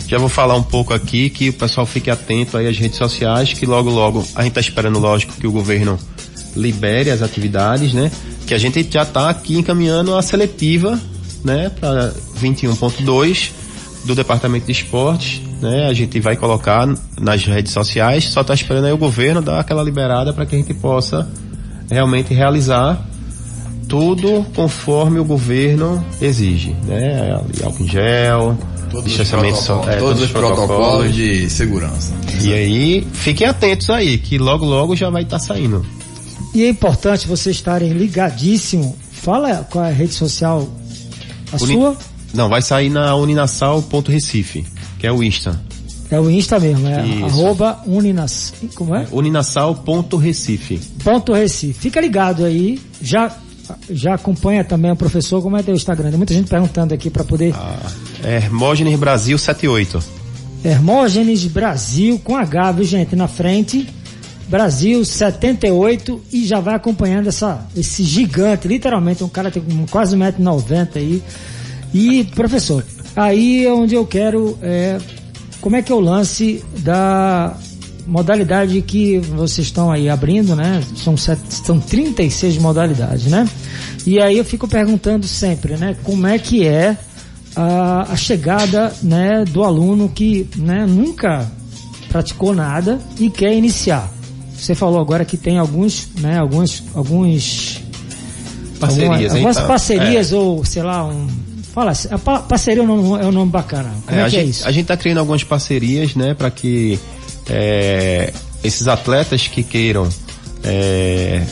Já 0.07 0.19
vou 0.19 0.29
falar 0.29 0.57
um 0.57 0.63
pouco 0.63 0.93
aqui 0.93 1.31
que 1.31 1.49
o 1.49 1.53
pessoal 1.55 1.87
fique 1.87 2.11
atento 2.11 2.59
aí 2.59 2.67
às 2.67 2.77
redes 2.77 2.99
sociais, 2.99 3.55
que 3.55 3.65
logo 3.65 3.89
logo 3.89 4.19
a 4.35 4.43
gente 4.43 4.51
está 4.51 4.61
esperando, 4.61 4.99
lógico, 4.99 5.33
que 5.33 5.47
o 5.47 5.53
governo 5.53 5.99
libere 6.55 7.11
as 7.11 7.23
atividades, 7.23 7.95
né? 7.95 8.13
Que 8.47 8.53
a 8.53 8.59
gente 8.59 8.87
já 8.91 9.03
está 9.03 9.31
aqui 9.31 9.57
encaminhando 9.57 10.15
a 10.15 10.21
seletiva, 10.21 11.01
né, 11.43 11.71
para 11.81 12.13
21.2 12.39 13.53
do 14.05 14.15
Departamento 14.15 14.67
de 14.67 14.73
Esportes, 14.73 15.41
né? 15.63 15.87
A 15.89 15.95
gente 15.95 16.21
vai 16.21 16.37
colocar 16.37 16.87
nas 17.19 17.43
redes 17.47 17.73
sociais, 17.73 18.25
só 18.25 18.43
está 18.43 18.53
esperando 18.53 18.85
aí 18.85 18.93
o 18.93 18.99
governo 18.99 19.41
dar 19.41 19.61
aquela 19.61 19.83
liberada 19.83 20.31
para 20.35 20.45
que 20.45 20.55
a 20.55 20.59
gente 20.59 20.75
possa 20.75 21.27
realmente 21.91 22.33
realizar 22.33 23.05
tudo 23.89 24.47
conforme 24.55 25.19
o 25.19 25.25
governo 25.25 26.05
exige, 26.21 26.77
né? 26.87 27.33
Álcool 27.65 27.83
em 27.83 27.89
gel, 27.89 28.59
todos 28.91 29.09
distanciamento 29.09 29.59
os 29.59 29.65
protocolos, 29.65 29.89
é, 29.89 29.99
todos, 29.99 30.09
todos 30.09 30.23
os 30.23 30.31
protocolos, 30.31 30.67
protocolos 30.69 31.15
de 31.15 31.51
segurança. 31.51 32.13
E 32.41 32.55
aí, 32.55 33.07
fiquem 33.13 33.47
atentos 33.47 33.91
aí, 33.91 34.19
que 34.19 34.39
logo 34.39 34.65
logo 34.65 34.95
já 34.95 35.11
vai 35.11 35.23
estar 35.23 35.39
tá 35.39 35.45
saindo. 35.45 35.85
E 36.55 36.65
é 36.65 36.69
importante 36.69 37.27
vocês 37.27 37.57
estarem 37.57 37.93
ligadíssimo. 37.93 38.97
Fala 39.13 39.67
qual 39.71 39.85
é 39.85 39.91
a 39.91 39.93
rede 39.93 40.15
social 40.15 40.69
a 41.53 41.63
Uni... 41.63 41.75
sua? 41.75 41.97
Não, 42.33 42.49
vai 42.49 42.63
sair 42.63 42.91
na 42.91 43.15
uninasal.recife, 43.17 44.65
que 44.99 45.07
é 45.07 45.13
o 45.13 45.23
Insta. 45.23 45.61
É 46.11 46.19
o 46.19 46.29
Insta 46.29 46.59
mesmo, 46.59 46.89
é 46.89 47.07
Isso. 47.07 47.25
arroba 47.25 47.81
Uninas, 47.87 48.53
como 48.75 48.95
é? 48.95 49.07
Uninasal.recife. 49.13 50.79
Ponto 51.05 51.33
Recife. 51.33 51.79
Fica 51.79 52.01
ligado 52.01 52.45
aí, 52.45 52.81
já 53.01 53.33
já 53.89 54.15
acompanha 54.15 54.65
também 54.65 54.91
o 54.91 54.97
professor, 54.97 55.41
como 55.41 55.57
é 55.57 55.63
teu 55.63 55.75
Instagram? 55.75 56.09
Tem 56.11 56.17
muita 56.17 56.35
gente 56.35 56.49
perguntando 56.49 56.93
aqui 56.93 57.09
para 57.09 57.23
poder... 57.23 57.55
Ah, 57.55 57.79
Hermógenes 58.25 58.99
Brasil 58.99 59.39
78. 59.39 60.03
Hermógenes 60.65 61.45
Brasil 61.47 62.19
com 62.19 62.37
H, 62.37 62.73
viu 62.73 62.85
gente? 62.85 63.15
Na 63.15 63.29
frente, 63.29 63.89
Brasil 64.49 65.05
78 65.05 66.21
e 66.33 66.45
já 66.45 66.59
vai 66.59 66.75
acompanhando 66.75 67.29
essa, 67.29 67.65
esse 67.77 68.03
gigante, 68.03 68.67
literalmente, 68.67 69.23
um 69.23 69.29
cara 69.29 69.51
tem 69.51 69.63
quase 69.89 70.17
1,90m 70.17 70.89
aí. 70.97 71.23
E, 71.95 72.25
professor, 72.35 72.85
aí 73.15 73.65
é 73.67 73.73
onde 73.73 73.95
eu 73.95 74.05
quero 74.05 74.59
é, 74.61 74.99
como 75.61 75.77
é 75.77 75.83
que 75.83 75.93
é 75.93 75.95
o 75.95 76.01
lance 76.01 76.65
da 76.79 77.57
modalidade 78.07 78.81
que 78.83 79.19
vocês 79.19 79.69
estão 79.69 79.91
aí 79.91 80.09
abrindo, 80.09 80.57
né? 80.57 80.83
São, 80.97 81.17
sete, 81.17 81.55
são 81.55 81.79
36 81.79 82.59
modalidades, 82.59 83.27
né? 83.27 83.49
E 84.07 84.21
aí 84.21 84.39
eu 84.39 84.45
fico 84.45 84.67
perguntando 84.67 85.27
sempre, 85.27 85.77
né? 85.77 85.97
Como 86.03 86.27
é 86.27 86.39
que 86.39 86.67
é 86.67 86.97
a, 87.55 88.13
a 88.13 88.17
chegada, 88.17 88.93
né, 89.03 89.45
do 89.45 89.63
aluno 89.63 90.09
que, 90.09 90.49
né, 90.57 90.87
nunca 90.87 91.51
praticou 92.09 92.55
nada 92.55 92.99
e 93.19 93.31
quer 93.31 93.55
iniciar? 93.55 94.11
Você 94.55 94.75
falou 94.75 95.01
agora 95.01 95.25
que 95.25 95.37
tem 95.37 95.59
alguns, 95.59 96.09
né, 96.21 96.39
alguns, 96.39 96.83
alguns 96.95 97.81
parcerias, 98.79 99.11
algumas, 99.11 99.33
algumas 99.33 99.61
parcerias 99.61 100.33
é. 100.33 100.37
ou 100.37 100.65
sei 100.65 100.83
lá 100.83 101.07
um 101.07 101.50
Fala, 101.73 101.93
a 102.11 102.19
parceria 102.41 102.81
é 102.81 102.85
um 102.85 102.87
nome, 102.87 103.23
é 103.23 103.27
um 103.27 103.33
nome 103.33 103.51
bacana. 103.51 103.91
Como 104.07 104.19
é, 104.19 104.23
é 104.23 104.29
que 104.31 104.37
é 104.37 104.41
gente, 104.41 104.47
é 104.47 104.51
isso? 104.51 104.69
A 104.69 104.73
gente 104.73 104.83
está 104.83 104.97
criando 104.97 105.19
algumas 105.19 105.45
parcerias, 105.45 106.15
né, 106.15 106.35
para 106.35 106.51
que 106.51 106.99
é, 107.49 108.33
esses 108.63 108.89
atletas 108.89 109.47
que 109.47 109.63
queiram 109.63 110.09
é, 110.65 111.43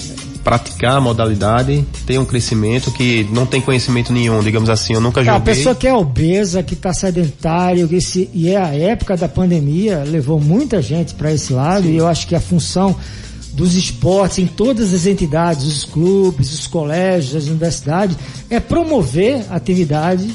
praticar 0.42 0.96
a 0.96 1.00
modalidade 1.00 1.85
tenham 2.07 2.22
um 2.22 2.26
crescimento, 2.26 2.90
que 2.90 3.28
não 3.31 3.46
tem 3.46 3.61
conhecimento 3.61 4.12
nenhum, 4.12 4.40
digamos 4.40 4.70
assim, 4.70 4.94
eu 4.94 5.00
nunca 5.00 5.22
joguei. 5.22 5.37
A 5.37 5.40
pessoa 5.40 5.74
que 5.74 5.87
é 5.87 5.92
obesa, 5.92 6.62
que 6.62 6.74
está 6.74 6.92
sedentário, 6.92 7.87
que 7.87 8.00
se, 8.00 8.31
e 8.33 8.48
é 8.48 8.57
a 8.57 8.74
época 8.74 9.16
da 9.16 9.28
pandemia, 9.28 10.04
levou 10.07 10.40
muita 10.40 10.81
gente 10.83 11.14
para 11.14 11.33
esse 11.33 11.52
lado, 11.52 11.85
Sim. 11.85 11.92
e 11.92 11.96
eu 11.96 12.09
acho 12.09 12.26
que 12.26 12.35
a 12.35 12.40
função 12.40 12.96
dos 13.59 13.75
esportes 13.75 14.38
em 14.38 14.47
todas 14.47 14.94
as 14.94 15.05
entidades, 15.05 15.66
os 15.66 15.85
clubes, 15.85 16.53
os 16.53 16.68
colégios, 16.68 17.35
as 17.35 17.49
universidades, 17.49 18.16
é 18.49 18.61
promover 18.61 19.44
atividade 19.51 20.31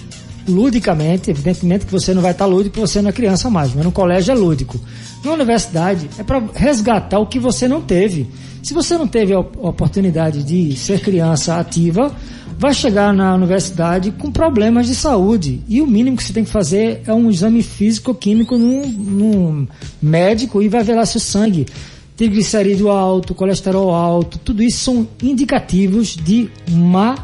ludicamente, 0.46 1.32
evidentemente 1.32 1.86
que 1.86 1.92
você 1.92 2.14
não 2.14 2.22
vai 2.22 2.34
estar 2.34 2.46
lúdico 2.46 2.72
porque 2.74 2.86
você 2.86 3.02
não 3.02 3.10
é 3.10 3.14
criança 3.14 3.50
mais, 3.50 3.74
mas 3.74 3.86
no 3.86 3.94
colégio 3.94 4.34
é 4.34 4.36
lúdico. 4.36 4.78
Na 5.24 5.32
universidade 5.32 6.10
é 6.20 6.24
para 6.24 6.44
resgatar 6.54 7.18
o 7.18 7.26
que 7.26 7.40
você 7.40 7.66
não 7.66 7.82
teve. 7.82 8.28
Se 8.62 8.74
você 8.74 8.98
não 8.98 9.08
teve 9.08 9.34
a 9.34 9.40
oportunidade 9.40 10.44
de 10.44 10.76
ser 10.76 11.00
criança 11.00 11.58
ativa, 11.58 12.14
vai 12.60 12.74
chegar 12.74 13.14
na 13.14 13.34
universidade 13.36 14.12
com 14.12 14.30
problemas 14.30 14.86
de 14.86 14.96
saúde. 14.96 15.62
E 15.70 15.82
o 15.82 15.88
mínimo 15.88 16.18
que 16.18 16.24
você 16.26 16.34
tem 16.34 16.44
que 16.44 16.52
fazer 16.52 17.02
é 17.08 17.14
um 17.14 17.30
exame 17.30 17.64
físico-químico 17.64 18.58
num, 18.58 18.86
num 18.86 19.68
médico 20.02 20.62
e 20.62 20.68
vai 20.68 20.84
ver 20.84 20.96
lá 20.96 21.06
seu 21.06 21.22
sangue 21.22 21.66
triglicerídeo 22.15 22.89
alto, 22.89 23.34
colesterol 23.34 23.93
alto, 23.93 24.38
tudo 24.39 24.62
isso 24.62 24.80
são 24.80 25.08
indicativos 25.21 26.15
de 26.15 26.49
má 26.69 27.15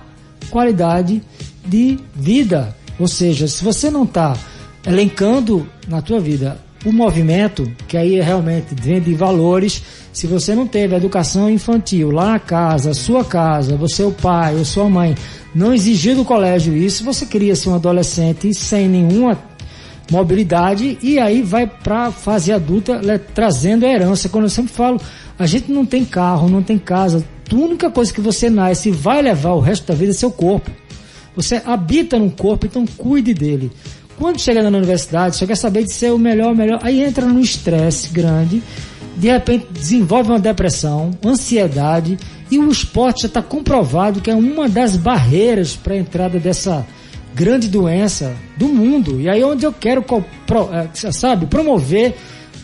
qualidade 0.49 1.21
de 1.65 1.97
vida. 2.15 2.75
Ou 2.99 3.07
seja, 3.07 3.47
se 3.47 3.63
você 3.63 3.89
não 3.89 4.03
está 4.03 4.35
elencando 4.85 5.67
na 5.87 6.01
tua 6.01 6.19
vida 6.19 6.59
o 6.85 6.91
movimento, 6.91 7.69
que 7.87 7.97
aí 7.97 8.19
é 8.19 8.23
realmente 8.23 8.73
vem 8.73 9.01
de 9.01 9.13
valores, 9.13 9.83
se 10.13 10.25
você 10.25 10.55
não 10.55 10.65
teve 10.65 10.95
educação 10.95 11.49
infantil 11.49 12.09
lá 12.11 12.31
na 12.31 12.39
casa, 12.39 12.93
sua 12.93 13.23
casa, 13.23 13.75
você 13.75 14.03
o 14.03 14.11
pai 14.11 14.55
ou 14.55 14.63
sua 14.63 14.89
mãe, 14.89 15.15
não 15.53 15.73
exigiu 15.73 16.15
do 16.15 16.25
colégio 16.25 16.75
isso, 16.75 17.03
você 17.03 17.25
queria 17.25 17.55
ser 17.55 17.69
um 17.69 17.75
adolescente 17.75 18.53
sem 18.53 18.87
nenhuma 18.87 19.37
mobilidade 20.09 20.97
e 21.01 21.19
aí 21.19 21.41
vai 21.41 21.67
para 21.67 22.11
fase 22.11 22.51
adulta 22.51 23.01
trazendo 23.33 23.85
a 23.85 23.89
herança. 23.89 24.29
Quando 24.29 24.45
eu 24.45 24.49
sempre 24.49 24.71
falo, 24.71 24.99
a 25.37 25.45
gente 25.45 25.71
não 25.71 25.85
tem 25.85 26.03
carro, 26.03 26.49
não 26.49 26.61
tem 26.61 26.77
casa, 26.77 27.23
a 27.51 27.55
única 27.55 27.89
coisa 27.89 28.13
que 28.13 28.21
você 28.21 28.49
nasce 28.49 28.89
e 28.89 28.91
vai 28.91 29.21
levar 29.21 29.53
o 29.53 29.59
resto 29.59 29.87
da 29.87 29.93
vida 29.93 30.11
é 30.11 30.13
seu 30.13 30.31
corpo. 30.31 30.69
Você 31.35 31.61
habita 31.65 32.19
num 32.19 32.29
corpo, 32.29 32.65
então 32.65 32.85
cuide 32.85 33.33
dele. 33.33 33.71
Quando 34.17 34.41
chega 34.41 34.61
na 34.61 34.77
universidade, 34.77 35.37
você 35.37 35.47
quer 35.47 35.55
saber 35.55 35.85
de 35.85 35.93
ser 35.93 36.11
o 36.11 36.17
melhor, 36.17 36.51
o 36.51 36.55
melhor, 36.55 36.79
aí 36.83 37.01
entra 37.01 37.25
num 37.25 37.39
estresse 37.39 38.09
grande, 38.09 38.61
de 39.15 39.29
repente 39.29 39.67
desenvolve 39.71 40.29
uma 40.29 40.39
depressão, 40.39 41.11
ansiedade, 41.25 42.17
e 42.51 42.59
o 42.59 42.69
esporte 42.69 43.21
já 43.21 43.27
está 43.27 43.41
comprovado 43.41 44.19
que 44.19 44.29
é 44.29 44.35
uma 44.35 44.67
das 44.67 44.97
barreiras 44.97 45.75
para 45.75 45.93
a 45.93 45.97
entrada 45.97 46.37
dessa 46.39 46.85
grande 47.39 47.69
doença 47.69 48.35
do 48.57 48.67
mundo. 48.67 49.21
E 49.21 49.29
aí 49.29 49.41
onde 49.41 49.65
eu 49.65 49.71
quero, 49.71 50.03
é, 50.73 51.11
sabe, 51.11 51.45
promover 51.45 52.13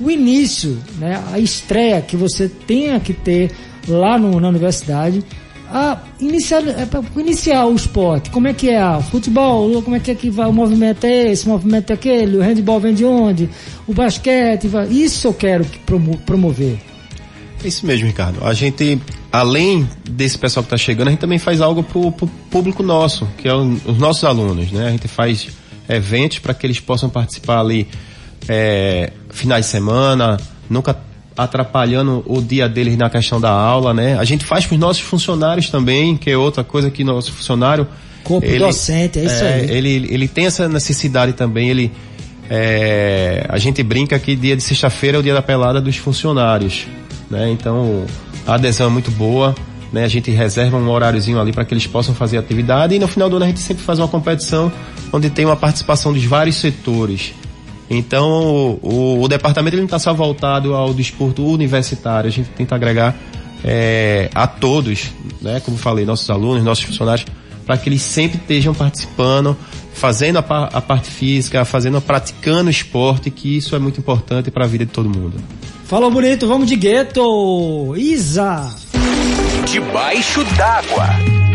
o 0.02 0.12
início, 0.12 0.78
né, 1.00 1.24
a 1.32 1.40
estreia 1.40 2.02
que 2.02 2.18
você 2.18 2.50
tenha 2.50 3.00
que 3.00 3.14
ter 3.14 3.52
lá 3.88 4.20
no, 4.20 4.38
na 4.38 4.50
universidade, 4.50 5.24
a 5.72 6.00
iniciar, 6.20 6.62
é, 6.68 6.86
iniciar 7.18 7.66
o 7.68 7.74
esporte. 7.74 8.30
Como 8.30 8.50
é 8.50 8.54
que 8.54 8.70
é? 8.70 8.86
O 8.86 9.02
futebol, 9.02 9.82
como 9.82 9.96
é 9.96 10.00
que, 10.02 10.12
é 10.12 10.16
que 10.16 10.30
vai? 10.30 10.46
O 10.46 10.54
movimento 10.54 11.06
é 11.06 11.32
esse, 11.32 11.46
o 11.46 11.50
movimento 11.50 11.92
é 11.92 11.94
aquele, 11.94 12.36
o 12.36 12.42
handball 12.42 12.82
vem 12.82 12.94
de 12.94 13.06
onde? 13.06 13.50
O 13.88 13.94
basquete, 13.94 14.68
isso 14.92 15.30
eu 15.30 15.34
quero 15.34 15.66
promover. 16.26 16.95
Isso 17.66 17.86
mesmo, 17.86 18.08
Ricardo. 18.08 18.46
A 18.46 18.54
gente 18.54 19.00
além 19.36 19.88
desse 20.10 20.38
pessoal 20.38 20.64
que 20.64 20.74
está 20.74 20.78
chegando, 20.78 21.10
a 21.10 21.12
gente 21.12 21.20
também 21.20 21.38
faz 21.38 21.60
algo 21.60 21.84
para 21.84 22.00
o 22.00 22.12
público 22.50 22.82
nosso, 22.82 23.28
que 23.38 23.48
é 23.48 23.54
o, 23.54 23.78
os 23.86 23.98
nossos 23.98 24.24
alunos, 24.24 24.72
né? 24.72 24.88
A 24.88 24.92
gente 24.92 25.08
faz 25.08 25.50
eventos 25.90 26.40
para 26.40 26.54
que 26.54 26.66
eles 26.66 26.80
possam 26.80 27.10
participar 27.10 27.60
ali 27.60 27.88
é, 28.48 29.12
finais 29.30 29.66
de 29.66 29.72
semana, 29.72 30.38
nunca 30.70 30.98
atrapalhando 31.38 32.24
o 32.26 32.42
dia 32.42 32.70
deles 32.70 32.96
na 32.98 33.10
questão 33.10 33.42
da 33.42 33.52
aula, 33.52 33.94
né? 33.94 34.18
A 34.18 34.24
gente 34.24 34.46
faz 34.46 34.66
para 34.66 34.76
os 34.76 34.80
nossos 34.80 35.02
funcionários 35.02 35.70
também, 35.70 36.16
que 36.16 36.32
é 36.32 36.38
outra 36.38 36.64
coisa 36.64 36.90
que 36.90 37.04
nosso 37.04 37.34
funcionário 37.34 37.86
corpo 38.24 38.48
ele, 38.48 38.60
docente, 38.60 39.20
é 39.20 39.26
isso 39.26 39.44
é, 39.44 39.54
aí. 39.54 39.70
Ele, 39.70 40.08
ele 40.10 40.28
tem 40.28 40.46
essa 40.46 40.70
necessidade 40.70 41.34
também, 41.34 41.70
ele 41.70 41.92
é, 42.50 43.46
a 43.50 43.58
gente 43.58 43.84
brinca 43.84 44.18
que 44.18 44.36
dia 44.36 44.56
de 44.56 44.64
sexta-feira 44.64 45.18
é 45.18 45.20
o 45.20 45.24
dia 45.24 45.34
da 45.34 45.42
pelada 45.42 45.82
dos 45.82 45.98
funcionários, 45.98 46.88
né? 47.30 47.50
Então 47.52 48.06
a 48.46 48.56
adesão 48.56 48.88
é 48.88 48.90
muito 48.90 49.12
boa, 49.12 49.56
né? 49.92 50.04
A 50.04 50.08
gente 50.08 50.32
reserva 50.32 50.78
um 50.78 50.90
horáriozinho 50.90 51.40
ali 51.40 51.52
para 51.52 51.66
que 51.66 51.74
eles 51.74 51.88
possam 51.88 52.14
fazer 52.14 52.38
atividade 52.38 52.96
e 52.96 53.00
no 53.00 53.08
final 53.08 53.30
do 53.30 53.36
ano 53.38 53.46
a 53.46 53.48
gente 53.48 53.60
sempre 53.60 53.84
faz 53.84 54.00
uma 54.00 54.08
competição 54.08 54.72
onde 55.12 55.30
tem 55.30 55.46
uma 55.46 55.56
participação 55.56 56.14
dos 56.14 56.24
vários 56.26 56.56
setores. 56.58 57.34
Então 57.90 58.80
o, 58.82 59.22
o 59.22 59.28
departamento 59.28 59.76
ele 59.76 59.82
não 59.82 59.86
está 59.86 60.00
só 60.00 60.14
voltado 60.14 60.74
ao 60.74 60.94
desporto 60.94 61.46
universitário, 61.46 62.28
a 62.28 62.32
gente 62.32 62.50
tenta 62.50 62.76
agregar 62.76 63.16
é, 63.64 64.30
a 64.34 64.46
todos, 64.46 65.12
né? 65.42 65.60
Como 65.60 65.78
falei, 65.78 66.06
nossos 66.06 66.30
alunos, 66.30 66.64
nossos 66.64 66.84
funcionários, 66.84 67.26
para 67.66 67.78
que 67.78 67.90
eles 67.90 68.02
sempre 68.02 68.38
estejam 68.38 68.74
participando, 68.76 69.58
fazendo 69.94 70.38
a, 70.38 70.42
a 70.42 70.82
parte 70.82 71.10
física, 71.10 71.66
fazendo, 71.66 72.00
praticando 72.00 72.70
esporte, 72.70 73.32
que 73.32 73.58
isso 73.58 73.76
é 73.76 73.80
muito 73.80 74.00
importante 74.00 74.52
para 74.52 74.66
a 74.66 74.68
vida 74.68 74.86
de 74.86 74.92
todo 74.92 75.10
mundo. 75.10 75.36
Falou 75.86 76.10
bonito, 76.10 76.48
vamos 76.48 76.68
de 76.68 76.76
gueto. 76.76 77.96
Isa. 77.96 78.74
Debaixo 79.72 80.44
d'água. 80.58 81.06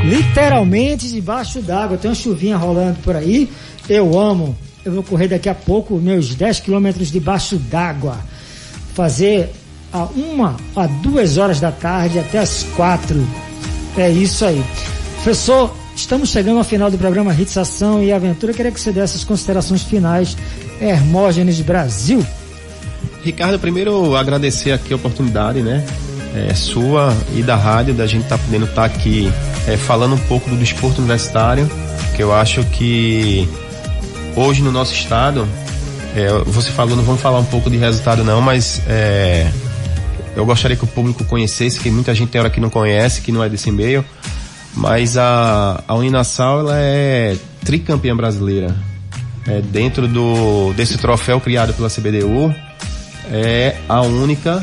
Literalmente 0.05 1.09
debaixo 1.09 1.61
d'água. 1.61 1.99
Tem 1.99 2.09
uma 2.09 2.15
chuvinha 2.15 2.57
rolando 2.57 3.01
por 3.03 3.17
aí. 3.17 3.51
Eu 3.89 4.17
amo. 4.17 4.57
Eu 4.85 4.93
vou 4.93 5.03
correr 5.03 5.27
daqui 5.27 5.49
a 5.49 5.55
pouco 5.55 5.97
meus 5.97 6.33
10 6.37 6.61
quilômetros 6.61 7.11
debaixo 7.11 7.57
d'água. 7.57 8.21
Fazer 8.95 9.51
a 9.93 10.05
uma 10.05 10.57
a 10.77 10.87
duas 10.87 11.37
horas 11.37 11.59
da 11.59 11.73
tarde 11.73 12.21
até 12.21 12.39
as 12.39 12.63
quatro. 12.77 13.27
É 13.97 14.09
isso 14.09 14.45
aí. 14.45 14.65
Professor, 15.15 15.75
estamos 15.97 16.29
chegando 16.29 16.59
ao 16.59 16.65
final 16.65 16.89
do 16.89 16.97
programa 16.97 17.35
Hits 17.35 17.59
Ação 17.59 18.01
e 18.01 18.13
Aventura. 18.13 18.53
queria 18.53 18.71
que 18.71 18.81
você 18.81 18.93
desse 18.93 19.17
as 19.17 19.25
considerações 19.25 19.83
finais. 19.83 20.37
Hermógenes 20.81 21.61
Brasil. 21.61 22.25
Ricardo, 23.23 23.59
primeiro 23.59 24.17
agradecer 24.17 24.73
aqui 24.73 24.93
a 24.93 24.97
oportunidade, 24.97 25.63
né? 25.63 25.85
É, 26.35 26.55
sua 26.55 27.15
e 27.35 27.43
da 27.43 27.57
rádio, 27.57 27.93
da 27.93 28.07
gente 28.07 28.29
tá 28.29 28.39
podendo 28.39 28.65
estar 28.65 28.89
tá 28.89 28.95
aqui 28.95 29.31
é, 29.67 29.77
falando 29.77 30.15
um 30.15 30.19
pouco 30.19 30.49
do 30.49 30.57
desporto 30.57 30.99
universitário, 30.99 31.69
que 32.17 32.23
eu 32.23 32.33
acho 32.33 32.63
que 32.67 33.49
hoje 34.37 34.63
no 34.63 34.71
nosso 34.71 34.95
estado, 34.95 35.47
é, 36.15 36.29
você 36.47 36.71
falou, 36.71 36.97
não 36.97 37.03
vamos 37.03 37.21
falar 37.21 37.41
um 37.41 37.45
pouco 37.45 37.69
de 37.69 37.77
resultado 37.77 38.23
não, 38.23 38.41
mas 38.41 38.81
é, 38.87 39.51
eu 40.37 40.47
gostaria 40.47 40.77
que 40.77 40.85
o 40.85 40.87
público 40.87 41.25
conhecesse, 41.25 41.81
que 41.81 41.91
muita 41.91 42.15
gente 42.15 42.31
tem 42.31 42.41
hora 42.41 42.51
que 42.51 42.61
não 42.61 42.71
conhece, 42.71 43.21
que 43.21 43.33
não 43.33 43.43
é 43.43 43.49
desse 43.49 43.71
meio, 43.73 44.05
mas 44.75 45.17
a, 45.17 45.83
a 45.87 45.95
Uninasal 45.95 46.61
ela 46.61 46.79
é 46.79 47.37
tricampeã 47.65 48.17
brasileira. 48.17 48.75
É, 49.47 49.61
dentro 49.61 50.07
do, 50.07 50.73
desse 50.75 50.99
troféu 50.99 51.41
criado 51.41 51.73
pela 51.73 51.89
CBDU, 51.89 52.55
é 53.31 53.77
a 53.89 54.01
única 54.01 54.63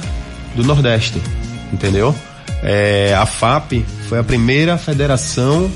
do 0.55 0.63
Nordeste, 0.63 1.21
entendeu? 1.71 2.15
É, 2.63 3.15
a 3.17 3.25
FAP 3.25 3.85
foi 4.09 4.19
a 4.19 4.23
primeira 4.23 4.77
federação 4.77 5.69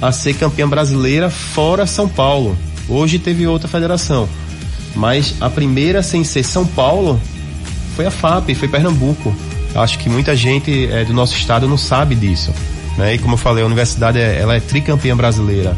a 0.00 0.12
ser 0.12 0.34
campeã 0.34 0.68
brasileira 0.68 1.30
fora 1.30 1.86
São 1.86 2.08
Paulo. 2.08 2.56
Hoje 2.88 3.18
teve 3.18 3.46
outra 3.46 3.68
federação, 3.68 4.28
mas 4.94 5.34
a 5.40 5.48
primeira 5.48 6.02
sem 6.02 6.22
ser 6.22 6.44
São 6.44 6.66
Paulo 6.66 7.20
foi 7.96 8.06
a 8.06 8.10
FAP, 8.10 8.54
foi 8.54 8.68
Pernambuco. 8.68 9.34
Acho 9.74 9.98
que 9.98 10.08
muita 10.08 10.36
gente 10.36 10.88
é, 10.90 11.04
do 11.04 11.12
nosso 11.12 11.34
estado 11.34 11.66
não 11.66 11.76
sabe 11.76 12.14
disso. 12.14 12.52
Né? 12.96 13.14
E 13.14 13.18
como 13.18 13.34
eu 13.34 13.38
falei, 13.38 13.62
a 13.62 13.66
universidade 13.66 14.18
é, 14.18 14.38
ela 14.38 14.54
é 14.54 14.60
tricampeã 14.60 15.16
brasileira. 15.16 15.76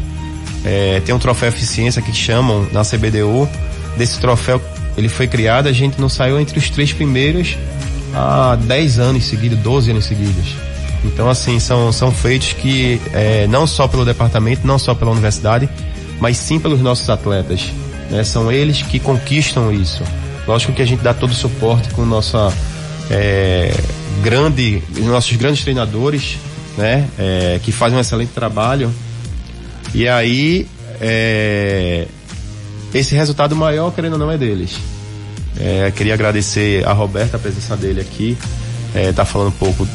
É, 0.63 1.01
tem 1.05 1.15
um 1.15 1.19
troféu 1.19 1.49
eficiência 1.49 2.01
que 2.01 2.13
chamam 2.13 2.67
na 2.71 2.83
CBDU. 2.83 3.49
Desse 3.97 4.19
troféu 4.19 4.61
ele 4.97 5.07
foi 5.07 5.27
criado, 5.27 5.67
a 5.67 5.71
gente 5.71 6.01
não 6.01 6.09
saiu 6.09 6.39
entre 6.39 6.57
os 6.57 6.69
três 6.69 6.91
primeiros 6.91 7.55
há 8.13 8.55
10 8.55 8.99
anos 8.99 9.25
seguidos, 9.25 9.59
12 9.59 9.91
anos 9.91 10.05
seguidos. 10.05 10.55
Então, 11.05 11.29
assim, 11.29 11.59
são, 11.59 11.91
são 11.91 12.11
feitos 12.11 12.53
que 12.53 12.99
é, 13.13 13.45
não 13.47 13.67
só 13.67 13.87
pelo 13.87 14.03
departamento, 14.03 14.65
não 14.65 14.79
só 14.79 14.95
pela 14.95 15.11
universidade, 15.11 15.69
mas 16.19 16.37
sim 16.37 16.59
pelos 16.59 16.81
nossos 16.81 17.09
atletas. 17.09 17.71
Né? 18.09 18.23
São 18.23 18.51
eles 18.51 18.81
que 18.81 18.99
conquistam 18.99 19.71
isso. 19.71 20.03
Lógico 20.47 20.73
que 20.73 20.81
a 20.81 20.85
gente 20.85 21.03
dá 21.03 21.13
todo 21.13 21.31
o 21.31 21.35
suporte 21.35 21.89
com 21.89 22.03
nossa 22.03 22.51
é, 23.11 23.71
grande, 24.23 24.81
nossos 24.99 25.35
grandes 25.35 25.61
treinadores, 25.61 26.37
né? 26.77 27.07
É, 27.19 27.59
que 27.63 27.71
fazem 27.71 27.97
um 27.97 28.01
excelente 28.01 28.31
trabalho. 28.31 28.91
E 29.93 30.07
aí, 30.07 30.67
é, 31.01 32.07
esse 32.93 33.15
resultado 33.15 33.55
maior, 33.55 33.91
querendo 33.91 34.13
ou 34.13 34.19
não, 34.19 34.31
é 34.31 34.37
deles. 34.37 34.77
É, 35.59 35.91
queria 35.91 36.13
agradecer 36.13 36.85
a 36.87 36.93
Roberta 36.93 37.37
a 37.37 37.39
presença 37.39 37.75
dele 37.75 38.01
aqui, 38.01 38.37
é, 38.93 39.11
tá 39.11 39.25
falando 39.25 39.49
um 39.49 39.51
pouco, 39.51 39.87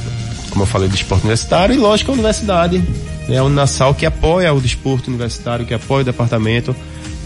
como 0.50 0.62
eu 0.62 0.66
falei, 0.66 0.88
do 0.88 0.94
esporte 0.94 1.22
universitário 1.22 1.74
e 1.74 1.78
lógico 1.78 2.10
a 2.10 2.14
universidade, 2.14 2.82
né, 3.28 3.38
a 3.38 3.44
Unassal 3.44 3.94
que 3.94 4.04
apoia 4.04 4.52
o 4.52 4.60
desporto 4.60 5.08
universitário, 5.08 5.64
que 5.64 5.72
apoia 5.72 6.02
o 6.02 6.04
departamento, 6.04 6.74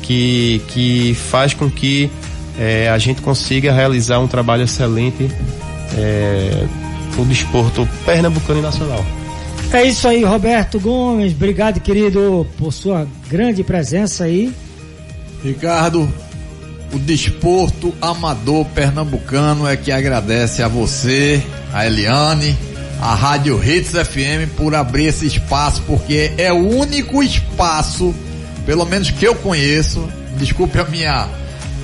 que, 0.03 0.61
que 0.69 1.17
faz 1.31 1.55
com 1.55 1.71
que 1.71 2.11
é, 2.59 2.89
a 2.91 2.99
gente 2.99 3.23
consiga 3.23 3.73
realizar 3.73 4.19
um 4.19 4.29
trabalho 4.29 4.63
excelente 4.63 5.31
é, 5.97 6.67
o 7.19 7.25
desporto 7.25 7.89
pernambucano 8.05 8.61
e 8.61 8.63
nacional. 8.63 9.05
É 9.73 9.85
isso 9.85 10.07
aí, 10.07 10.23
Roberto 10.25 10.79
Gomes. 10.79 11.33
Obrigado, 11.33 11.81
querido, 11.81 12.47
por 12.57 12.73
sua 12.73 13.07
grande 13.29 13.65
presença 13.65 14.25
aí. 14.25 14.53
Ricardo, 15.47 16.13
o 16.93 16.99
desporto 16.99 17.95
amador 18.03 18.65
pernambucano 18.67 19.67
é 19.67 19.77
que 19.77 19.93
agradece 19.93 20.61
a 20.61 20.67
você, 20.67 21.41
a 21.73 21.87
Eliane, 21.87 22.57
a 23.01 23.15
Rádio 23.15 23.63
Hits 23.63 23.93
FM 23.93 24.57
por 24.57 24.75
abrir 24.75 25.07
esse 25.07 25.25
espaço, 25.25 25.83
porque 25.87 26.33
é 26.37 26.53
o 26.53 26.69
único 26.69 27.23
espaço, 27.23 28.13
pelo 28.65 28.85
menos 28.85 29.11
que 29.11 29.25
eu 29.25 29.37
conheço, 29.37 30.09
desculpe 30.37 30.81
a 30.81 30.85
minha 30.85 31.29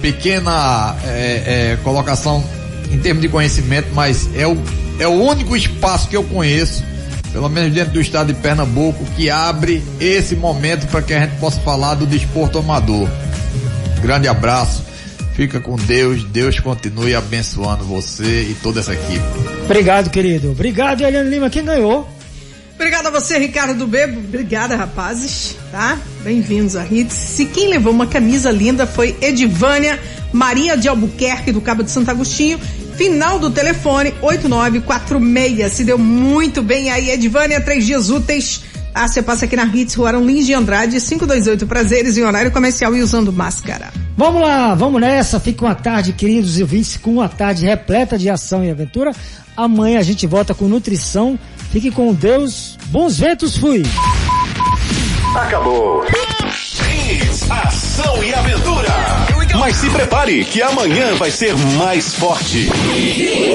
pequena 0.00 0.96
é, 1.04 1.72
é, 1.72 1.78
colocação 1.84 2.42
em 2.90 2.98
termos 2.98 3.22
de 3.22 3.28
conhecimento, 3.28 3.90
mas 3.94 4.28
é 4.34 4.46
o, 4.46 4.58
é 4.98 5.06
o 5.06 5.22
único 5.22 5.56
espaço 5.56 6.08
que 6.08 6.16
eu 6.16 6.24
conheço, 6.24 6.82
pelo 7.32 7.48
menos 7.48 7.72
dentro 7.72 7.92
do 7.92 8.00
estado 8.00 8.32
de 8.32 8.40
Pernambuco, 8.40 9.04
que 9.16 9.30
abre 9.30 9.84
esse 10.00 10.34
momento 10.34 10.88
para 10.88 11.00
que 11.00 11.14
a 11.14 11.20
gente 11.20 11.36
possa 11.38 11.60
falar 11.60 11.94
do 11.94 12.06
desporto 12.06 12.58
amador. 12.58 13.08
Grande 14.02 14.26
abraço. 14.26 14.84
Fica 15.34 15.60
com 15.60 15.76
Deus. 15.76 16.24
Deus 16.24 16.58
continue 16.60 17.14
abençoando 17.14 17.84
você 17.84 18.42
e 18.50 18.56
toda 18.62 18.80
essa 18.80 18.92
equipe. 18.92 19.24
Obrigado, 19.64 20.10
querido. 20.10 20.50
Obrigado, 20.50 21.02
Eliane 21.02 21.30
Lima. 21.30 21.48
Quem 21.48 21.64
ganhou? 21.64 22.08
Obrigada 22.74 23.08
a 23.08 23.12
você, 23.12 23.38
Ricardo 23.38 23.74
do 23.74 23.86
Bebo. 23.86 24.18
Obrigada, 24.18 24.74
rapazes, 24.74 25.56
tá? 25.70 25.96
Bem-vindos 26.24 26.74
a 26.74 26.84
Hits. 26.84 27.38
E 27.38 27.46
quem 27.46 27.68
levou 27.68 27.92
uma 27.92 28.08
camisa 28.08 28.50
linda 28.50 28.86
foi 28.86 29.16
Edivânia 29.22 30.00
Maria 30.32 30.76
de 30.76 30.88
Albuquerque, 30.88 31.52
do 31.52 31.60
Cabo 31.60 31.84
de 31.84 31.90
Santo 31.92 32.10
Agostinho. 32.10 32.58
Final 32.96 33.38
do 33.38 33.50
telefone 33.50 34.12
8946. 34.20 35.72
Se 35.72 35.84
deu 35.84 35.96
muito 35.96 36.60
bem 36.60 36.90
aí, 36.90 37.10
Edivânia, 37.10 37.60
três 37.60 37.86
dias 37.86 38.10
úteis. 38.10 38.62
Ah, 38.94 39.08
você 39.08 39.22
passa 39.22 39.46
aqui 39.46 39.56
na 39.56 39.64
Hits, 39.64 39.94
Rua 39.94 40.12
Lins 40.12 40.46
de 40.46 40.52
Andrade, 40.52 41.00
528 41.00 41.66
Prazeres, 41.66 42.16
em 42.18 42.22
horário 42.22 42.50
comercial 42.50 42.94
e 42.94 43.02
usando 43.02 43.32
máscara. 43.32 43.90
Vamos 44.16 44.42
lá, 44.42 44.74
vamos 44.74 45.00
nessa. 45.00 45.40
Fique 45.40 45.62
uma 45.62 45.74
tarde, 45.74 46.12
queridos 46.12 46.60
ouvintes, 46.60 46.96
com 46.98 47.12
uma 47.12 47.28
tarde 47.28 47.64
repleta 47.64 48.18
de 48.18 48.28
ação 48.28 48.62
e 48.62 48.70
aventura. 48.70 49.12
Amanhã 49.56 49.98
a 49.98 50.02
gente 50.02 50.26
volta 50.26 50.54
com 50.54 50.68
nutrição. 50.68 51.38
Fique 51.70 51.90
com 51.90 52.12
Deus. 52.12 52.76
Bons 52.88 53.18
ventos, 53.18 53.56
fui! 53.56 53.82
Acabou. 55.34 56.04
Hits, 56.04 57.50
ação 57.50 58.22
e 58.22 58.34
aventura. 58.34 58.90
Mas 59.58 59.76
se 59.76 59.88
prepare 59.90 60.44
que 60.44 60.60
amanhã 60.62 61.14
vai 61.14 61.30
ser 61.30 61.56
mais 61.78 62.14
forte. 62.14 62.68